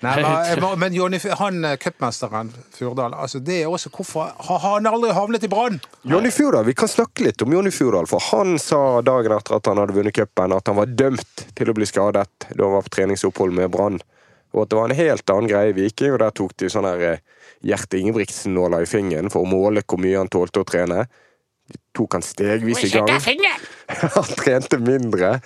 Nei, 0.00 0.22
men, 0.22 0.78
men 0.82 0.94
Jonny, 0.96 1.20
han 1.38 1.64
eh, 1.64 1.76
cupmesteren 1.76 2.52
Furdal, 2.72 3.14
altså 3.14 3.40
det 3.44 3.62
er 3.62 3.68
også 3.68 3.92
hvorfor 3.92 4.30
Har 4.48 4.62
han 4.64 4.88
aldri 4.88 5.12
havnet 5.16 5.44
i 5.44 5.50
Brann? 5.52 5.80
Jonny 6.08 6.30
Fjordal, 6.32 6.64
Vi 6.68 6.74
kan 6.74 6.88
snakke 6.88 7.26
litt 7.26 7.42
om 7.44 7.52
Jonny 7.52 7.72
Fjordal, 7.74 8.08
for 8.08 8.22
han 8.30 8.56
sa 8.62 9.00
dagen 9.04 9.34
etter 9.36 9.58
at 9.58 9.68
han 9.68 9.80
hadde 9.82 9.96
vunnet 9.96 10.16
cupen, 10.16 10.56
at 10.56 10.72
han 10.72 10.78
var 10.80 10.88
dømt 10.88 11.44
til 11.58 11.70
å 11.70 11.76
bli 11.76 11.88
skadet 11.88 12.26
da 12.48 12.64
han 12.64 12.78
var 12.78 12.86
på 12.88 12.96
treningsopphold 12.96 13.54
med 13.56 13.70
Brann. 13.74 14.00
Og 14.50 14.64
at 14.64 14.70
det 14.72 14.78
var 14.80 14.90
en 14.90 14.98
helt 14.98 15.30
annen 15.30 15.50
greie 15.50 15.70
i 15.70 15.76
Viking, 15.76 16.14
og 16.14 16.22
der 16.24 16.32
tok 16.34 16.56
de 16.58 16.70
sånn 16.72 16.88
her 16.88 17.04
eh, 17.06 17.26
Gjert 17.66 17.92
Ingebrigtsen-nåla 17.94 18.80
i 18.82 18.88
fingeren 18.88 19.28
for 19.30 19.44
å 19.44 19.50
måle 19.50 19.84
hvor 19.84 20.00
mye 20.00 20.16
han 20.16 20.30
tålte 20.32 20.62
å 20.62 20.66
trene. 20.66 21.04
De 21.70 21.78
tok 21.94 22.16
han 22.16 22.24
stegvis 22.24 22.86
i 22.88 22.90
gang. 22.94 23.10
Han 24.16 24.30
trente 24.38 24.78
mindre 24.78 25.36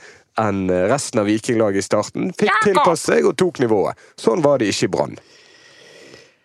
enn 0.41 0.67
eh, 0.71 0.87
resten 0.91 1.23
av 1.23 1.31
Vikinglaget 1.31 1.85
i 1.85 1.87
starten. 1.87 2.33
Fikk 2.39 2.55
tilpasse 2.65 3.13
seg 3.13 3.29
og 3.29 3.37
tok 3.41 3.61
nivået. 3.63 4.01
Sånn 4.21 4.43
var 4.45 4.61
det 4.61 4.73
ikke 4.73 4.89
i 4.89 4.93
Brann. 4.97 5.17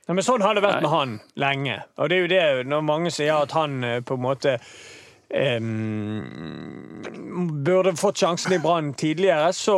Ja, 0.10 0.16
men 0.18 0.26
sånn 0.26 0.42
har 0.42 0.58
det 0.58 0.66
vært 0.66 0.82
med 0.82 0.90
han 0.90 1.20
lenge. 1.38 1.84
Og 2.02 2.10
det 2.10 2.16
er 2.16 2.24
jo 2.24 2.32
det 2.32 2.70
når 2.72 2.88
mange 2.88 3.12
sier 3.14 3.44
at 3.44 3.54
han 3.54 3.84
eh, 3.86 4.00
på 4.02 4.18
en 4.18 4.24
måte 4.26 4.56
um, 5.30 6.24
burde 7.66 7.94
fått 8.00 8.18
sjansen 8.24 8.56
i 8.58 8.60
Brann 8.64 8.94
tidligere, 8.98 9.54
så 9.54 9.78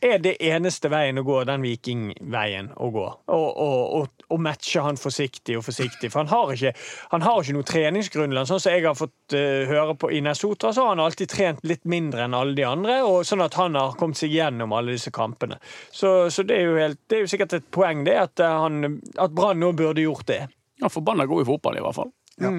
er 0.00 0.18
det 0.24 0.38
eneste 0.40 0.88
veien 0.92 1.20
å 1.20 1.26
gå 1.26 1.42
den 1.48 1.64
vikingveien 1.64 2.72
å 2.76 2.90
gå. 2.94 3.06
Og, 3.36 3.48
og, 3.52 3.80
og, 3.98 4.15
og 4.34 4.40
matche 4.42 4.82
han 4.82 4.96
forsiktig 4.98 5.54
og 5.58 5.62
forsiktig. 5.66 6.10
For 6.10 6.22
han 6.24 6.30
har 6.32 6.52
ikke, 6.54 6.72
han 7.12 7.22
har 7.26 7.40
ikke 7.42 7.54
noe 7.54 7.66
treningsgrunnlag. 7.68 8.48
Sånn 8.50 8.62
som 8.62 8.72
jeg 8.74 8.82
har 8.86 8.96
fått 8.98 9.36
uh, 9.38 9.66
høre 9.70 9.94
på 10.02 10.10
i 10.16 10.22
Nesotra, 10.26 10.72
så 10.74 10.82
har 10.86 10.94
han 10.96 11.04
alltid 11.04 11.30
trent 11.30 11.62
litt 11.68 11.84
mindre 11.86 12.24
enn 12.26 12.34
alle 12.34 12.56
de 12.58 12.64
andre, 12.66 12.98
og 13.06 13.20
sånn 13.28 13.44
at 13.46 13.54
han 13.60 13.78
har 13.78 13.94
kommet 14.00 14.18
seg 14.18 14.34
gjennom 14.34 14.74
alle 14.74 14.96
disse 14.96 15.12
kampene. 15.14 15.60
Så, 15.94 16.30
så 16.34 16.42
det, 16.46 16.58
er 16.58 16.66
jo 16.70 16.80
helt, 16.80 16.98
det 17.06 17.20
er 17.20 17.24
jo 17.26 17.30
sikkert 17.36 17.54
et 17.60 17.70
poeng, 17.74 18.02
det, 18.08 18.16
at, 18.26 18.42
eh, 18.42 18.58
han- 18.66 18.98
at 19.16 19.30
Brann 19.36 19.62
nå 19.62 19.70
burde 19.78 20.02
gjort 20.02 20.26
det. 20.26 20.42
Ja, 20.82 20.90
forbanna 20.92 21.24
god 21.30 21.44
i 21.46 21.48
fotball, 21.48 21.78
i 21.78 21.84
hvert 21.86 21.96
fall. 21.96 22.10
Ja. 22.42 22.50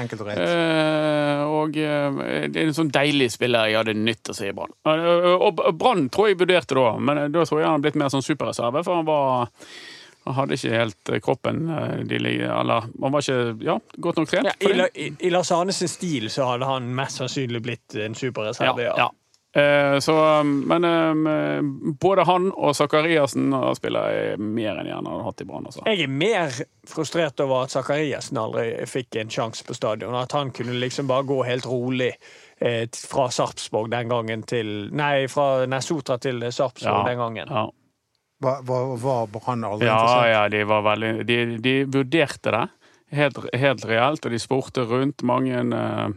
Enkelt 0.00 0.22
og 0.24 0.28
rent. 0.30 0.40
Eh, 0.40 1.42
og 1.52 1.76
eh, 1.76 2.46
det 2.48 2.62
er 2.62 2.70
en 2.70 2.76
sånn 2.78 2.88
deilig 2.94 3.28
spiller 3.34 3.68
jeg 3.68 3.76
hadde 3.76 3.92
nytt 4.00 4.30
å 4.32 4.34
se 4.34 4.48
i 4.48 4.54
Brann. 4.56 4.72
Eh, 4.88 5.28
og 5.36 5.60
Brann 5.76 6.06
tror 6.08 6.30
jeg 6.30 6.38
vurderte 6.40 6.74
da, 6.78 6.94
men 6.96 7.20
da 7.34 7.44
tror 7.44 7.60
jeg 7.60 7.68
han 7.68 7.76
har 7.76 7.84
blitt 7.84 7.98
mer 8.00 8.08
sånn 8.14 8.24
superreserve, 8.24 8.80
for 8.86 8.98
han 9.02 9.06
var 9.06 9.52
han 10.26 10.34
hadde 10.34 10.56
ikke 10.58 10.72
helt 10.74 11.12
eh, 11.12 11.20
kroppen 11.22 11.68
eh, 11.70 12.00
de, 12.10 12.18
ligger- 12.18 12.56
Eller 12.60 12.88
han 13.02 13.12
var 13.14 13.22
ikke 13.22 13.64
ja, 13.64 13.78
godt 14.02 14.16
nok 14.18 14.28
trent. 14.32 14.48
Ja, 14.60 14.88
I. 14.94 15.12
I, 15.18 15.30
Lars 15.30 15.52
Arnes 15.54 15.78
stil 15.92 16.30
så 16.30 16.48
hadde 16.50 16.66
han 16.66 16.88
mest 16.98 17.22
sannsynlig 17.22 17.62
blitt 17.62 17.94
en 18.02 18.14
superreserve. 18.18 18.82
Ja, 18.88 18.96
ja. 19.06 19.12
Eh, 19.56 19.98
så, 20.04 20.42
men 20.44 20.84
eh, 20.84 21.62
både 22.00 22.26
han 22.28 22.50
og 22.52 22.74
Sakariassen 22.76 23.54
spiller 23.78 24.10
jeg 24.12 24.40
mer 24.42 24.82
enn 24.82 24.90
gjerne 24.90 25.14
hadde 25.14 25.28
hatt 25.30 25.40
i 25.40 25.46
Brann. 25.48 25.70
Altså. 25.70 25.86
Jeg 25.88 26.02
er 26.04 26.12
mer 26.12 26.58
frustrert 26.90 27.40
over 27.40 27.64
at 27.64 27.72
Sakariassen 27.72 28.36
aldri 28.42 28.66
fikk 28.90 29.16
en 29.22 29.32
sjanse 29.32 29.64
på 29.64 29.78
stadion. 29.78 30.18
At 30.18 30.34
han 30.36 30.50
kunne 30.52 30.76
liksom 30.82 31.08
bare 31.08 31.24
gå 31.30 31.38
helt 31.48 31.70
rolig 31.70 32.10
eh, 32.58 32.84
fra 33.08 33.30
Sarpsborg 33.32 33.88
den 33.94 34.12
gangen 34.12 34.44
til 34.44 34.90
Nei, 34.92 35.24
fra 35.32 35.64
Nesotra 35.70 36.18
til 36.20 36.44
Sarpsborg 36.52 37.08
den 37.08 37.24
gangen. 37.24 37.48
Ja. 37.62 37.68
Var, 38.44 38.62
var, 38.68 38.96
var 39.00 39.26
Brann 39.32 39.64
aldri 39.64 39.86
Ja, 39.88 39.96
interessert? 39.96 40.32
ja, 40.34 40.42
de 40.52 40.64
var 40.68 40.82
veldig 40.84 41.12
De, 41.28 41.38
de 41.64 41.74
vurderte 41.88 42.52
det 42.52 42.64
helt, 43.16 43.38
helt 43.54 43.84
reelt, 43.86 44.24
og 44.26 44.32
de 44.34 44.38
spurte 44.42 44.82
rundt 44.84 45.22
mange 45.26 45.60
uh, 45.72 46.10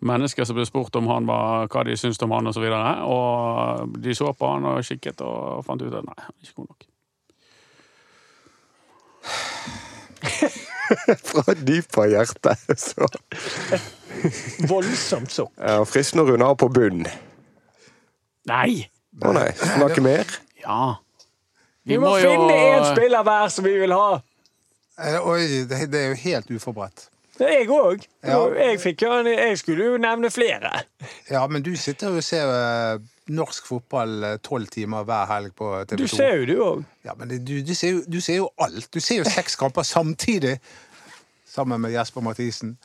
mennesker 0.00 0.46
som 0.48 0.56
ble 0.56 0.64
spurt 0.66 0.96
om 0.98 1.06
han 1.10 1.28
var, 1.28 1.68
hva 1.70 1.84
de 1.86 1.96
syntes 2.00 2.22
om 2.24 2.32
han 2.34 2.48
osv. 2.50 2.64
Og, 2.64 2.72
så 2.72 3.04
og 3.06 3.98
de 4.02 4.14
så 4.16 4.32
på 4.32 4.48
han 4.54 4.64
og 4.70 4.80
kikket 4.88 5.20
og 5.26 5.60
fant 5.66 5.84
ut 5.84 5.92
at 5.94 6.06
nei, 6.06 6.16
han 6.16 6.32
er 6.34 6.48
ikke 6.48 6.62
god 6.62 6.70
nok. 6.72 6.86
Fra 11.30 11.54
dypet 11.54 11.98
av 12.02 12.08
hjertet. 12.10 12.80
Så 12.80 13.06
Voldsomt 14.68 15.30
sukk. 15.32 15.52
ja, 15.60 15.84
fristende 15.88 16.24
å 16.24 16.32
runde 16.32 16.48
av 16.50 16.56
på 16.60 16.68
bunn. 16.72 17.04
Nei! 18.50 18.88
Å 19.20 19.32
nei, 19.36 19.48
snakke 19.76 20.02
mer? 20.04 20.26
Ja. 20.64 20.96
Vi 21.88 21.96
må 22.00 22.16
finne 22.20 22.56
én 22.56 22.84
spiller 22.92 23.24
hver 23.26 23.52
som 23.52 23.64
vi 23.64 23.76
vil 23.80 23.94
ha. 23.96 24.20
Eh, 25.00 25.16
Oi, 25.26 25.64
det, 25.70 25.86
det 25.92 26.02
er 26.02 26.12
jo 26.12 26.18
helt 26.24 26.50
uforberedt. 26.52 27.06
Det 27.40 27.46
er 27.48 27.62
Jeg 27.62 27.70
òg. 27.72 28.02
Ja. 28.26 28.40
Jeg, 28.52 28.80
jeg 29.32 29.58
skulle 29.58 29.84
jo 29.94 29.96
nevne 30.00 30.28
flere. 30.30 30.82
Ja, 31.30 31.46
men 31.48 31.64
du 31.64 31.72
sitter 31.80 32.12
jo 32.12 32.20
og 32.20 32.26
ser 32.26 32.50
eh, 32.52 33.00
norsk 33.32 33.64
fotball 33.70 34.26
tolv 34.44 34.68
timer 34.68 35.06
hver 35.08 35.24
helg 35.30 35.54
på 35.56 35.70
TV 35.88 35.96
2. 35.96 36.04
Du 36.04 36.12
ser 36.12 36.36
jo, 36.42 36.44
du 36.50 36.54
òg. 36.66 36.84
Ja, 37.06 37.14
men 37.16 37.32
det, 37.32 37.40
du, 37.48 37.54
du, 37.64 37.72
ser 37.74 37.94
jo, 37.96 38.02
du 38.04 38.20
ser 38.20 38.42
jo 38.42 38.50
alt. 38.60 38.90
Du 38.92 39.00
ser 39.00 39.22
jo 39.22 39.30
seks 39.30 39.56
kamper 39.56 39.88
samtidig, 39.88 40.58
sammen 41.48 41.80
med 41.80 41.96
Jesper 41.96 42.20
Mathisen. 42.26 42.76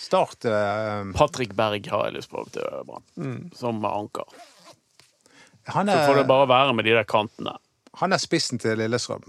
Start 0.00 0.44
eh, 0.44 1.08
Patrick 1.16 1.56
Berg 1.56 1.88
har 1.92 2.08
jeg 2.10 2.18
lyst 2.18 2.32
på 2.32 2.44
til 2.52 2.84
Brann, 2.88 3.50
som 3.56 3.80
anker. 3.88 4.28
han, 5.70 5.88
Så 5.88 5.98
får 6.10 6.20
det 6.20 6.24
er, 6.26 6.28
bare 6.28 6.48
være 6.50 6.76
med 6.76 6.88
de 6.88 6.96
der 6.98 7.08
kantene. 7.08 7.56
Han 8.00 8.12
er 8.12 8.20
spissen 8.20 8.58
til 8.58 8.78
Lillestrøm. 8.80 9.24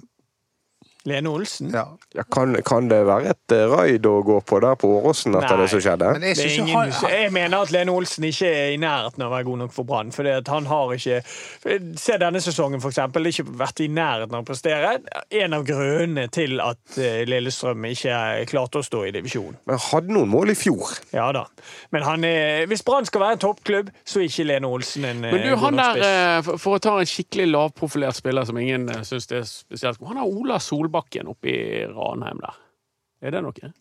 Lene 1.10 1.30
Olsen. 1.34 1.72
Ja. 1.74 1.86
Ja, 2.14 2.24
kan, 2.30 2.54
kan 2.68 2.90
det 2.92 3.00
være 3.08 3.32
et 3.32 3.54
eh, 3.56 3.64
raid 3.72 4.06
å 4.06 4.18
gå 4.28 4.36
på 4.46 4.60
der 4.62 4.76
på 4.78 4.90
Åråsen 5.00 5.34
etter 5.40 5.56
Nei, 5.58 5.64
det 5.64 5.70
som 5.72 5.82
skjedde? 5.82 6.10
Men 6.18 6.26
jeg 6.28 6.52
ingen, 6.60 6.76
han, 6.76 6.92
han, 6.92 7.14
jeg 7.16 7.32
mener 7.34 7.64
at 7.66 7.72
Lene 7.74 7.94
Olsen 7.96 8.26
ikke 8.28 8.50
er 8.52 8.74
i 8.76 8.80
nærheten 8.82 9.24
av 9.24 9.32
å 9.32 9.36
være 9.36 9.48
god 9.48 9.62
nok 9.64 9.74
for 9.74 9.88
Brann. 9.90 10.12
For 10.14 10.28
han 10.28 10.68
har 10.70 10.94
ikke 10.98 11.22
Se 12.02 12.18
denne 12.22 12.42
sesongen, 12.44 12.82
for 12.84 12.92
eksempel. 12.92 13.26
Ikke 13.32 13.46
vært 13.48 13.80
i 13.84 13.88
nærheten 13.92 14.36
av 14.38 14.44
å 14.44 14.48
prestere. 14.48 14.92
En 15.42 15.56
av 15.58 15.64
grunnene 15.68 16.28
til 16.34 16.60
at 16.64 16.98
eh, 17.02 17.22
Lillestrøm 17.30 17.86
ikke 17.92 18.20
klarte 18.52 18.82
å 18.82 18.86
stå 18.86 19.04
i 19.08 19.14
divisjon. 19.16 19.56
Men 19.70 19.82
hadde 19.88 20.14
noen 20.14 20.30
mål 20.32 20.54
i 20.54 20.58
fjor. 20.60 20.94
Ja 21.16 21.30
da. 21.36 21.46
Men 21.96 22.06
han 22.08 22.28
er, 22.28 22.66
hvis 22.72 22.84
Brann 22.88 23.08
skal 23.10 23.24
være 23.24 23.38
en 23.40 23.44
toppklubb, 23.48 23.90
så 24.08 24.22
er 24.22 24.30
ikke 24.30 24.48
Lene 24.50 24.70
Olsen 24.70 25.08
en 25.10 25.24
eh, 25.26 25.34
Men 25.38 25.46
du, 25.48 25.50
god 25.56 25.64
han 25.66 25.80
nok 25.80 25.82
der, 25.82 26.02
spiss. 26.02 26.52
eh, 26.52 26.62
for- 26.66 26.78
å 26.78 26.84
ta 26.84 26.94
en 27.02 27.10
skikkelig 27.10 27.48
lavprofilert 27.52 28.16
spiller 28.20 28.46
som 28.48 28.60
ingen 28.62 28.88
eh, 28.94 29.02
syns 29.08 29.28
er 29.32 29.44
spesielt 29.48 30.00
god, 30.02 30.14
han 30.14 30.22
har 30.24 30.32
Ola 30.32 30.60
Solbakken 30.92 31.28
oppe 31.28 31.50
i 31.50 31.86
Ranheim 31.88 32.40
der. 32.42 32.56
Er 33.22 33.32
det 33.32 33.42
noe? 33.46 33.72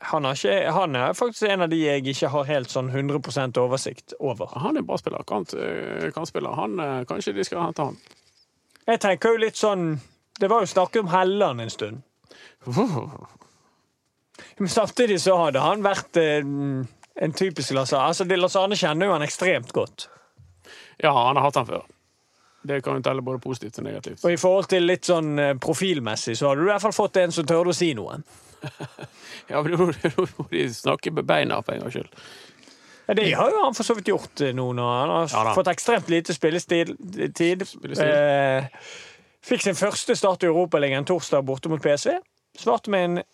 Han, 0.00 0.24
er, 0.24 0.32
ikke, 0.32 0.70
han 0.72 0.96
er 0.96 1.12
faktisk 1.12 1.50
en 1.50 1.66
av 1.66 1.68
de 1.68 1.76
jeg 1.76 2.06
ikke 2.08 2.30
har 2.32 2.46
helt 2.48 2.70
sånn 2.72 2.88
100% 2.88 3.58
oversikt 3.60 4.14
over. 4.18 4.48
Han 4.56 4.76
er 4.76 4.80
en 4.80 4.86
bra 4.88 4.96
spiller. 4.96 5.26
Kan, 5.28 5.44
eh, 5.52 6.08
kan 6.14 6.24
spille. 6.26 6.48
Han, 6.56 6.80
eh, 6.80 7.04
kanskje 7.04 7.34
de 7.36 7.44
skal 7.44 7.66
hente 7.66 7.84
han. 7.84 7.98
Jeg 8.86 9.00
tenker 9.00 9.34
jo 9.34 9.42
litt 9.42 9.56
sånn 9.60 10.00
Det 10.40 10.48
var 10.48 10.62
jo 10.64 10.70
snakk 10.70 10.96
om 10.96 11.10
Helland 11.12 11.60
en 11.60 11.70
stund. 11.70 12.02
Men 14.56 14.68
samtidig 14.72 15.20
så 15.20 15.36
hadde 15.36 15.60
han 15.60 15.84
vært 15.84 16.16
eh, 16.16 16.40
en 16.40 17.36
typisk 17.36 17.74
Lasse 17.76 17.98
Altså, 18.00 18.24
Lasse 18.24 18.56
Arne 18.56 18.78
kjenner 18.80 19.10
jo 19.10 19.12
han 19.12 19.26
ekstremt 19.26 19.74
godt. 19.76 20.08
Ja, 20.96 21.12
han 21.12 21.36
har 21.36 21.50
hatt 21.50 21.60
han 21.60 21.68
før. 21.68 21.84
Det 22.62 22.82
kan 22.84 22.98
jo 22.98 23.02
telle 23.06 23.22
både 23.24 23.40
positivt 23.40 23.78
og 23.80 23.86
negativt. 23.86 24.24
Og 24.24 24.32
i 24.34 24.36
forhold 24.40 24.66
til 24.68 24.84
litt 24.84 25.08
sånn 25.08 25.30
eh, 25.40 25.54
profilmessig, 25.56 26.34
så 26.36 26.50
har 26.50 26.58
du 26.60 26.66
i 26.66 26.70
hvert 26.70 26.82
fall 26.84 26.92
fått 26.96 27.16
en 27.22 27.32
som 27.32 27.46
tør 27.48 27.70
å 27.72 27.76
si 27.76 27.92
noe. 27.96 28.20
Ja, 29.50 29.62
men 29.64 29.72
Nå 29.72 29.86
må 30.36 30.44
de 30.50 30.66
snakke 30.74 31.10
med 31.16 31.24
beina 31.26 31.56
for 31.64 31.74
en 31.74 31.80
gangs 31.86 31.94
skyld. 31.96 32.10
Ja, 33.08 33.14
det 33.18 33.24
har 33.34 33.50
jo 33.50 33.62
han 33.64 33.74
for 33.74 33.82
så 33.88 33.96
vidt 33.98 34.10
gjort 34.12 34.42
eh, 34.44 34.52
nå 34.54 34.68
når 34.78 34.90
han 35.00 35.10
har 35.14 35.32
Ja 35.32 35.54
fått 35.56 35.70
ekstremt 35.72 36.10
lite 36.12 36.36
spillestil. 36.36 36.92
Tid. 37.34 37.64
Spillestil. 37.66 38.12
Eh, 38.12 38.68
fikk 39.42 39.64
sin 39.64 39.78
første 39.78 40.14
start 40.14 40.44
i 40.46 40.50
Europaligaen 40.52 41.08
torsdag 41.08 41.42
borte 41.48 41.72
mot 41.72 41.82
PSV. 41.82 42.20
Svarte 42.60 42.92
med 42.94 43.08
en 43.08 43.24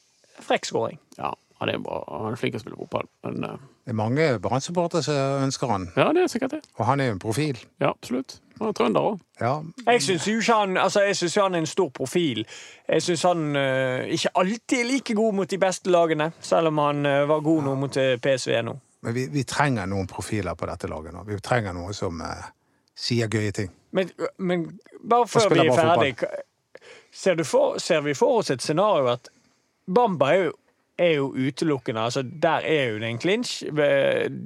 frekk 0.47 0.71
skåring. 0.71 0.97
Ja, 1.19 1.35
han 1.61 1.75
er 1.75 1.83
bra. 1.85 1.99
Han 2.09 2.33
er 2.33 2.41
flink 2.41 2.55
til 2.57 2.63
å 2.63 2.65
spille 2.65 2.81
fotball. 2.81 3.11
Men 3.27 3.45
eh, 3.51 3.61
Det 3.85 3.93
er 3.93 4.01
mange 4.01 4.31
Brann-supportere 4.47 5.05
som 5.05 5.45
ønsker 5.45 5.75
han, 5.75 5.91
ja, 5.99 6.09
det 6.17 6.25
er 6.25 6.33
sikkert 6.33 6.57
det. 6.57 6.63
og 6.79 6.87
han 6.89 7.03
er 7.03 7.11
jo 7.11 7.19
en 7.19 7.25
profil. 7.27 7.61
Ja, 7.83 7.93
absolutt. 7.93 8.39
Han 8.59 8.71
er 8.71 8.77
trønder 8.77 9.07
òg. 9.11 9.21
Ja, 9.41 9.53
Jeg 9.87 10.03
syns 10.03 10.27
jo 10.29 10.41
han 10.49 10.77
altså 10.81 11.03
han 11.43 11.55
er 11.55 11.59
en 11.59 11.69
stor 11.69 11.91
profil. 11.91 12.47
Jeg 12.89 13.03
syns 13.03 13.23
han 13.29 13.57
uh, 13.57 14.07
ikke 14.09 14.33
alltid 14.35 14.79
er 14.81 14.89
like 14.89 15.15
god 15.15 15.35
mot 15.35 15.51
de 15.51 15.59
beste 15.61 15.91
lagene, 15.93 16.31
selv 16.41 16.73
om 16.73 16.79
han 16.79 17.07
uh, 17.07 17.29
var 17.29 17.41
god 17.45 17.63
nå 17.65 17.75
mot 17.75 17.97
eh, 18.01 18.17
PSV 18.17 18.63
nå. 18.65 18.77
men 19.01 19.15
vi, 19.15 19.27
vi 19.31 19.45
trenger 19.45 19.87
noen 19.87 20.07
profiler 20.07 20.55
på 20.55 20.67
dette 20.67 20.89
laget 20.89 21.15
nå. 21.15 21.25
Vi 21.29 21.39
trenger 21.45 21.77
noen 21.77 21.95
som 21.95 22.21
uh, 22.21 22.49
sier 22.97 23.29
gøye 23.29 23.53
ting. 23.53 23.71
Men, 23.91 24.11
men 24.39 24.67
bare 25.05 25.29
før 25.29 25.53
vi 25.53 25.67
er 25.67 25.77
ferdig, 25.77 26.15
ser, 27.13 27.37
du 27.37 27.45
for, 27.45 27.79
ser 27.79 28.01
vi 28.01 28.15
for 28.15 28.41
oss 28.41 28.51
et 28.51 28.65
scenario 28.65 29.13
at 29.13 29.29
Bamba 29.87 30.33
er 30.33 30.49
jo, 30.49 30.55
er 30.99 31.17
jo 31.19 31.31
utelukkende 31.37 32.01
altså 32.09 32.23
Der 32.23 32.65
er 32.65 32.93
jo 32.93 33.01
det 33.03 33.09
en 33.11 33.19
clinch. 33.21 33.59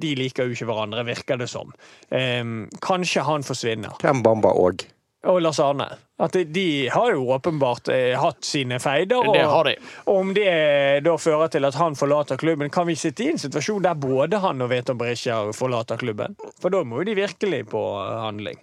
De 0.01 0.15
liker 0.15 0.47
jo 0.47 0.55
ikke 0.55 0.67
hverandre, 0.69 1.05
virker 1.07 1.39
det 1.39 1.49
som. 1.49 1.71
Um, 2.09 2.69
kanskje 2.83 3.23
han 3.27 3.45
forsvinner. 3.47 3.95
Hvem 4.03 4.23
Bamba 4.23 4.51
òg? 4.55 4.85
Og 5.29 5.37
Lars 5.41 5.59
Arne. 5.61 5.85
At 6.21 6.33
de, 6.33 6.43
de 6.49 6.89
har 6.89 7.11
jo 7.13 7.27
åpenbart 7.33 7.91
eh, 7.93 8.15
hatt 8.17 8.41
sine 8.45 8.79
feider. 8.81 9.21
Og, 9.21 9.35
Det 9.35 9.43
har 9.45 9.67
de. 9.69 9.75
og 10.05 10.17
om 10.17 10.31
det 10.33 10.49
da 11.05 11.13
fører 11.17 11.51
til 11.53 11.65
at 11.65 11.77
han 11.77 11.97
forlater 11.97 12.41
klubben, 12.41 12.69
kan 12.73 12.87
vi 12.89 12.95
sitte 12.97 13.25
i 13.25 13.29
en 13.33 13.41
situasjon 13.41 13.85
der 13.85 13.97
både 14.01 14.41
han 14.41 14.61
og 14.65 14.71
Veton 14.73 14.97
Berisha 14.97 15.37
forlater 15.53 16.01
klubben? 16.01 16.37
For 16.61 16.73
da 16.73 16.81
må 16.85 17.01
jo 17.01 17.09
de 17.11 17.17
virkelig 17.21 17.63
på 17.69 17.83
eh, 18.01 18.17
handling. 18.25 18.61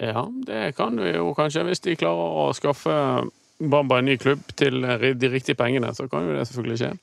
Ja, 0.00 0.24
det 0.46 0.76
kan 0.76 0.96
vi 1.00 1.12
jo 1.12 1.32
kanskje. 1.36 1.64
Hvis 1.68 1.84
de 1.84 1.96
klarer 2.00 2.38
å 2.44 2.50
skaffe 2.56 2.94
Bamba 3.60 3.98
en 4.00 4.08
ny 4.08 4.16
klubb 4.16 4.40
til 4.56 4.80
de 5.20 5.28
riktige 5.28 5.54
pengene, 5.58 5.92
så 5.94 6.08
kan 6.08 6.24
jo 6.30 6.38
det 6.38 6.46
selvfølgelig 6.48 6.78
skje. 6.80 6.94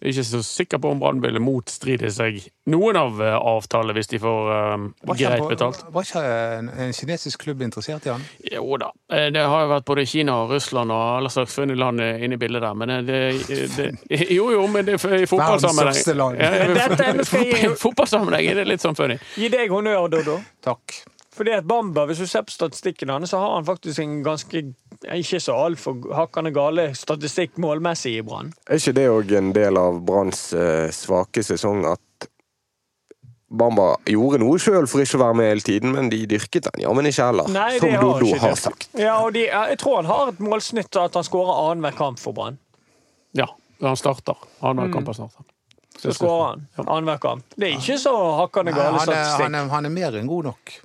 Jeg 0.00 0.08
er 0.08 0.14
ikke 0.14 0.22
så 0.24 0.38
sikker 0.40 0.78
på 0.80 0.90
om 0.94 1.00
Brann 1.02 1.18
vil 1.20 1.36
motstride 1.44 2.08
seg 2.08 2.38
noen 2.72 2.96
av 2.96 3.18
eh, 3.20 3.34
avtalene 3.36 3.92
hvis 3.98 4.08
de 4.08 4.16
får 4.22 4.46
um, 4.78 4.86
greit 5.10 5.42
betalt. 5.50 5.82
var 5.92 6.06
ikke 6.06 6.22
en, 6.56 6.70
en 6.86 6.94
kinesisk 6.96 7.42
klubb 7.44 7.60
interessert 7.66 8.06
i 8.08 8.14
han? 8.14 8.24
Jo 8.48 8.78
da. 8.80 8.88
Eh, 9.12 9.26
Det 9.34 9.42
har 9.44 9.66
jo 9.66 9.68
vært 9.74 9.84
både 9.90 10.06
Kina 10.08 10.38
og 10.46 10.54
Russland 10.54 10.88
og 10.96 11.02
alle 11.18 11.28
slags 11.34 11.52
funne 11.58 11.76
land 11.76 12.00
inne 12.00 12.38
i 12.38 12.40
bildet 12.40 12.64
der, 12.64 12.72
men 12.80 12.94
det, 13.04 13.20
det, 13.76 13.90
Jo, 14.38 14.48
jo, 14.56 14.64
men 14.72 14.88
det 14.88 14.96
er 14.96 15.18
i 15.20 15.28
fotballsammenheng. 15.28 15.92
største 16.00 16.16
land. 16.16 16.40
Ja, 16.40 17.60
I 17.68 17.76
fotballsammenheng 17.76 18.48
er 18.54 18.62
det 18.62 18.68
litt 18.72 18.80
sånn 18.88 18.96
funny. 18.96 19.20
Gi 19.36 19.52
deg 19.52 19.68
honnør, 19.68 20.08
Dodo. 20.16 20.40
Takk. 20.64 21.02
Fordi 21.34 21.52
at 21.54 21.66
Bamba, 21.68 22.04
hvis 22.10 22.18
du 22.18 22.26
ser 22.26 22.42
på 22.42 22.50
statistikken 22.50 23.08
hans, 23.08 23.30
så 23.30 23.38
har 23.38 23.54
han 23.54 23.66
faktisk 23.66 24.02
en 24.02 24.22
ganske 24.26 24.64
ikke 25.14 25.40
så 25.40 25.54
altfor 25.54 26.10
hakkende 26.14 26.50
gale 26.52 26.90
statistikk 26.98 27.58
målmessig 27.62 28.16
i 28.18 28.24
Brann. 28.26 28.50
Er 28.66 28.80
ikke 28.80 28.96
det 28.98 29.06
òg 29.08 29.34
en 29.38 29.52
del 29.56 29.78
av 29.78 30.02
Branns 30.04 30.50
eh, 30.52 30.90
svake 30.94 31.44
sesong 31.46 31.86
at 31.88 32.28
Bamba 33.50 33.96
gjorde 34.06 34.38
noe 34.42 34.58
sjøl 34.62 34.86
for 34.90 35.02
ikke 35.02 35.18
å 35.18 35.22
være 35.24 35.38
med 35.40 35.48
hele 35.50 35.64
tiden, 35.66 35.94
men 35.96 36.10
de 36.12 36.20
dyrket 36.30 36.68
den 36.68 36.84
jammen 36.84 37.08
ikke 37.10 37.30
heller. 37.30 37.48
Nei, 37.50 37.70
som 37.82 37.94
Dodo 37.98 38.28
har 38.34 38.44
har 38.44 38.60
sagt. 38.60 38.90
Ja, 38.98 39.16
og 39.24 39.32
de, 39.34 39.46
jeg 39.48 39.78
tror 39.82 40.02
han 40.02 40.10
har 40.10 40.34
et 40.34 40.42
målsnitt 40.44 40.94
av 40.98 41.08
at 41.10 41.18
han 41.18 41.26
skårer 41.26 41.56
annenhver 41.64 41.96
kamp 41.98 42.22
for 42.22 42.36
Brann. 42.36 42.60
Ja, 43.38 43.48
han 43.82 43.98
starter. 43.98 44.38
Han 44.60 44.78
har 44.78 44.92
kampen 44.94 45.18
starter. 45.18 45.48
Så 45.98 46.14
skårer 46.14 46.62
han 46.76 46.86
annenhver 46.86 47.18
kamp. 47.22 47.56
Det 47.56 47.72
er 47.72 47.80
ikke 47.80 47.98
så 47.98 48.14
hakkende 48.38 48.74
gale 48.76 48.92
gale 48.92 49.02
han, 49.02 49.08
er, 49.08 49.18
han, 49.18 49.26
statistikk. 49.26 49.58
er, 49.58 49.74
han 49.74 49.90
er 49.90 49.94
mer 49.98 50.20
enn 50.20 50.30
god 50.30 50.52
nok. 50.52 50.78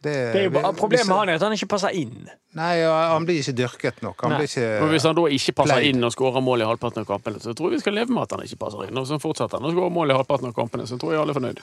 Det, 0.00 0.12
Det 0.32 0.40
er 0.40 0.44
jo 0.46 0.50
bare, 0.54 0.72
problemet 0.72 1.04
hvis- 1.06 1.18
han 1.18 1.28
er 1.28 1.34
at 1.34 1.42
han 1.42 1.52
ikke 1.52 1.68
passer 1.68 1.92
inn. 1.92 2.28
Nei, 2.56 2.70
han 2.82 3.26
blir 3.26 3.42
ikke 3.42 3.52
dyrket 3.52 4.00
nok. 4.02 4.22
Han 4.22 4.32
blir 4.38 4.48
ikke 4.48 4.80
Men 4.80 4.88
hvis 4.94 5.02
han 5.04 5.14
da 5.14 5.22
ikke 5.22 5.54
passer 5.54 5.74
Pleid. 5.76 5.94
inn 5.94 6.04
og 6.04 6.12
skårer 6.14 6.42
mål 6.42 6.62
i 6.62 6.64
halvparten 6.64 7.02
av 7.02 7.06
kampene, 7.06 7.36
så 7.38 7.52
tror 7.54 7.68
jeg 7.70 7.76
vi 7.78 7.80
skal 7.84 7.92
leve 7.94 8.08
med 8.08 8.22
at 8.22 8.30
han 8.30 8.40
ikke 8.40 8.58
passer 8.58 8.88
inn. 8.88 8.96
Og 8.96 9.06
så 9.06 9.20
fortsetter 9.20 9.60
han 9.60 9.68
å 9.68 9.74
skåre 9.74 9.92
mål 9.92 10.10
i 10.10 10.16
halvparten 10.16 10.48
av 10.48 10.54
kampene, 10.56 10.88
så 10.88 10.98
tror 10.98 11.12
jeg 11.12 11.20
alle 11.20 11.30
er 11.36 11.40
fornøyd. 11.40 11.60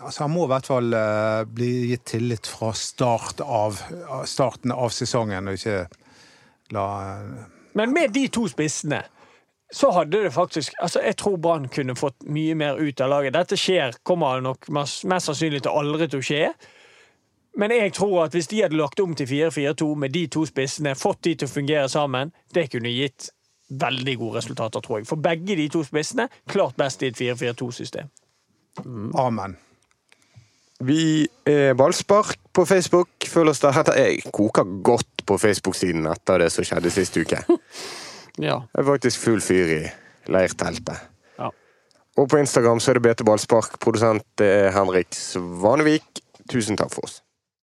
altså, 0.00 0.18
Han 0.24 0.30
må 0.30 0.44
i 0.44 0.52
hvert 0.54 0.66
fall 0.66 0.94
uh, 0.94 1.44
bli 1.44 1.70
gitt 1.90 2.04
tillit 2.06 2.46
fra 2.46 2.72
start 2.72 3.40
av, 3.44 3.76
starten 4.24 4.72
av 4.72 4.88
sesongen, 4.88 5.48
og 5.48 5.54
ikke 5.54 5.86
la 6.72 6.86
Men 7.74 7.92
med 7.92 8.12
de 8.12 8.26
to 8.28 8.48
spissene 8.48 9.04
så 9.72 9.92
hadde 9.94 10.24
det 10.24 10.32
faktisk 10.34 10.72
altså 10.82 11.00
Jeg 11.04 11.16
tror 11.16 11.36
Brann 11.38 11.68
kunne 11.68 11.94
fått 11.94 12.26
mye 12.26 12.56
mer 12.58 12.74
ut 12.80 13.00
av 13.00 13.10
laget. 13.12 13.32
Dette 13.36 13.54
skjer, 13.54 13.94
kommer 14.02 14.40
nok 14.42 14.68
mest, 14.74 15.04
mest 15.04 15.28
sannsynlig 15.30 15.62
til 15.62 15.70
aldri 15.70 16.08
til 16.10 16.18
å 16.18 16.26
skje. 16.26 16.54
Men 17.58 17.70
jeg 17.74 17.92
tror 17.92 18.24
at 18.24 18.34
hvis 18.36 18.46
de 18.50 18.62
hadde 18.62 18.78
lagt 18.78 19.00
om 19.00 19.14
til 19.14 19.26
4-4-2 19.26 19.94
med 19.98 20.14
de 20.14 20.26
to 20.30 20.44
spissene, 20.46 20.94
fått 20.94 21.24
de 21.26 21.34
til 21.34 21.48
å 21.48 21.50
fungere 21.50 21.88
sammen, 21.90 22.30
det 22.54 22.68
kunne 22.72 22.92
gitt 22.94 23.30
veldig 23.70 24.16
gode 24.18 24.38
resultater, 24.38 24.80
tror 24.82 25.00
jeg. 25.00 25.08
For 25.10 25.16
begge 25.22 25.56
de 25.58 25.68
to 25.70 25.82
spissene 25.86 26.28
klart 26.50 26.78
best 26.78 27.02
i 27.02 27.10
et 27.10 27.18
4-4-2-system. 27.18 28.08
Amen. 29.18 29.56
Vi 30.80 31.26
er 31.46 31.74
Ballspark 31.76 32.38
på 32.56 32.64
Facebook. 32.64 33.10
Følg 33.28 33.52
oss 33.52 33.60
der. 33.60 33.76
Jeg 33.98 34.22
koker 34.32 34.64
godt 34.82 35.26
på 35.28 35.36
Facebook-siden 35.38 36.06
etter 36.08 36.40
det 36.40 36.48
som 36.54 36.64
skjedde 36.64 36.94
sist 36.94 37.18
uke. 37.20 37.42
Ja. 38.40 38.60
Jeg 38.72 38.78
er 38.80 38.86
faktisk 38.86 39.20
full 39.20 39.40
fyr 39.42 39.72
i 39.74 39.80
leirteltet. 40.30 41.00
ja. 41.36 41.48
Og 42.16 42.28
på 42.30 42.38
Instagram 42.38 42.78
så 42.80 42.92
er 42.92 43.00
det 43.00 43.02
BT 43.02 43.24
Ballspark. 43.26 43.74
Produsent 43.82 44.40
er 44.40 44.70
Henrik 44.72 45.10
Svanevik. 45.12 46.22
Tusen 46.48 46.78
takk 46.78 46.94
for 46.94 47.04
oss. 47.04 47.18